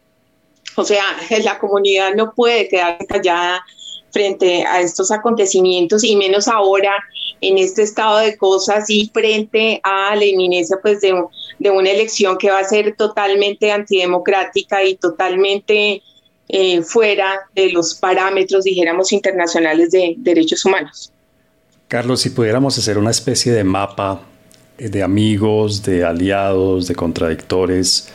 O 0.77 0.85
sea, 0.85 1.05
la 1.45 1.59
comunidad 1.59 2.15
no 2.15 2.33
puede 2.33 2.69
quedar 2.69 2.99
callada 3.07 3.65
frente 4.11 4.65
a 4.65 4.81
estos 4.81 5.11
acontecimientos 5.11 6.03
y 6.03 6.17
menos 6.17 6.49
ahora 6.49 6.93
en 7.43 7.59
este 7.59 7.83
estado 7.83 8.19
de 8.19 8.37
cosas 8.37 8.89
y 8.89 9.11
frente 9.13 9.79
a 9.83 10.17
la 10.17 10.25
inminencia 10.25 10.79
pues 10.81 11.03
de, 11.03 11.15
de 11.59 11.71
una 11.71 11.91
elección 11.91 12.39
que 12.39 12.51
va 12.51 12.61
a 12.61 12.65
ser 12.65 12.97
totalmente 12.97 13.71
antidemocrática 13.71 14.83
y 14.85 14.97
totalmente 14.97 16.03
eh, 16.49 16.83
fuera 16.83 17.41
de 17.55 17.71
los 17.71 17.95
parámetros, 17.95 18.65
dijéramos, 18.65 19.13
internacionales 19.13 19.91
de 19.91 20.15
derechos 20.19 20.65
humanos. 20.65 21.13
Carlos, 21.89 22.21
si 22.21 22.31
pudiéramos 22.31 22.79
hacer 22.79 22.99
una 22.99 23.11
especie 23.11 23.53
de 23.53 23.65
mapa 23.65 24.23
eh, 24.79 24.89
de 24.89 25.03
amigos, 25.03 25.83
de 25.83 26.05
aliados, 26.05 26.89
de 26.89 26.95
contradictores 26.95 28.09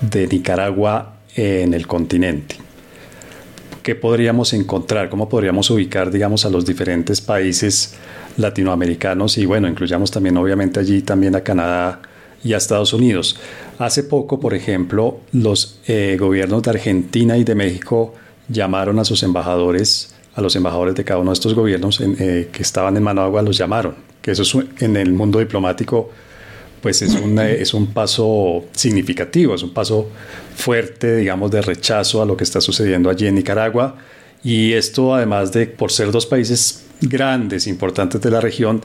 de 0.00 0.26
Nicaragua 0.26 1.14
en 1.36 1.74
el 1.74 1.86
continente. 1.86 2.56
¿Qué 3.82 3.94
podríamos 3.94 4.52
encontrar? 4.52 5.08
¿Cómo 5.08 5.28
podríamos 5.28 5.70
ubicar, 5.70 6.10
digamos, 6.10 6.44
a 6.44 6.50
los 6.50 6.66
diferentes 6.66 7.20
países 7.20 7.94
latinoamericanos? 8.36 9.38
Y 9.38 9.46
bueno, 9.46 9.68
incluyamos 9.68 10.10
también, 10.10 10.36
obviamente, 10.36 10.80
allí 10.80 11.02
también 11.02 11.34
a 11.34 11.42
Canadá 11.42 12.00
y 12.42 12.52
a 12.52 12.56
Estados 12.56 12.92
Unidos. 12.92 13.36
Hace 13.78 14.04
poco, 14.04 14.40
por 14.40 14.54
ejemplo, 14.54 15.20
los 15.32 15.78
eh, 15.86 16.16
gobiernos 16.18 16.62
de 16.62 16.70
Argentina 16.70 17.36
y 17.36 17.44
de 17.44 17.54
México 17.54 18.14
llamaron 18.48 18.98
a 18.98 19.04
sus 19.04 19.22
embajadores, 19.22 20.14
a 20.34 20.40
los 20.40 20.56
embajadores 20.56 20.94
de 20.94 21.04
cada 21.04 21.20
uno 21.20 21.30
de 21.30 21.34
estos 21.34 21.54
gobiernos 21.54 22.00
eh, 22.00 22.48
que 22.52 22.62
estaban 22.62 22.96
en 22.96 23.02
Managua, 23.02 23.42
los 23.42 23.56
llamaron. 23.56 23.94
Que 24.20 24.32
eso 24.32 24.42
es, 24.42 24.82
en 24.82 24.96
el 24.96 25.12
mundo 25.12 25.38
diplomático, 25.38 26.10
pues 26.82 27.02
es 27.02 27.14
un, 27.14 27.38
eh, 27.38 27.60
es 27.60 27.74
un 27.74 27.88
paso 27.88 28.64
significativo, 28.72 29.54
es 29.54 29.62
un 29.62 29.72
paso 29.72 30.08
fuerte, 30.56 31.16
digamos, 31.16 31.50
de 31.50 31.62
rechazo 31.62 32.22
a 32.22 32.26
lo 32.26 32.36
que 32.36 32.44
está 32.44 32.60
sucediendo 32.60 33.10
allí 33.10 33.26
en 33.26 33.34
Nicaragua. 33.34 33.96
Y 34.42 34.72
esto, 34.72 35.14
además 35.14 35.52
de 35.52 35.66
por 35.66 35.92
ser 35.92 36.10
dos 36.10 36.26
países 36.26 36.84
grandes, 37.00 37.66
importantes 37.66 38.20
de 38.20 38.30
la 38.30 38.40
región, 38.40 38.82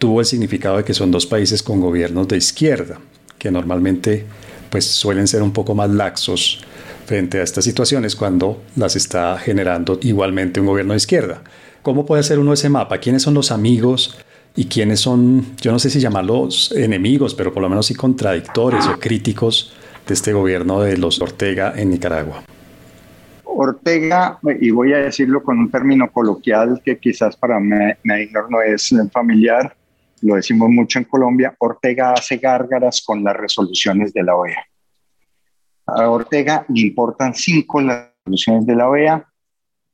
tuvo 0.00 0.20
el 0.20 0.26
significado 0.26 0.78
de 0.78 0.84
que 0.84 0.94
son 0.94 1.10
dos 1.10 1.26
países 1.26 1.62
con 1.62 1.80
gobiernos 1.80 2.26
de 2.26 2.38
izquierda, 2.38 2.98
que 3.38 3.50
normalmente 3.50 4.24
pues 4.70 4.86
suelen 4.86 5.28
ser 5.28 5.42
un 5.42 5.52
poco 5.52 5.74
más 5.74 5.90
laxos 5.90 6.64
frente 7.04 7.38
a 7.38 7.42
estas 7.42 7.64
situaciones 7.64 8.16
cuando 8.16 8.62
las 8.76 8.96
está 8.96 9.36
generando 9.36 9.98
igualmente 10.02 10.58
un 10.58 10.66
gobierno 10.66 10.94
de 10.94 10.96
izquierda. 10.96 11.42
¿Cómo 11.82 12.06
puede 12.06 12.20
hacer 12.20 12.38
uno 12.38 12.54
ese 12.54 12.70
mapa? 12.70 12.98
¿Quiénes 12.98 13.22
son 13.22 13.34
los 13.34 13.52
amigos 13.52 14.18
y 14.56 14.64
quiénes 14.66 15.00
son, 15.00 15.44
yo 15.60 15.70
no 15.70 15.78
sé 15.78 15.90
si 15.90 16.00
llamarlos 16.00 16.72
enemigos, 16.72 17.34
pero 17.34 17.52
por 17.52 17.62
lo 17.62 17.68
menos 17.68 17.86
sí 17.86 17.94
contradictores 17.94 18.86
o 18.86 18.98
críticos 18.98 19.74
de 20.06 20.14
este 20.14 20.32
gobierno 20.32 20.80
de 20.80 20.96
los 20.96 21.20
Ortega 21.20 21.74
en 21.76 21.90
Nicaragua? 21.90 22.42
Ortega, 23.44 24.38
y 24.60 24.70
voy 24.70 24.94
a 24.94 24.98
decirlo 24.98 25.42
con 25.42 25.58
un 25.58 25.70
término 25.70 26.10
coloquial 26.10 26.80
que 26.82 26.98
quizás 26.98 27.36
para 27.36 27.60
mí 27.60 27.76
no 28.02 28.62
es 28.62 28.94
familiar, 29.12 29.74
lo 30.22 30.34
decimos 30.34 30.68
mucho 30.70 30.98
en 30.98 31.04
Colombia, 31.04 31.54
Ortega 31.58 32.12
hace 32.12 32.36
gárgaras 32.36 33.02
con 33.04 33.22
las 33.24 33.36
resoluciones 33.36 34.12
de 34.12 34.22
la 34.22 34.36
OEA. 34.36 34.64
A 35.86 36.08
Ortega 36.08 36.64
le 36.68 36.82
importan 36.82 37.34
cinco 37.34 37.80
las 37.80 38.10
resoluciones 38.24 38.66
de 38.66 38.76
la 38.76 38.88
OEA, 38.88 39.26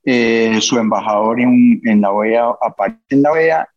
eh, 0.04 0.58
su 0.60 0.78
embajador 0.78 1.40
en, 1.40 1.80
en, 1.84 2.00
la 2.00 2.12
OEA 2.12 2.54
aparece 2.60 3.00
en 3.10 3.22
la 3.22 3.32
OEA 3.32 3.68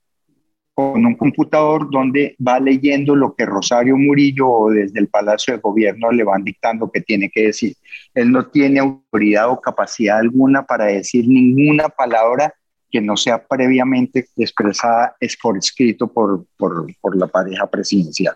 con 0.76 1.06
un 1.06 1.16
computador 1.16 1.89
donde 1.89 2.38
va 2.45 2.60
leyendo 2.60 3.16
lo 3.16 3.36
que 3.36 3.45
Rosario 3.45 3.97
Murillo 3.97 4.68
desde 4.70 5.00
el 5.00 5.10
Palacio 5.10 5.54
de 5.54 5.60
Gobierno 5.60 6.12
le 6.12 6.24
van 6.24 6.43
dictando 6.43 6.89
que 6.89 7.02
tiene 7.02 7.30
que 7.30 7.47
decir. 7.47 7.74
Él 8.14 8.32
no 8.32 8.45
tiene 8.47 8.80
autoridad 8.80 9.50
o 9.50 9.60
capacidad 9.60 10.20
alguna 10.20 10.64
para 10.64 10.86
decir 10.86 11.28
ninguna 11.28 11.89
palabra 11.89 12.54
que 12.92 13.02
no 13.02 13.16
sea 13.16 13.46
previamente 13.46 14.28
expresada 14.38 15.16
es 15.20 15.38
por 15.38 15.58
escrito 15.58 16.12
por, 16.12 16.46
por, 16.58 16.88
por 17.00 17.18
la 17.18 17.28
pareja 17.28 17.70
presidencial. 17.70 18.36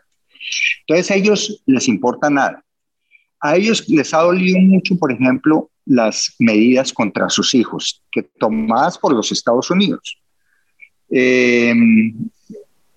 Entonces 0.82 1.12
a 1.12 1.16
ellos 1.16 1.64
les 1.66 1.88
importa 1.88 2.30
nada. 2.30 2.64
A 3.40 3.56
ellos 3.56 3.88
les 3.90 4.14
ha 4.14 4.20
dolido 4.20 4.60
mucho, 4.60 4.98
por 4.98 5.12
ejemplo, 5.12 5.70
las 5.86 6.36
medidas 6.40 6.94
contra 6.94 7.30
sus 7.30 7.54
hijos, 7.54 8.02
que 8.12 8.24
tomadas 8.24 8.98
por 8.98 9.14
los 9.14 9.32
Estados 9.32 9.70
Unidos. 9.70 10.18
Eh, 11.10 11.74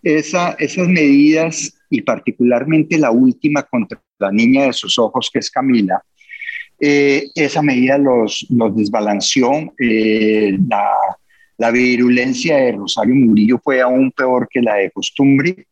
esa, 0.03 0.53
esas 0.53 0.87
medidas, 0.87 1.75
y 1.91 2.01
particularmente 2.03 2.97
la 2.99 3.11
última 3.11 3.65
contra 3.65 4.01
la 4.19 4.31
niña 4.31 4.67
de 4.67 4.73
sus 4.73 4.99
ojos, 4.99 5.31
que 5.33 5.41
es 5.41 5.51
Camila, 5.51 6.01
eh, 6.79 7.29
esa 7.35 7.63
medida 7.63 7.99
los, 7.99 8.47
los 8.51 8.77
desbalanceó. 8.77 9.51
Eh, 9.81 10.57
la, 10.69 10.95
la 11.59 11.71
virulencia 11.71 12.57
de 12.57 12.73
Rosario 12.73 13.15
Murillo 13.15 13.59
fue 13.63 13.81
aún 13.81 14.13
peor 14.13 14.49
que 14.51 14.61
la 14.61 14.77
de 14.77 14.91
costumbre. 14.91 15.67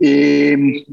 Eh, 0.00 0.84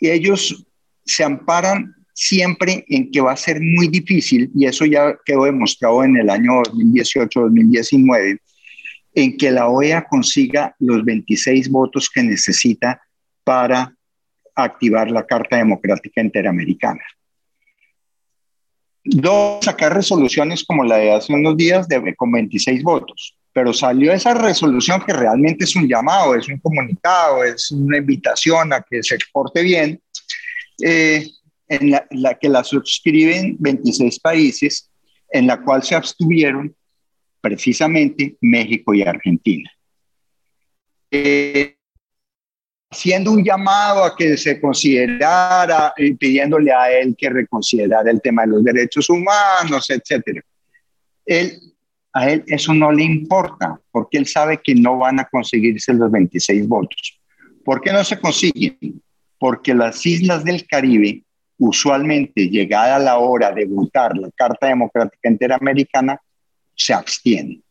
ellos 0.00 0.66
se 1.04 1.24
amparan 1.24 1.94
siempre 2.12 2.84
en 2.88 3.10
que 3.10 3.20
va 3.20 3.32
a 3.32 3.36
ser 3.36 3.60
muy 3.60 3.88
difícil, 3.88 4.50
y 4.54 4.64
eso 4.64 4.86
ya 4.86 5.16
quedó 5.24 5.44
demostrado 5.44 6.02
en 6.02 6.16
el 6.16 6.30
año 6.30 6.62
2018-2019, 6.62 8.40
en 9.14 9.36
que 9.36 9.50
la 9.50 9.68
OEA 9.68 10.06
consiga 10.08 10.74
los 10.78 11.04
26 11.04 11.68
votos 11.70 12.08
que 12.08 12.22
necesita 12.22 13.00
para 13.44 13.94
activar 14.54 15.10
la 15.10 15.26
Carta 15.26 15.56
Democrática 15.56 16.22
Interamericana. 16.22 17.02
Dos, 19.08 19.64
sacar 19.64 19.94
resoluciones 19.94 20.64
como 20.64 20.82
la 20.82 20.96
de 20.96 21.12
hace 21.12 21.32
unos 21.32 21.56
días 21.56 21.86
de, 21.86 22.14
con 22.16 22.32
26 22.32 22.82
votos, 22.82 23.36
pero 23.52 23.72
salió 23.72 24.12
esa 24.12 24.34
resolución 24.34 25.00
que 25.06 25.12
realmente 25.12 25.64
es 25.64 25.76
un 25.76 25.86
llamado, 25.86 26.34
es 26.34 26.48
un 26.48 26.58
comunicado, 26.58 27.44
es 27.44 27.70
una 27.70 27.98
invitación 27.98 28.72
a 28.72 28.82
que 28.82 29.02
se 29.04 29.14
exporte 29.14 29.62
bien, 29.62 30.00
eh, 30.82 31.24
en 31.68 31.90
la, 31.90 32.34
que 32.34 32.48
la 32.48 32.64
suscriben 32.64 33.56
26 33.60 34.18
países, 34.20 34.90
en 35.30 35.46
la 35.46 35.62
cual 35.62 35.84
se 35.84 35.94
abstuvieron 35.94 36.74
precisamente 37.40 38.36
México 38.40 38.92
y 38.92 39.02
Argentina. 39.02 39.70
Eh, 41.12 41.75
haciendo 42.90 43.32
un 43.32 43.44
llamado 43.44 44.04
a 44.04 44.16
que 44.16 44.36
se 44.36 44.60
considerara, 44.60 45.92
eh, 45.96 46.14
pidiéndole 46.14 46.72
a 46.72 46.90
él 46.90 47.14
que 47.16 47.28
reconsiderara 47.28 48.10
el 48.10 48.20
tema 48.20 48.42
de 48.42 48.48
los 48.48 48.64
derechos 48.64 49.08
humanos, 49.10 49.90
etcétera. 49.90 50.42
Él, 51.24 51.58
a 52.12 52.30
él 52.30 52.44
eso 52.46 52.72
no 52.72 52.92
le 52.92 53.02
importa, 53.02 53.78
porque 53.90 54.18
él 54.18 54.26
sabe 54.26 54.60
que 54.62 54.74
no 54.74 54.98
van 54.98 55.20
a 55.20 55.28
conseguirse 55.28 55.92
los 55.92 56.10
26 56.10 56.66
votos. 56.68 57.20
¿Por 57.64 57.80
qué 57.80 57.92
no 57.92 58.04
se 58.04 58.18
consiguen? 58.18 59.02
Porque 59.38 59.74
las 59.74 60.04
islas 60.06 60.44
del 60.44 60.66
Caribe, 60.66 61.24
usualmente 61.58 62.48
llegada 62.48 62.98
la 62.98 63.18
hora 63.18 63.50
de 63.50 63.66
votar 63.66 64.16
la 64.16 64.30
Carta 64.30 64.68
Democrática 64.68 65.28
Interamericana, 65.28 66.20
se 66.74 66.94
abstienen 66.94 67.62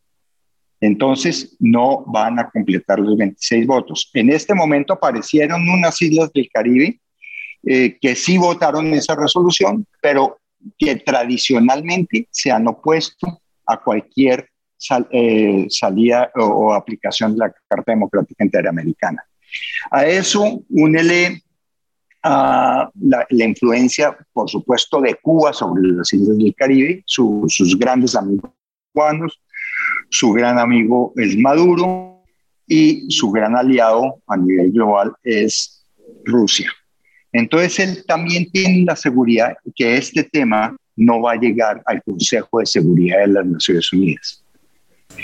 entonces 0.80 1.56
no 1.58 2.04
van 2.06 2.38
a 2.38 2.50
completar 2.50 2.98
los 2.98 3.16
26 3.16 3.66
votos. 3.66 4.10
En 4.14 4.30
este 4.30 4.54
momento 4.54 4.92
aparecieron 4.92 5.68
unas 5.68 6.00
islas 6.02 6.30
del 6.32 6.48
Caribe 6.52 7.00
eh, 7.64 7.98
que 8.00 8.14
sí 8.14 8.38
votaron 8.38 8.86
esa 8.94 9.14
resolución, 9.14 9.86
pero 10.00 10.38
que 10.78 10.96
tradicionalmente 10.96 12.28
se 12.30 12.50
han 12.50 12.66
opuesto 12.68 13.40
a 13.66 13.82
cualquier 13.82 14.48
eh, 15.10 15.66
salida 15.70 16.30
o, 16.36 16.72
aplicación 16.74 17.32
de 17.32 17.38
la 17.38 17.54
Carta 17.68 17.92
Democrática 17.92 18.44
Interamericana. 18.44 19.24
A 19.90 20.06
eso 20.06 20.62
únele 20.68 21.42
la, 22.22 22.90
influencia, 23.30 24.16
por 24.32 24.50
supuesto, 24.50 25.00
de 25.00 25.14
Cuba 25.16 25.52
sobre 25.52 25.82
las 25.82 26.12
islas 26.12 26.36
del 26.36 26.54
Caribe, 26.54 27.02
sus 27.06 27.76
grandes 27.78 28.14
amigos 28.14 28.50
cubanos, 28.92 29.40
su 30.08 30.32
gran 30.32 30.58
amigo 30.58 31.12
es 31.16 31.36
Maduro 31.36 32.22
y 32.66 33.10
su 33.10 33.30
gran 33.30 33.56
aliado 33.56 34.20
a 34.26 34.36
nivel 34.36 34.72
global 34.72 35.12
es 35.22 35.84
Rusia. 36.24 36.70
Entonces 37.32 37.78
él 37.78 38.04
también 38.06 38.50
tiene 38.50 38.84
la 38.84 38.96
seguridad 38.96 39.56
que 39.74 39.96
este 39.96 40.24
tema 40.24 40.76
no 40.96 41.20
va 41.20 41.32
a 41.32 41.36
llegar 41.36 41.82
al 41.84 42.02
Consejo 42.02 42.60
de 42.60 42.66
Seguridad 42.66 43.20
de 43.20 43.26
las 43.28 43.46
Naciones 43.46 43.92
Unidas. 43.92 44.42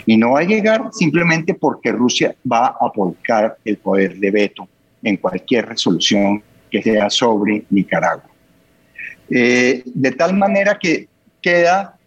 Y 0.07 0.17
no 0.17 0.33
va 0.33 0.41
a 0.41 0.45
llegar 0.45 0.91
simplemente 0.93 1.55
porque 1.55 1.93
Rusia 1.93 2.35
va 2.51 2.67
a 2.67 2.87
apoyar 2.87 3.57
el 3.65 3.79
poder 3.79 4.17
de 4.19 4.31
veto 4.31 4.69
en 5.03 5.17
cualquier 5.17 5.67
resolución 5.67 6.43
que 6.71 6.83
sea 6.83 7.11
sobre 7.11 7.65
Nicaragua. 7.71 8.31
Eh, 9.31 9.83
de 9.87 10.13
tal 10.13 10.37
manera 10.37 10.79
que 10.79 11.09
queda 11.41 11.99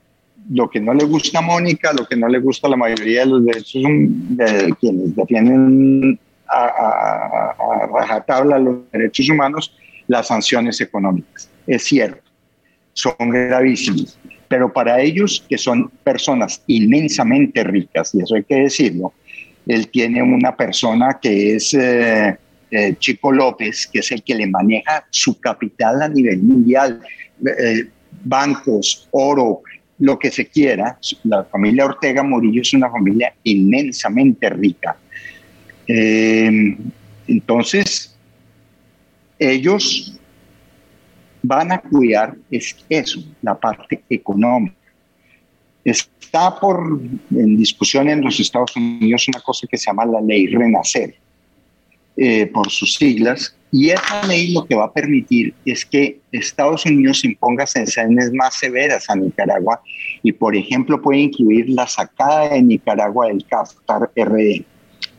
lo 0.52 0.70
que 0.70 0.80
no 0.80 0.94
le 0.94 1.06
gusta 1.06 1.40
a 1.40 1.42
Mónica, 1.42 1.92
lo 1.94 2.06
que 2.06 2.16
no 2.16 2.28
le 2.28 2.40
gusta 2.40 2.68
a 2.68 2.72
la 2.72 2.78
mayoría 2.78 3.22
de 3.22 3.26
los 3.28 3.46
derechos 3.46 3.84
de 3.84 4.74
quienes 4.80 5.16
defienden 5.16 6.20
a, 6.48 6.66
a 6.66 7.88
rajatabla 7.88 8.60
los 8.60 8.78
derechos 8.92 9.30
humanos, 9.30 9.76
las 10.08 10.28
sanciones 10.28 10.80
económicas. 10.82 11.50
Es 11.66 11.84
cierto, 11.84 12.22
son 12.94 13.16
gravísimas, 13.30 14.18
pero 14.48 14.72
para 14.72 15.02
ellos, 15.02 15.44
que 15.50 15.58
son 15.58 15.90
personas 16.04 16.62
inmensamente 16.68 17.64
ricas, 17.64 18.14
y 18.14 18.22
eso 18.22 18.36
hay 18.36 18.44
que 18.44 18.56
decirlo, 18.56 19.14
él 19.66 19.90
tiene 19.90 20.22
una 20.22 20.56
persona 20.56 21.18
que 21.20 21.56
es 21.56 21.74
eh, 21.74 22.38
eh, 22.70 22.96
Chico 23.00 23.32
López, 23.32 23.88
que 23.92 24.00
es 24.00 24.12
el 24.12 24.22
que 24.22 24.36
le 24.36 24.48
maneja 24.48 25.06
su 25.10 25.40
capital 25.40 26.02
a 26.04 26.08
nivel 26.08 26.44
mundial, 26.44 27.02
eh, 27.46 27.90
bancos, 28.24 29.08
oro, 29.12 29.62
lo 30.00 30.20
que 30.20 30.32
se 30.32 30.48
quiera. 30.48 31.00
La 31.24 31.44
familia 31.44 31.86
Ortega 31.86 32.24
Murillo 32.24 32.62
es 32.62 32.74
una 32.74 32.90
familia 32.90 33.34
inmensamente 33.44 34.50
rica. 34.50 34.98
entonces, 37.28 38.16
ellos 39.38 40.20
van 41.44 41.72
a 41.72 41.80
cuidar 41.80 42.36
es 42.50 42.76
eso, 42.90 43.24
la 43.42 43.56
parte 43.56 44.02
económica. 44.10 44.76
Está 45.84 46.60
por 46.60 47.00
en 47.32 47.58
discusión 47.58 48.10
en 48.10 48.22
los 48.22 48.40
Estados 48.40 48.76
Unidos 48.76 49.28
una 49.28 49.42
cosa 49.42 49.68
que 49.68 49.78
se 49.78 49.86
llama 49.86 50.06
la 50.06 50.22
ley 50.22 50.48
Renacer, 50.48 51.16
eh, 52.18 52.48
por 52.48 52.70
sus 52.70 52.96
siglas, 52.96 53.56
y 53.72 53.90
esa 53.90 54.26
ley 54.26 54.54
lo 54.54 54.66
que 54.66 54.76
va 54.76 54.86
a 54.86 54.94
permitir 54.94 55.54
es 55.66 55.86
que 55.86 56.20
Estados 56.32 56.86
Unidos 56.86 57.26
imponga 57.26 57.68
sanciones 57.68 58.32
más 58.32 58.56
severas 58.56 59.10
a 59.10 59.16
Nicaragua 59.16 59.82
y, 60.24 60.32
por 60.32 60.56
ejemplo, 60.56 61.02
puede 61.02 61.20
incluir 61.20 61.70
la 61.70 61.86
sacada 61.86 62.50
de 62.50 62.62
Nicaragua 62.62 63.28
del 63.28 63.46
CAFTAR 63.46 64.12
RD 64.16 64.64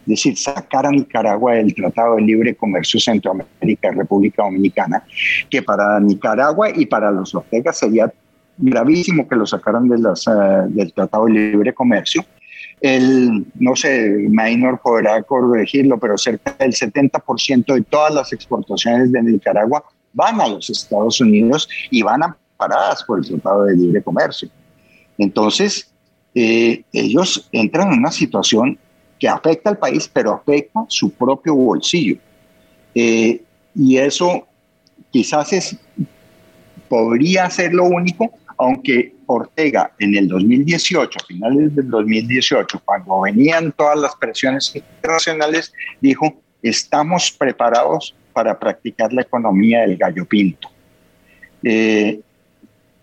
es 0.06 0.10
decir, 0.10 0.36
sacar 0.38 0.86
a 0.86 0.90
Nicaragua 0.90 1.54
del 1.54 1.74
Tratado 1.74 2.14
de 2.14 2.22
Libre 2.22 2.54
Comercio 2.54 3.00
Centroamérica 3.00 3.90
República 3.90 4.44
Dominicana, 4.44 5.02
que 5.50 5.62
para 5.62 5.98
Nicaragua 5.98 6.70
y 6.70 6.86
para 6.86 7.10
los 7.10 7.34
Ortega 7.34 7.72
sería 7.72 8.12
gravísimo 8.56 9.28
que 9.28 9.34
lo 9.34 9.44
sacaran 9.46 9.88
de 9.88 9.98
las, 9.98 10.26
eh, 10.28 10.30
del 10.68 10.92
Tratado 10.92 11.26
de 11.26 11.32
Libre 11.32 11.74
Comercio. 11.74 12.24
El, 12.80 13.46
no 13.54 13.74
sé, 13.74 14.26
Maynor 14.30 14.80
podrá 14.80 15.22
corregirlo, 15.22 15.98
pero 15.98 16.18
cerca 16.18 16.54
del 16.58 16.72
70% 16.72 17.74
de 17.74 17.82
todas 17.82 18.14
las 18.14 18.32
exportaciones 18.32 19.12
de 19.12 19.22
Nicaragua 19.22 19.82
van 20.12 20.40
a 20.40 20.48
los 20.48 20.68
Estados 20.70 21.20
Unidos 21.20 21.68
y 21.90 22.02
van 22.02 22.22
amparadas 22.22 23.02
por 23.04 23.18
el 23.18 23.26
Tratado 23.26 23.64
de 23.64 23.76
Libre 23.76 24.02
Comercio. 24.02 24.48
Entonces, 25.18 25.90
eh, 26.34 26.82
ellos 26.92 27.48
entran 27.52 27.92
en 27.92 28.00
una 28.00 28.10
situación 28.10 28.78
que 29.18 29.28
afecta 29.28 29.70
al 29.70 29.78
país, 29.78 30.10
pero 30.12 30.34
afecta 30.34 30.84
su 30.88 31.10
propio 31.10 31.54
bolsillo. 31.54 32.18
Eh, 32.94 33.42
y 33.74 33.96
eso 33.96 34.46
quizás 35.10 35.52
es, 35.52 35.76
podría 36.88 37.48
ser 37.50 37.72
lo 37.72 37.84
único, 37.84 38.30
aunque 38.58 39.14
Ortega 39.26 39.92
en 39.98 40.16
el 40.16 40.28
2018, 40.28 41.18
a 41.20 41.26
finales 41.26 41.74
del 41.74 41.90
2018, 41.90 42.80
cuando 42.84 43.20
venían 43.22 43.72
todas 43.72 43.98
las 43.98 44.14
presiones 44.16 44.74
internacionales, 44.74 45.72
dijo, 46.00 46.34
estamos 46.62 47.30
preparados 47.30 48.14
para 48.32 48.58
practicar 48.58 49.12
la 49.12 49.22
economía 49.22 49.80
del 49.80 49.96
gallo 49.96 50.24
pinto. 50.24 50.68
Eh, 51.62 52.20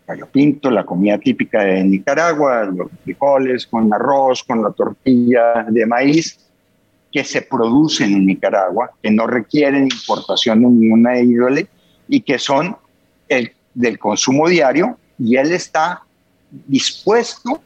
gallo 0.08 0.28
pinto, 0.32 0.70
la 0.70 0.86
comida 0.86 1.18
típica 1.18 1.64
de 1.64 1.84
Nicaragua, 1.84 2.66
los 2.66 2.90
frijoles 3.04 3.68
con 3.68 3.94
arroz, 3.94 4.44
con 4.44 4.62
la 4.64 4.72
tortilla 4.72 5.66
de 5.70 5.86
maíz 5.86 6.40
que 7.12 7.24
se 7.24 7.44
producen 7.44 8.12
en 8.14 8.26
Nicaragua, 8.26 8.92
que 9.02 9.12
no 9.12 9.28
requieren 9.28 9.84
importación 9.84 10.62
de 10.62 10.68
ninguna 10.68 11.20
índole 11.20 11.68
y 12.08 12.22
que 12.22 12.40
son 12.40 12.76
el, 13.30 13.52
del 13.74 14.00
consumo 14.00 14.50
diario 14.50 14.98
y 15.24 15.38
él 15.38 15.54
está 15.54 16.02
dispuesto 16.68 17.62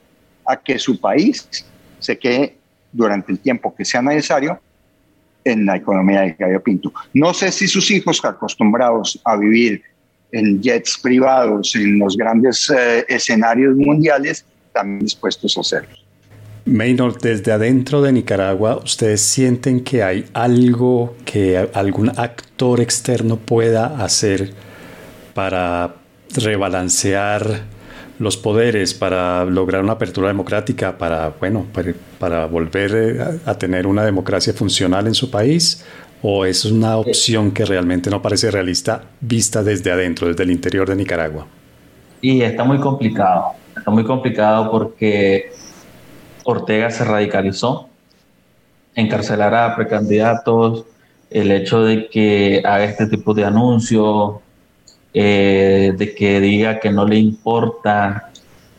a 0.45 0.55
que 0.55 0.77
su 0.77 0.99
país 0.99 1.47
se 1.99 2.17
quede 2.17 2.55
durante 2.91 3.31
el 3.31 3.39
tiempo 3.39 3.73
que 3.75 3.83
sea 3.83 4.01
necesario 4.01 4.59
en 5.43 5.65
la 5.65 5.77
economía 5.77 6.21
del 6.21 6.35
gallo 6.35 6.61
pinto. 6.61 6.93
No 7.13 7.33
sé 7.33 7.51
si 7.51 7.67
sus 7.67 7.89
hijos 7.89 8.23
acostumbrados 8.23 9.19
a 9.25 9.35
vivir 9.37 9.81
en 10.31 10.61
jets 10.61 10.99
privados, 11.01 11.75
en 11.75 11.97
los 11.99 12.15
grandes 12.15 12.69
eh, 12.69 13.05
escenarios 13.07 13.75
mundiales, 13.75 14.45
están 14.67 14.99
dispuestos 14.99 15.57
a 15.57 15.61
hacerlo. 15.61 15.95
Maynard, 16.65 17.17
desde 17.21 17.53
adentro 17.53 18.01
de 18.01 18.11
Nicaragua, 18.11 18.77
¿ustedes 18.83 19.21
sienten 19.21 19.83
que 19.83 20.03
hay 20.03 20.25
algo 20.33 21.15
que 21.25 21.57
algún 21.73 22.09
actor 22.09 22.81
externo 22.81 23.37
pueda 23.37 24.03
hacer 24.03 24.53
para 25.33 25.95
rebalancear 26.35 27.61
los 28.19 28.35
poderes, 28.35 28.93
para 28.93 29.45
lograr 29.45 29.83
una 29.83 29.93
apertura 29.93 30.27
democrática, 30.27 30.97
para, 30.97 31.33
bueno, 31.39 31.65
para, 32.19 32.45
volver 32.47 32.91
eh, 32.95 33.39
a 33.45 33.53
tener 33.55 33.85
una 33.85 34.03
democracia 34.03 34.53
funcional 34.53 35.07
en 35.07 35.13
su 35.13 35.29
país? 35.29 35.85
¿O 36.23 36.45
es 36.45 36.65
una 36.65 36.97
opción 36.97 37.51
que 37.51 37.63
realmente 37.63 38.09
no 38.09 38.21
parece 38.21 38.49
realista 38.49 39.03
vista 39.21 39.61
desde 39.61 39.91
adentro, 39.91 40.27
desde 40.27 40.43
el 40.43 40.51
interior 40.51 40.89
de 40.89 40.95
Nicaragua? 40.95 41.45
Y 42.21 42.41
está 42.41 42.63
muy 42.63 42.79
complicado. 42.79 43.51
Está 43.77 43.91
muy 43.91 44.03
complicado 44.03 44.71
porque 44.71 45.51
Ortega 46.43 46.89
se 46.89 47.05
radicalizó, 47.05 47.87
encarcelar 48.95 49.53
a 49.53 49.75
precandidatos, 49.75 50.85
el 51.29 51.51
hecho 51.51 51.83
de 51.83 52.09
que 52.09 52.63
haga 52.65 52.85
este 52.85 53.05
tipo 53.05 53.35
de 53.35 53.45
anuncios, 53.45 54.37
eh, 55.19 55.93
de 55.97 56.13
que 56.13 56.39
diga 56.39 56.79
que 56.79 56.91
no 56.91 57.03
le 57.03 57.15
importan 57.17 58.21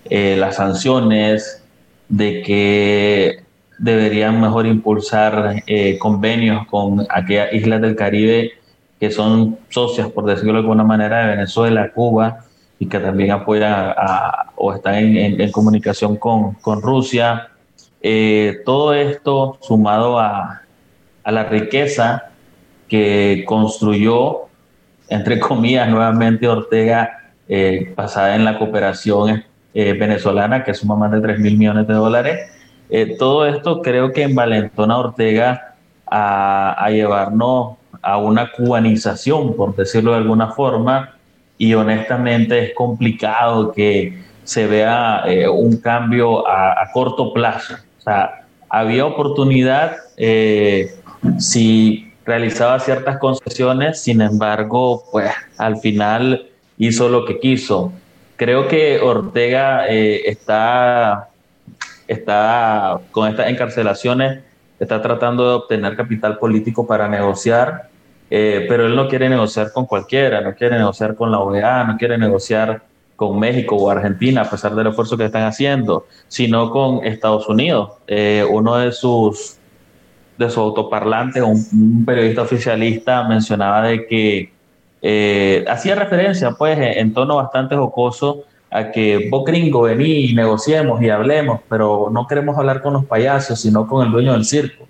eh, 0.08 0.36
las 0.38 0.54
sanciones, 0.54 1.64
de 2.08 2.42
que 2.42 3.42
deberían 3.76 4.40
mejor 4.40 4.64
impulsar 4.66 5.64
eh, 5.66 5.98
convenios 5.98 6.64
con 6.68 7.04
aquellas 7.10 7.52
islas 7.52 7.80
del 7.80 7.96
Caribe 7.96 8.52
que 9.00 9.10
son 9.10 9.58
socias, 9.68 10.12
por 10.12 10.26
decirlo 10.26 10.52
de 10.52 10.58
alguna 10.60 10.84
manera, 10.84 11.22
de 11.26 11.34
Venezuela, 11.34 11.90
Cuba, 11.92 12.44
y 12.78 12.86
que 12.86 13.00
también 13.00 13.32
apoyan 13.32 13.92
o 14.54 14.72
están 14.72 14.94
en, 14.94 15.50
comunicación 15.50 16.16
con, 16.18 16.54
con 16.54 16.80
Rusia. 16.82 17.48
Todo 18.64 18.94
esto 18.94 19.58
sumado 19.60 20.20
a, 20.20 20.62
a, 21.24 21.32
la 21.32 21.44
riqueza 21.44 22.30
que 22.88 23.44
construyó, 23.44 24.47
entre 25.08 25.38
comillas, 25.40 25.88
nuevamente 25.88 26.46
Ortega, 26.48 27.30
eh, 27.48 27.92
basada 27.96 28.36
en 28.36 28.44
la 28.44 28.58
cooperación 28.58 29.44
venezolana, 29.74 30.64
que 30.64 30.74
suma 30.74 30.96
más 30.96 31.12
de 31.12 31.20
3 31.20 31.38
mil 31.38 31.56
millones 31.56 31.86
de 31.86 31.94
dólares, 31.94 32.40
eh, 32.90 33.16
todo 33.18 33.46
esto 33.46 33.82
creo 33.82 34.12
que 34.12 34.22
envalentona 34.22 34.94
a 34.94 34.98
Ortega 34.98 35.74
a, 36.10 36.88
llevarnos 36.90 37.76
a 38.00 38.16
una 38.16 38.50
cubanización, 38.52 39.54
por 39.54 39.76
decirlo 39.76 40.12
de 40.12 40.18
alguna 40.18 40.48
forma, 40.48 41.16
y 41.58 41.74
honestamente 41.74 42.64
es 42.64 42.74
complicado 42.74 43.72
que 43.72 44.22
se 44.44 44.66
vea 44.66 45.24
eh, 45.26 45.46
un 45.48 45.76
cambio 45.78 46.48
a, 46.48 46.90
corto 46.92 47.34
plazo. 47.34 47.74
O 47.98 48.00
sea, 48.00 48.46
había 48.70 49.04
oportunidad 49.04 49.96
eh, 50.16 50.94
si 51.38 52.07
realizaba 52.28 52.78
ciertas 52.78 53.18
concesiones, 53.18 54.02
sin 54.02 54.20
embargo, 54.20 55.04
pues 55.10 55.32
al 55.56 55.78
final 55.78 56.46
hizo 56.76 57.08
lo 57.08 57.24
que 57.24 57.40
quiso. 57.40 57.92
Creo 58.36 58.68
que 58.68 59.00
Ortega 59.00 59.86
está 59.88 61.30
está 62.06 63.00
con 63.10 63.28
estas 63.28 63.48
encarcelaciones, 63.48 64.40
está 64.78 65.00
tratando 65.00 65.48
de 65.48 65.54
obtener 65.56 65.96
capital 65.96 66.38
político 66.38 66.86
para 66.86 67.08
negociar, 67.08 67.88
eh, 68.30 68.66
pero 68.68 68.86
él 68.86 68.96
no 68.96 69.08
quiere 69.08 69.28
negociar 69.28 69.72
con 69.72 69.86
cualquiera, 69.86 70.40
no 70.40 70.54
quiere 70.54 70.78
negociar 70.78 71.14
con 71.14 71.30
la 71.30 71.38
OEA, 71.38 71.84
no 71.84 71.96
quiere 71.96 72.18
negociar 72.18 72.82
con 73.14 73.38
México 73.38 73.76
o 73.76 73.90
Argentina, 73.90 74.42
a 74.42 74.50
pesar 74.50 74.74
del 74.74 74.86
esfuerzo 74.86 75.16
que 75.16 75.24
están 75.24 75.42
haciendo, 75.42 76.06
sino 76.28 76.70
con 76.70 77.04
Estados 77.04 77.48
Unidos. 77.48 77.90
Eh, 78.06 78.46
uno 78.48 78.76
de 78.76 78.92
sus, 78.92 79.58
de 80.38 80.48
sus 80.48 80.58
autoparlantes, 80.58 81.42
un, 81.42 82.04
periodista 82.06 82.42
oficialista, 82.42 83.24
mencionaba 83.24 83.82
de 83.82 84.06
que 84.06 84.52
eh, 85.02 85.64
hacía 85.68 85.96
referencia, 85.96 86.52
pues, 86.52 86.78
en, 86.78 87.12
tono 87.12 87.36
bastante 87.36 87.76
jocoso, 87.76 88.44
a 88.70 88.90
que 88.90 89.28
vos 89.30 89.44
gringo 89.44 89.82
vení 89.82 90.30
y 90.30 90.34
negociemos 90.34 91.02
y 91.02 91.10
hablemos, 91.10 91.60
pero 91.68 92.08
no 92.12 92.26
queremos 92.26 92.56
hablar 92.56 92.82
con 92.82 92.92
los 92.92 93.04
payasos, 93.04 93.60
sino 93.60 93.86
con 93.88 94.06
el 94.06 94.12
dueño 94.12 94.32
del 94.32 94.44
circo. 94.44 94.86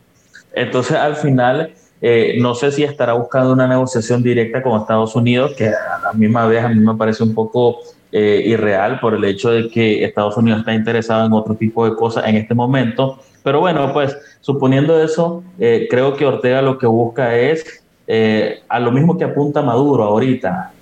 Entonces, 0.53 0.97
al 0.97 1.17
final, 1.17 1.73
eh, 2.03 2.37
no 2.41 2.55
sé 2.55 2.71
si 2.73 2.83
estará 2.83 3.15
buscando 3.15 3.53
una 3.53 3.67
negociación 3.67 4.23
directa 4.23 4.63
con 4.63 4.81
Estados 4.81 5.15
Unidos, 5.17 5.55
que 5.57 5.69
a 5.69 6.01
la 6.03 6.13
misma 6.13 6.47
vez 6.47 6.63
a 6.65 6.69
mí 6.69 6.81
me 6.81 6.95
parece 6.95 7.23
un 7.23 7.35
poco 7.35 7.79
eh, 8.11 8.43
irreal 8.47 9.01
por 9.01 9.15
el 9.15 9.25
hecho 9.25 9.51
de 9.51 9.69
que 9.69 10.05
Estados 10.05 10.37
Unidos 10.37 10.61
está 10.61 10.75
interesado 10.75 11.27
en 11.27 11.33
otro 11.33 11.55
tipo 11.55 11.89
de 11.89 11.95
cosas 11.95 12.27
en 12.27 12.37
este 12.37 12.55
momento. 12.55 13.19
Pero 13.49 13.61
bueno, 13.61 13.95
pues 13.95 14.15
suponiendo 14.43 15.03
eso, 15.03 15.43
eh, 15.59 15.87
creo 15.89 16.15
que 16.15 16.27
Ortega 16.27 16.61
lo 16.61 16.77
que 16.77 16.87
busca 16.87 17.35
es, 17.35 17.83
eh, 18.07 18.61
a 18.69 18.79
lo 18.79 18.93
mismo 18.93 19.17
que 19.17 19.25
apunta 19.25 19.63
Maduro 19.63 20.05
ahorita, 20.05 20.73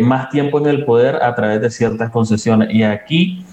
más 0.00 0.30
tiempo 0.30 0.60
en 0.60 0.66
el 0.68 0.84
poder 0.84 1.16
a 1.16 1.34
través 1.34 1.60
de 1.60 1.70
ciertas 1.70 2.10
concesiones. 2.10 2.72
Y 2.72 2.84
aquí 2.84 3.44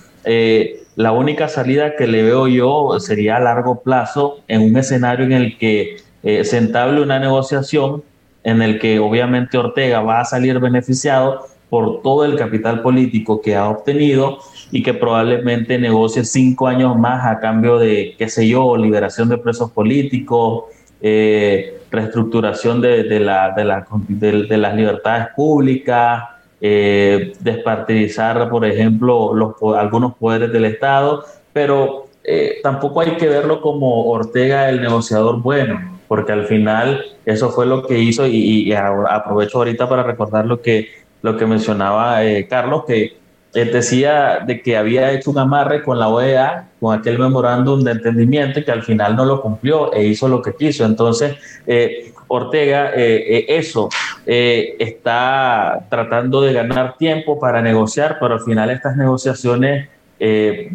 la 0.96 1.12
única 1.12 1.48
salida 1.48 1.96
que 1.96 2.06
le 2.06 2.22
veo 2.22 2.48
yo 2.48 3.00
sería 3.00 3.38
a 3.38 3.39
largo 3.39 3.82
plazo 3.82 4.41
en 4.48 4.62
un 4.62 4.78
escenario 4.78 5.26
en 5.26 5.32
el 5.32 5.58
que 5.58 5.98
se 6.22 6.58
entable 6.58 7.02
una 7.02 7.18
negociación 7.18 8.04
en 8.43 8.62
el 8.62 8.78
que 8.78 9.00
obviamente 9.00 9.58
Ortega 9.58 10.02
va 10.02 10.22
a 10.22 10.26
salir 10.26 10.60
beneficiado, 10.60 11.48
por 11.70 12.02
todo 12.02 12.26
el 12.26 12.38
capital 12.38 12.82
político 12.82 13.41
que 13.41 13.56
ha 13.56 13.68
obtenido 13.68 14.38
y 14.72 14.84
que 14.84 14.93
probablemente 14.93 15.78
negocie 15.78 16.24
cinco 16.26 16.68
años 16.68 16.97
más 16.97 17.26
a 17.26 17.39
cambio 17.39 17.78
de, 17.78 18.16
qué 18.18 18.30
sé 18.30 18.47
yo, 18.47 18.76
liberación 18.78 19.30
de 19.30 19.38
presos 19.38 19.72
políticos, 19.72 20.66
eh, 21.01 21.80
reestructuración 21.91 22.82
de, 22.82 23.03
de, 23.03 23.20
la, 23.20 23.51
de, 23.51 23.66
la, 23.66 23.86
de, 24.07 24.57
las 24.57 24.76
libertades 24.76 25.28
públicas, 25.36 26.24
eh, 26.61 27.34
despartidizar, 27.39 28.49
por 28.49 28.66
ejemplo, 28.66 29.34
los, 29.34 29.55
algunos 29.78 30.16
poderes 30.16 30.51
del 30.51 30.66
Estado, 30.66 31.24
pero 31.53 32.07
eh, 32.24 32.59
tampoco 32.63 33.01
hay 33.01 33.18
que 33.18 33.28
verlo 33.28 33.61
como 33.61 34.05
Ortega 34.05 34.70
el 34.70 34.82
negociador 34.82 35.41
bueno, 35.41 35.99
porque 36.07 36.32
al 36.32 36.45
final 36.45 37.03
eso 37.26 37.51
fue 37.51 37.66
lo 37.66 37.86
que 37.86 37.99
hizo 37.99 38.26
y, 38.26 38.36
y 38.36 38.74
aprovecho 38.74 39.59
ahorita 39.59 39.88
para 39.88 40.03
recordar 40.03 40.45
lo 40.45 40.61
que 40.61 41.05
lo 41.26 41.38
que 41.38 41.47
mencionaba 41.47 42.24
eh, 42.24 42.47
Carlos, 42.47 42.84
que 42.86 43.18
él 43.56 43.72
decía 43.72 44.39
de 44.45 44.62
que 44.62 44.78
había 44.78 45.12
hecho 45.12 45.32
un 45.32 45.39
amarre 45.39 45.82
con 45.82 45.97
la 45.97 46.10
OEA, 46.10 46.68
con 46.80 46.97
aquel 46.97 47.18
memorándum 47.18 47.84
de 47.84 47.91
entendimiento, 47.91 48.64
que 48.64 48.72
al 48.72 48.84
final 48.84 49.16
no 49.16 49.26
lo 49.26 49.41
cumplió 49.41 49.93
e 49.93 50.03
hizo 50.03 50.28
lo 50.28 50.41
que 50.41 50.53
quiso. 50.53 50.86
Entonces, 50.86 51.36
eh, 51.66 52.12
Ortega, 52.28 52.91
eh, 52.95 53.45
eso 53.47 53.89
está 54.26 55.86
tratando 55.89 56.41
de 56.41 56.51
ganar 56.53 56.97
tiempo 56.97 57.39
para 57.39 57.62
negociar, 57.62 58.18
pero 58.20 58.34
al 58.34 58.41
final 58.41 58.72
estas 58.72 58.97
negociaciones 58.97 59.88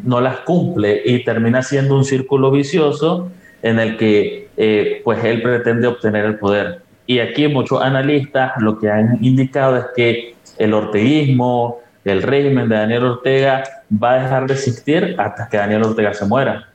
no 0.05 0.21
las 0.21 0.39
cumple 0.41 1.03
y 1.05 1.25
termina 1.25 1.63
siendo 1.63 1.97
un 1.97 2.05
círculo 2.05 2.53
vicioso 2.53 3.29
en 3.63 3.81
el 3.81 3.97
que 3.97 5.01
pues 5.03 5.25
él 5.25 5.43
pretende 5.43 5.89
obtener 5.89 6.25
el 6.25 6.39
poder. 6.39 6.83
Y 7.11 7.19
aquí 7.19 7.49
muchos 7.49 7.83
analistas 7.83 8.53
lo 8.59 8.79
que 8.79 8.89
han 8.89 9.19
indicado 9.21 9.77
es 9.77 9.87
que 9.97 10.37
el 10.59 10.75
orteguismo, 10.75 11.81
el 12.05 12.23
régimen 12.23 12.69
de 12.69 12.77
Daniel 12.77 13.05
Ortega 13.05 13.65
va 13.91 14.13
a 14.13 14.23
dejar 14.23 14.47
de 14.47 14.55
existir 14.55 15.17
hasta 15.19 15.49
que 15.49 15.57
Daniel 15.57 15.85
Ortega 15.85 16.15
se 16.15 16.25
muera. 16.25 16.69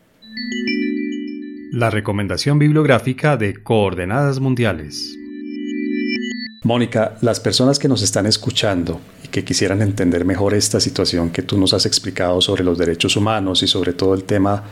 La 1.72 1.90
recomendación 1.90 2.60
bibliográfica 2.60 3.36
de 3.38 3.56
Coordenadas 3.56 4.40
Mundiales. 4.40 5.18
Mónica, 6.64 7.16
las 7.22 7.40
personas 7.40 7.78
que 7.78 7.88
nos 7.88 8.02
están 8.02 8.26
escuchando 8.26 9.00
y 9.24 9.28
que 9.28 9.44
quisieran 9.44 9.82
entender 9.82 10.26
mejor 10.26 10.54
esta 10.54 10.80
situación 10.80 11.30
que 11.30 11.44
tú 11.44 11.58
nos 11.58 11.74
has 11.74 11.86
explicado 11.86 12.42
sobre 12.42 12.64
los 12.64 12.78
derechos 12.78 13.16
humanos 13.16 13.62
y 13.62 13.68
sobre 13.68 13.94
todo 13.94 14.14
el 14.14 14.24
tema 14.24 14.64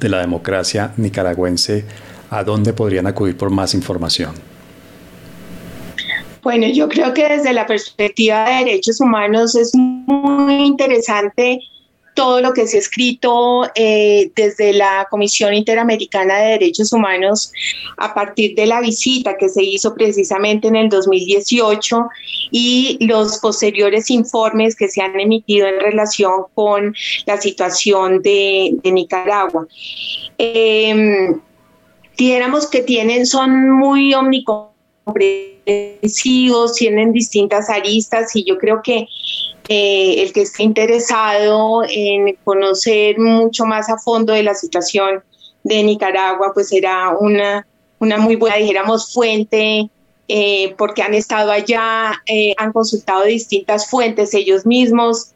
de 0.00 0.08
la 0.08 0.20
democracia 0.20 0.92
nicaragüense, 0.96 1.84
¿a 2.30 2.42
dónde 2.42 2.72
podrían 2.72 3.06
acudir 3.06 3.36
por 3.36 3.50
más 3.50 3.74
información? 3.74 4.51
Bueno, 6.42 6.66
yo 6.66 6.88
creo 6.88 7.14
que 7.14 7.28
desde 7.28 7.52
la 7.52 7.66
perspectiva 7.66 8.44
de 8.48 8.64
derechos 8.64 9.00
humanos 9.00 9.54
es 9.54 9.72
muy 9.74 10.54
interesante 10.54 11.60
todo 12.14 12.40
lo 12.40 12.52
que 12.52 12.66
se 12.66 12.76
ha 12.76 12.80
escrito 12.80 13.62
eh, 13.74 14.30
desde 14.34 14.72
la 14.72 15.06
Comisión 15.08 15.54
Interamericana 15.54 16.38
de 16.38 16.50
Derechos 16.50 16.92
Humanos 16.92 17.52
a 17.96 18.12
partir 18.12 18.54
de 18.54 18.66
la 18.66 18.80
visita 18.80 19.36
que 19.38 19.48
se 19.48 19.62
hizo 19.62 19.94
precisamente 19.94 20.68
en 20.68 20.76
el 20.76 20.88
2018 20.88 22.08
y 22.50 22.98
los 23.06 23.38
posteriores 23.38 24.10
informes 24.10 24.76
que 24.76 24.88
se 24.88 25.00
han 25.00 25.18
emitido 25.18 25.68
en 25.68 25.80
relación 25.80 26.44
con 26.54 26.94
la 27.24 27.40
situación 27.40 28.20
de, 28.20 28.76
Nicaragua. 28.84 29.66
Eh, 30.38 31.34
que 32.16 32.82
tienen, 32.82 33.26
son 33.26 33.70
muy 33.70 34.12
omnicomprensibles 34.14 35.51
tienen 36.76 37.12
distintas 37.12 37.70
aristas 37.70 38.34
y 38.34 38.44
yo 38.44 38.58
creo 38.58 38.82
que 38.82 39.06
eh, 39.68 40.22
el 40.22 40.32
que 40.32 40.42
esté 40.42 40.64
interesado 40.64 41.82
en 41.88 42.36
conocer 42.44 43.18
mucho 43.18 43.64
más 43.64 43.88
a 43.88 43.96
fondo 43.96 44.32
de 44.32 44.42
la 44.42 44.54
situación 44.54 45.22
de 45.62 45.82
Nicaragua, 45.84 46.50
pues 46.52 46.68
será 46.68 47.16
una, 47.18 47.66
una 47.98 48.18
muy 48.18 48.34
buena, 48.36 48.56
dijéramos, 48.56 49.12
fuente, 49.12 49.88
eh, 50.26 50.74
porque 50.76 51.02
han 51.02 51.14
estado 51.14 51.52
allá, 51.52 52.20
eh, 52.26 52.54
han 52.58 52.72
consultado 52.72 53.24
distintas 53.24 53.88
fuentes 53.88 54.34
ellos 54.34 54.66
mismos, 54.66 55.32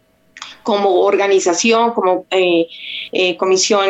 como 0.65 1.03
organización, 1.03 1.93
como 1.93 2.27
comisión 3.39 3.89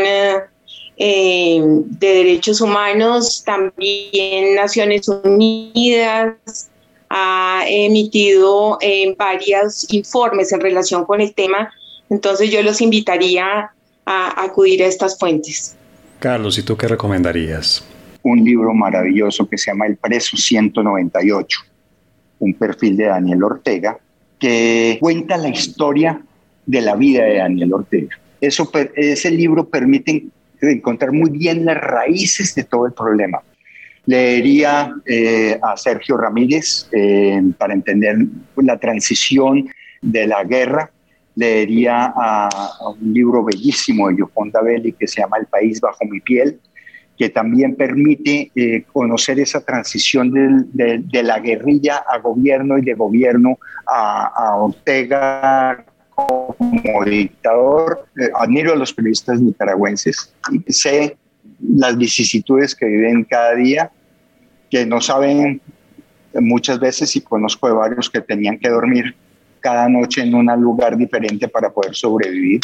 eh, 0.96 1.60
de 1.62 2.06
Derechos 2.06 2.60
Humanos, 2.60 3.42
también 3.44 4.54
Naciones 4.54 5.08
Unidas 5.08 6.70
ha 7.10 7.64
emitido 7.68 8.78
eh, 8.80 9.14
varios 9.16 9.92
informes 9.92 10.52
en 10.52 10.60
relación 10.60 11.04
con 11.04 11.20
el 11.20 11.34
tema, 11.34 11.70
entonces 12.08 12.50
yo 12.50 12.62
los 12.62 12.80
invitaría 12.80 13.70
a 14.06 14.44
acudir 14.44 14.82
a 14.82 14.86
estas 14.86 15.18
fuentes. 15.18 15.76
Carlos, 16.18 16.58
¿y 16.58 16.62
tú 16.62 16.76
qué 16.76 16.88
recomendarías? 16.88 17.84
Un 18.22 18.42
libro 18.44 18.72
maravilloso 18.72 19.48
que 19.48 19.58
se 19.58 19.70
llama 19.70 19.86
El 19.86 19.96
Preso 19.96 20.36
198, 20.36 21.60
un 22.40 22.54
perfil 22.54 22.96
de 22.96 23.04
Daniel 23.04 23.44
Ortega, 23.44 23.98
que 24.38 24.96
cuenta 25.00 25.36
la 25.36 25.48
historia 25.48 26.20
de 26.64 26.80
la 26.80 26.96
vida 26.96 27.24
de 27.24 27.36
Daniel 27.36 27.74
Ortega. 27.74 28.18
Eso, 28.40 28.70
ese 28.96 29.30
libro 29.30 29.68
permite 29.68 30.26
encontrar 30.60 31.12
muy 31.12 31.30
bien 31.30 31.64
las 31.64 31.76
raíces 31.76 32.54
de 32.54 32.64
todo 32.64 32.86
el 32.86 32.92
problema. 32.92 33.42
Leería 34.06 34.94
eh, 35.04 35.58
a 35.60 35.76
Sergio 35.76 36.16
Ramírez 36.16 36.88
eh, 36.92 37.42
para 37.58 37.74
entender 37.74 38.16
la 38.56 38.78
transición 38.78 39.68
de 40.00 40.26
la 40.26 40.44
guerra. 40.44 40.90
Leería 41.34 42.12
a, 42.16 42.48
un 43.00 43.12
libro 43.12 43.44
bellísimo 43.44 44.08
de 44.08 44.18
Yoconda 44.18 44.62
Belli 44.62 44.92
que 44.92 45.08
se 45.08 45.20
llama 45.20 45.38
El 45.38 45.46
país 45.46 45.80
bajo 45.80 46.04
mi 46.04 46.20
piel, 46.20 46.60
que 47.18 47.30
también 47.30 47.74
permite 47.74 48.50
eh, 48.54 48.84
conocer 48.92 49.40
esa 49.40 49.60
transición 49.64 50.30
de, 50.72 51.22
la 51.22 51.40
guerrilla 51.40 52.04
a 52.08 52.18
gobierno 52.18 52.78
y 52.78 52.82
de 52.82 52.94
gobierno 52.94 53.58
a, 53.86 54.26
a 54.26 54.56
Ortega 54.56 55.84
como 56.16 57.04
dictador, 57.04 58.06
eh, 58.18 58.30
admiro 58.34 58.72
a 58.72 58.76
los 58.76 58.92
periodistas 58.92 59.40
nicaragüenses 59.40 60.32
y 60.50 60.72
sé 60.72 61.16
las 61.60 61.96
vicisitudes 61.96 62.74
que 62.74 62.86
viven 62.86 63.24
cada 63.24 63.54
día, 63.54 63.90
que 64.70 64.86
no 64.86 65.00
saben 65.00 65.60
muchas 66.34 66.80
veces 66.80 67.14
y 67.16 67.20
conozco 67.20 67.68
de 67.68 67.74
varios 67.74 68.10
que 68.10 68.20
tenían 68.20 68.58
que 68.58 68.68
dormir 68.68 69.14
cada 69.60 69.88
noche 69.88 70.22
en 70.22 70.34
un 70.34 70.46
lugar 70.60 70.96
diferente 70.96 71.48
para 71.48 71.70
poder 71.70 71.94
sobrevivir. 71.94 72.60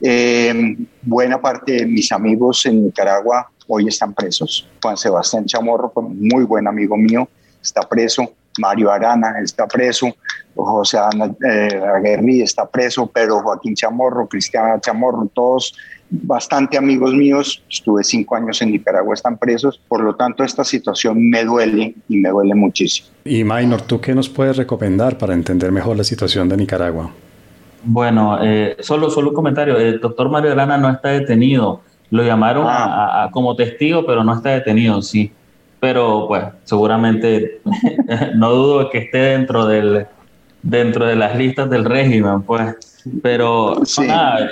Eh, 0.00 0.76
buena 1.02 1.40
parte 1.40 1.72
de 1.72 1.86
mis 1.86 2.12
amigos 2.12 2.66
en 2.66 2.84
Nicaragua 2.84 3.50
hoy 3.68 3.88
están 3.88 4.14
presos. 4.14 4.68
Juan 4.82 4.96
Sebastián 4.96 5.46
Chamorro, 5.46 5.92
muy 6.02 6.44
buen 6.44 6.66
amigo 6.66 6.96
mío, 6.96 7.28
está 7.62 7.82
preso. 7.82 8.32
Mario 8.58 8.90
Arana 8.90 9.34
está 9.42 9.66
preso, 9.66 10.14
José 10.54 10.98
Ana 10.98 11.34
eh, 11.46 12.42
está 12.42 12.66
preso, 12.66 13.06
pero 13.06 13.40
Joaquín 13.40 13.74
Chamorro, 13.74 14.26
Cristiana 14.26 14.80
Chamorro, 14.80 15.28
todos 15.34 15.74
bastante 16.08 16.78
amigos 16.78 17.12
míos, 17.14 17.62
estuve 17.68 18.04
cinco 18.04 18.36
años 18.36 18.62
en 18.62 18.72
Nicaragua, 18.72 19.14
están 19.14 19.36
presos, 19.38 19.80
por 19.88 20.02
lo 20.02 20.14
tanto 20.14 20.44
esta 20.44 20.64
situación 20.64 21.28
me 21.28 21.44
duele 21.44 21.94
y 22.08 22.16
me 22.18 22.28
duele 22.28 22.54
muchísimo. 22.54 23.08
Y 23.24 23.42
Maynor, 23.44 23.82
¿tú 23.82 24.00
qué 24.00 24.14
nos 24.14 24.28
puedes 24.28 24.56
recomendar 24.56 25.18
para 25.18 25.34
entender 25.34 25.72
mejor 25.72 25.96
la 25.96 26.04
situación 26.04 26.48
de 26.48 26.56
Nicaragua? 26.56 27.10
Bueno, 27.82 28.38
eh, 28.42 28.76
solo, 28.80 29.10
solo 29.10 29.30
un 29.30 29.34
comentario, 29.34 29.76
el 29.76 30.00
doctor 30.00 30.28
Mario 30.28 30.52
Arana 30.52 30.78
no 30.78 30.90
está 30.90 31.08
detenido, 31.10 31.82
lo 32.10 32.22
llamaron 32.22 32.66
ah. 32.68 33.28
como 33.32 33.56
testigo, 33.56 34.06
pero 34.06 34.22
no 34.22 34.34
está 34.34 34.50
detenido, 34.50 35.02
sí. 35.02 35.32
Pero 35.86 36.26
pues 36.26 36.42
seguramente 36.64 37.60
no 38.34 38.50
dudo 38.50 38.90
que 38.90 38.98
esté 38.98 39.18
dentro 39.18 39.66
del 39.66 40.04
dentro 40.60 41.06
de 41.06 41.14
las 41.14 41.36
listas 41.36 41.70
del 41.70 41.84
régimen, 41.84 42.42
pues. 42.42 42.74
Pero 43.22 43.80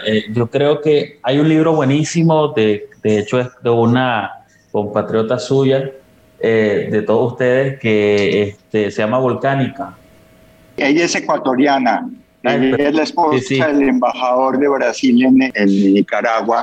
eh, 0.07 0.27
yo 0.33 0.47
creo 0.47 0.81
que 0.81 1.19
hay 1.25 1.41
un 1.41 1.49
libro 1.49 1.75
buenísimo, 1.75 2.53
de, 2.53 2.89
de 3.03 3.19
hecho 3.19 3.41
es 3.41 3.49
de 3.65 3.71
una 3.71 4.31
compatriota 4.71 5.41
suya, 5.41 5.91
eh, 6.39 6.89
de 6.93 7.03
todos 7.03 7.33
ustedes, 7.33 7.81
que 7.81 8.43
este, 8.43 8.93
se 8.93 9.03
llama 9.03 9.19
Volcánica. 9.19 9.93
Ella 10.77 11.05
es 11.05 11.17
ecuatoriana, 11.17 12.09
ella 12.45 12.91
es 12.91 12.95
la 12.95 13.03
esposa 13.03 13.67
del 13.73 13.89
embajador 13.89 14.57
de 14.57 14.69
Brasil 14.69 15.25
en, 15.25 15.51
en 15.53 15.95
Nicaragua 15.95 16.63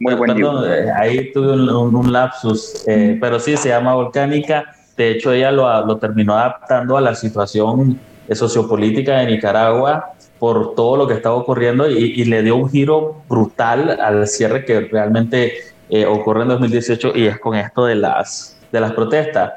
muy 0.00 0.14
buen 0.14 0.30
eh, 0.64 0.90
ahí 0.96 1.30
tuve 1.30 1.52
un, 1.52 2.12
lapsus, 2.12 2.84
eh, 2.88 3.18
pero 3.20 3.38
sí 3.38 3.56
se 3.56 3.68
llama 3.68 3.94
Volcánica. 3.94 4.74
De 4.96 5.10
hecho, 5.10 5.32
ella 5.32 5.52
lo, 5.52 5.86
lo 5.86 5.98
terminó 5.98 6.34
adaptando 6.34 6.96
a 6.96 7.00
la 7.02 7.14
situación 7.14 8.00
sociopolítica 8.32 9.18
de 9.18 9.26
Nicaragua 9.26 10.14
por 10.38 10.74
todo 10.74 10.96
lo 10.96 11.06
que 11.06 11.14
estaba 11.14 11.34
ocurriendo 11.34 11.88
y, 11.90 12.24
le 12.24 12.42
dio 12.42 12.56
un 12.56 12.70
giro 12.70 13.22
brutal 13.28 14.00
al 14.00 14.26
cierre 14.26 14.64
que 14.64 14.80
realmente 14.80 15.52
eh, 15.90 16.06
ocurre 16.06 16.42
en 16.42 16.48
2018 16.48 17.12
y 17.14 17.26
es 17.26 17.38
con 17.38 17.56
esto 17.56 17.84
de 17.84 17.96
las, 17.96 18.58
de 18.72 18.80
las 18.80 18.92
protestas 18.92 19.52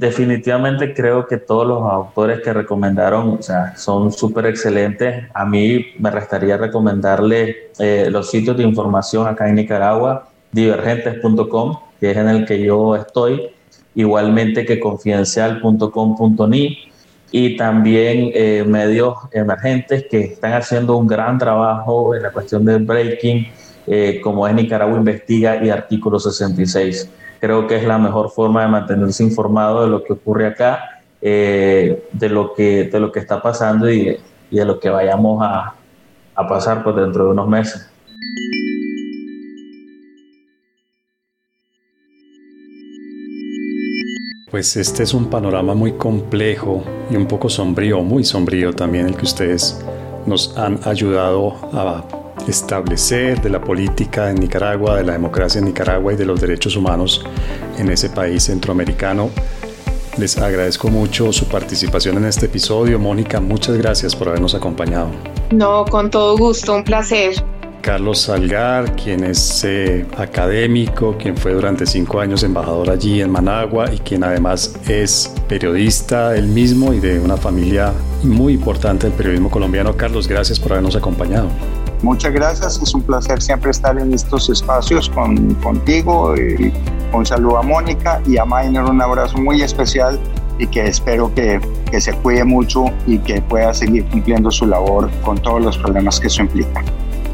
definitivamente 0.00 0.94
creo 0.94 1.26
que 1.26 1.36
todos 1.36 1.66
los 1.66 1.82
autores 1.82 2.40
que 2.40 2.54
recomendaron 2.54 3.36
o 3.38 3.42
sea, 3.42 3.76
son 3.76 4.10
súper 4.10 4.46
excelentes. 4.46 5.26
A 5.34 5.44
mí 5.44 5.88
me 5.98 6.10
restaría 6.10 6.56
recomendarle 6.56 7.70
eh, 7.78 8.08
los 8.10 8.30
sitios 8.30 8.56
de 8.56 8.62
información 8.62 9.28
acá 9.28 9.46
en 9.50 9.56
Nicaragua, 9.56 10.30
divergentes.com, 10.52 11.76
que 12.00 12.12
es 12.12 12.16
en 12.16 12.28
el 12.28 12.46
que 12.46 12.62
yo 12.62 12.96
estoy, 12.96 13.50
igualmente 13.94 14.64
que 14.64 14.80
confidencial.com.ni 14.80 16.78
y 17.30 17.56
también 17.58 18.30
eh, 18.32 18.64
medios 18.66 19.16
emergentes 19.32 20.06
que 20.10 20.20
están 20.20 20.54
haciendo 20.54 20.96
un 20.96 21.06
gran 21.06 21.36
trabajo 21.36 22.14
en 22.14 22.22
la 22.22 22.30
cuestión 22.32 22.64
del 22.64 22.86
breaking, 22.86 23.48
eh, 23.86 24.18
como 24.24 24.48
es 24.48 24.54
Nicaragua 24.54 24.96
Investiga 24.96 25.62
y 25.62 25.68
Artículo 25.68 26.18
66 26.18 27.10
creo 27.40 27.66
que 27.66 27.76
es 27.76 27.84
la 27.84 27.98
mejor 27.98 28.30
forma 28.30 28.62
de 28.62 28.68
mantenerse 28.68 29.24
informado 29.24 29.82
de 29.82 29.88
lo 29.88 30.04
que 30.04 30.12
ocurre 30.12 30.46
acá, 30.46 31.00
eh, 31.20 32.06
de, 32.12 32.28
lo 32.28 32.54
que, 32.54 32.84
de 32.84 33.00
lo 33.00 33.10
que 33.10 33.18
está 33.18 33.42
pasando 33.42 33.90
y, 33.90 34.18
de 34.50 34.64
lo 34.64 34.78
que 34.78 34.90
vayamos 34.90 35.42
a, 35.42 35.74
a 36.34 36.48
pasar 36.48 36.84
pues, 36.84 36.96
dentro 36.96 37.24
de 37.24 37.30
unos 37.30 37.48
meses. 37.48 37.90
Pues 44.50 44.76
este 44.76 45.04
es 45.04 45.14
un 45.14 45.30
panorama 45.30 45.74
muy 45.74 45.92
complejo 45.92 46.82
y 47.08 47.16
un 47.16 47.26
poco 47.26 47.48
sombrío, 47.48 48.02
muy 48.02 48.24
sombrío 48.24 48.72
también 48.72 49.06
el 49.06 49.16
que 49.16 49.22
ustedes 49.22 49.80
nos 50.26 50.58
han 50.58 50.80
ayudado 50.84 51.54
a 51.72 52.19
establecer 52.50 53.40
de 53.40 53.48
la 53.48 53.60
política 53.60 54.30
en 54.30 54.36
Nicaragua, 54.36 54.96
de 54.96 55.04
la 55.04 55.12
democracia 55.12 55.58
en 55.58 55.64
Nicaragua 55.64 56.12
y 56.12 56.16
de 56.16 56.26
los 56.26 56.40
derechos 56.40 56.76
humanos 56.76 57.24
en 57.78 57.90
ese 57.90 58.10
país 58.10 58.44
centroamericano. 58.44 59.30
Les 60.18 60.36
agradezco 60.36 60.88
mucho 60.88 61.32
su 61.32 61.46
participación 61.46 62.18
en 62.18 62.26
este 62.26 62.46
episodio. 62.46 62.98
Mónica, 62.98 63.40
muchas 63.40 63.76
gracias 63.78 64.14
por 64.14 64.28
habernos 64.28 64.54
acompañado. 64.54 65.08
No, 65.50 65.84
con 65.86 66.10
todo 66.10 66.36
gusto, 66.36 66.74
un 66.74 66.84
placer. 66.84 67.34
Carlos 67.80 68.20
Salgar, 68.20 68.94
quien 68.94 69.24
es 69.24 69.64
eh, 69.64 70.04
académico, 70.18 71.16
quien 71.16 71.36
fue 71.36 71.52
durante 71.52 71.86
cinco 71.86 72.20
años 72.20 72.42
embajador 72.42 72.90
allí 72.90 73.22
en 73.22 73.30
Managua 73.30 73.92
y 73.92 73.98
quien 73.98 74.22
además 74.22 74.76
es 74.86 75.32
periodista 75.48 76.36
él 76.36 76.46
mismo 76.46 76.92
y 76.92 77.00
de 77.00 77.18
una 77.18 77.36
familia 77.36 77.92
muy 78.22 78.52
importante 78.52 79.06
del 79.06 79.16
periodismo 79.16 79.50
colombiano. 79.50 79.96
Carlos, 79.96 80.28
gracias 80.28 80.60
por 80.60 80.72
habernos 80.72 80.96
acompañado. 80.96 81.48
Muchas 82.02 82.32
gracias, 82.32 82.80
es 82.82 82.94
un 82.94 83.02
placer 83.02 83.42
siempre 83.42 83.70
estar 83.70 83.98
en 83.98 84.14
estos 84.14 84.48
espacios 84.48 85.10
con, 85.10 85.54
contigo. 85.56 86.34
Y 86.36 86.72
un 87.12 87.26
saludo 87.26 87.58
a 87.58 87.62
Mónica 87.62 88.22
y 88.26 88.38
a 88.38 88.44
Maynor, 88.44 88.90
un 88.90 89.02
abrazo 89.02 89.36
muy 89.38 89.60
especial 89.60 90.18
y 90.58 90.66
que 90.66 90.86
espero 90.86 91.32
que, 91.34 91.60
que, 91.90 92.00
se 92.00 92.12
cuide 92.14 92.44
mucho 92.44 92.86
y 93.06 93.18
que 93.18 93.42
pueda 93.42 93.72
seguir 93.74 94.06
cumpliendo 94.06 94.50
su 94.50 94.66
labor 94.66 95.10
con 95.22 95.38
todos 95.38 95.62
los 95.62 95.76
problemas 95.76 96.20
que 96.20 96.28
eso 96.28 96.42
implica. 96.42 96.82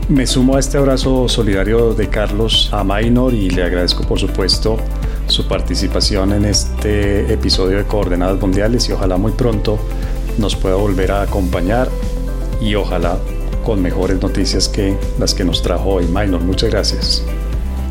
Me 0.08 0.26
sumo 0.26 0.56
a 0.56 0.60
este 0.60 0.78
abrazo 0.78 1.28
solidario 1.28 1.92
de 1.92 2.08
Carlos 2.08 2.70
a 2.72 2.84
Maynor 2.84 3.34
y 3.34 3.50
le 3.50 3.64
agradezco 3.64 4.04
por 4.04 4.20
supuesto 4.20 4.76
su 5.26 5.48
participación 5.48 6.32
en 6.32 6.44
este 6.44 7.32
episodio 7.32 7.78
de 7.78 7.84
Coordenadas 7.84 8.40
Mundiales 8.40 8.88
y 8.88 8.92
ojalá 8.92 9.16
muy 9.16 9.32
pronto 9.32 9.78
nos 10.38 10.54
pueda 10.54 10.76
volver 10.76 11.10
a 11.10 11.22
acompañar 11.22 11.88
y 12.60 12.76
ojalá 12.76 13.18
con 13.66 13.82
mejores 13.82 14.22
noticias 14.22 14.68
que 14.68 14.96
las 15.18 15.34
que 15.34 15.44
nos 15.44 15.60
trajo 15.60 15.94
hoy. 15.94 16.06
Minor, 16.06 16.40
muchas 16.40 16.70
gracias. 16.70 17.24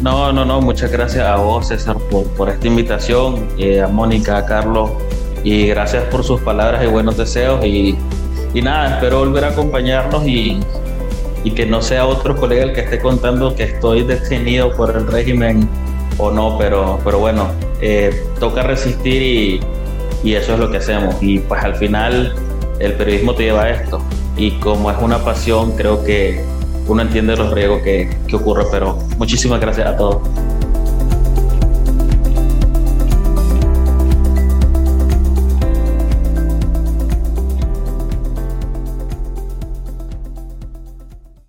No, 0.02 0.32
no, 0.32 0.46
no, 0.46 0.62
muchas 0.62 0.90
gracias 0.90 1.26
a 1.26 1.36
vos, 1.36 1.68
César, 1.68 1.98
por, 2.10 2.26
por 2.28 2.50
esta 2.50 2.66
invitación, 2.66 3.46
eh, 3.58 3.82
a 3.82 3.88
Mónica, 3.90 4.38
a 4.38 4.46
Carlos, 4.46 4.92
y 5.44 5.68
gracias 5.68 6.06
por 6.06 6.24
sus 6.24 6.40
palabras 6.40 6.82
y 6.82 6.88
buenos 6.88 7.18
deseos. 7.18 7.64
Y, 7.66 7.98
y 8.54 8.62
nada, 8.62 8.96
espero 8.96 9.20
volver 9.20 9.44
a 9.44 9.50
acompañarnos 9.50 10.26
y, 10.26 10.62
y, 11.44 11.52
que 11.52 11.66
no 11.66 11.82
sea 11.82 12.06
otro 12.06 12.38
colega 12.38 12.64
el 12.64 12.72
que 12.72 12.82
esté 12.82 13.00
contando 13.00 13.54
que 13.54 13.64
estoy 13.64 14.04
detenido 14.04 14.74
por 14.78 14.96
el 14.96 15.06
régimen 15.06 15.68
o 16.18 16.32
no, 16.32 16.58
pero, 16.58 17.00
pero 17.04 17.20
bueno, 17.20 17.50
eh, 17.82 18.26
toca 18.40 18.64
resistir 18.64 19.22
y, 19.22 19.60
y 20.24 20.36
eso 20.36 20.54
es 20.54 20.60
lo 20.60 20.72
que 20.72 20.78
hacemos. 20.78 21.16
Y 21.22 21.40
pues 21.40 21.62
al 21.62 21.76
final 21.76 22.34
el 22.80 22.94
periodismo 22.94 23.36
te 23.36 23.44
lleva 23.44 23.64
a 23.64 23.72
esto 23.72 24.02
y 24.38 24.52
como 24.60 24.92
es 24.92 24.98
una 25.02 25.20
pasión, 25.20 25.72
creo 25.76 26.04
que 26.04 26.44
uno 26.88 27.02
entiende 27.02 27.36
los 27.36 27.52
riesgos 27.52 27.82
que, 27.82 28.10
que 28.28 28.36
ocurre, 28.36 28.66
pero 28.72 28.98
muchísimas 29.18 29.60
gracias 29.60 29.88
a 29.88 29.98
todos. 29.98 30.28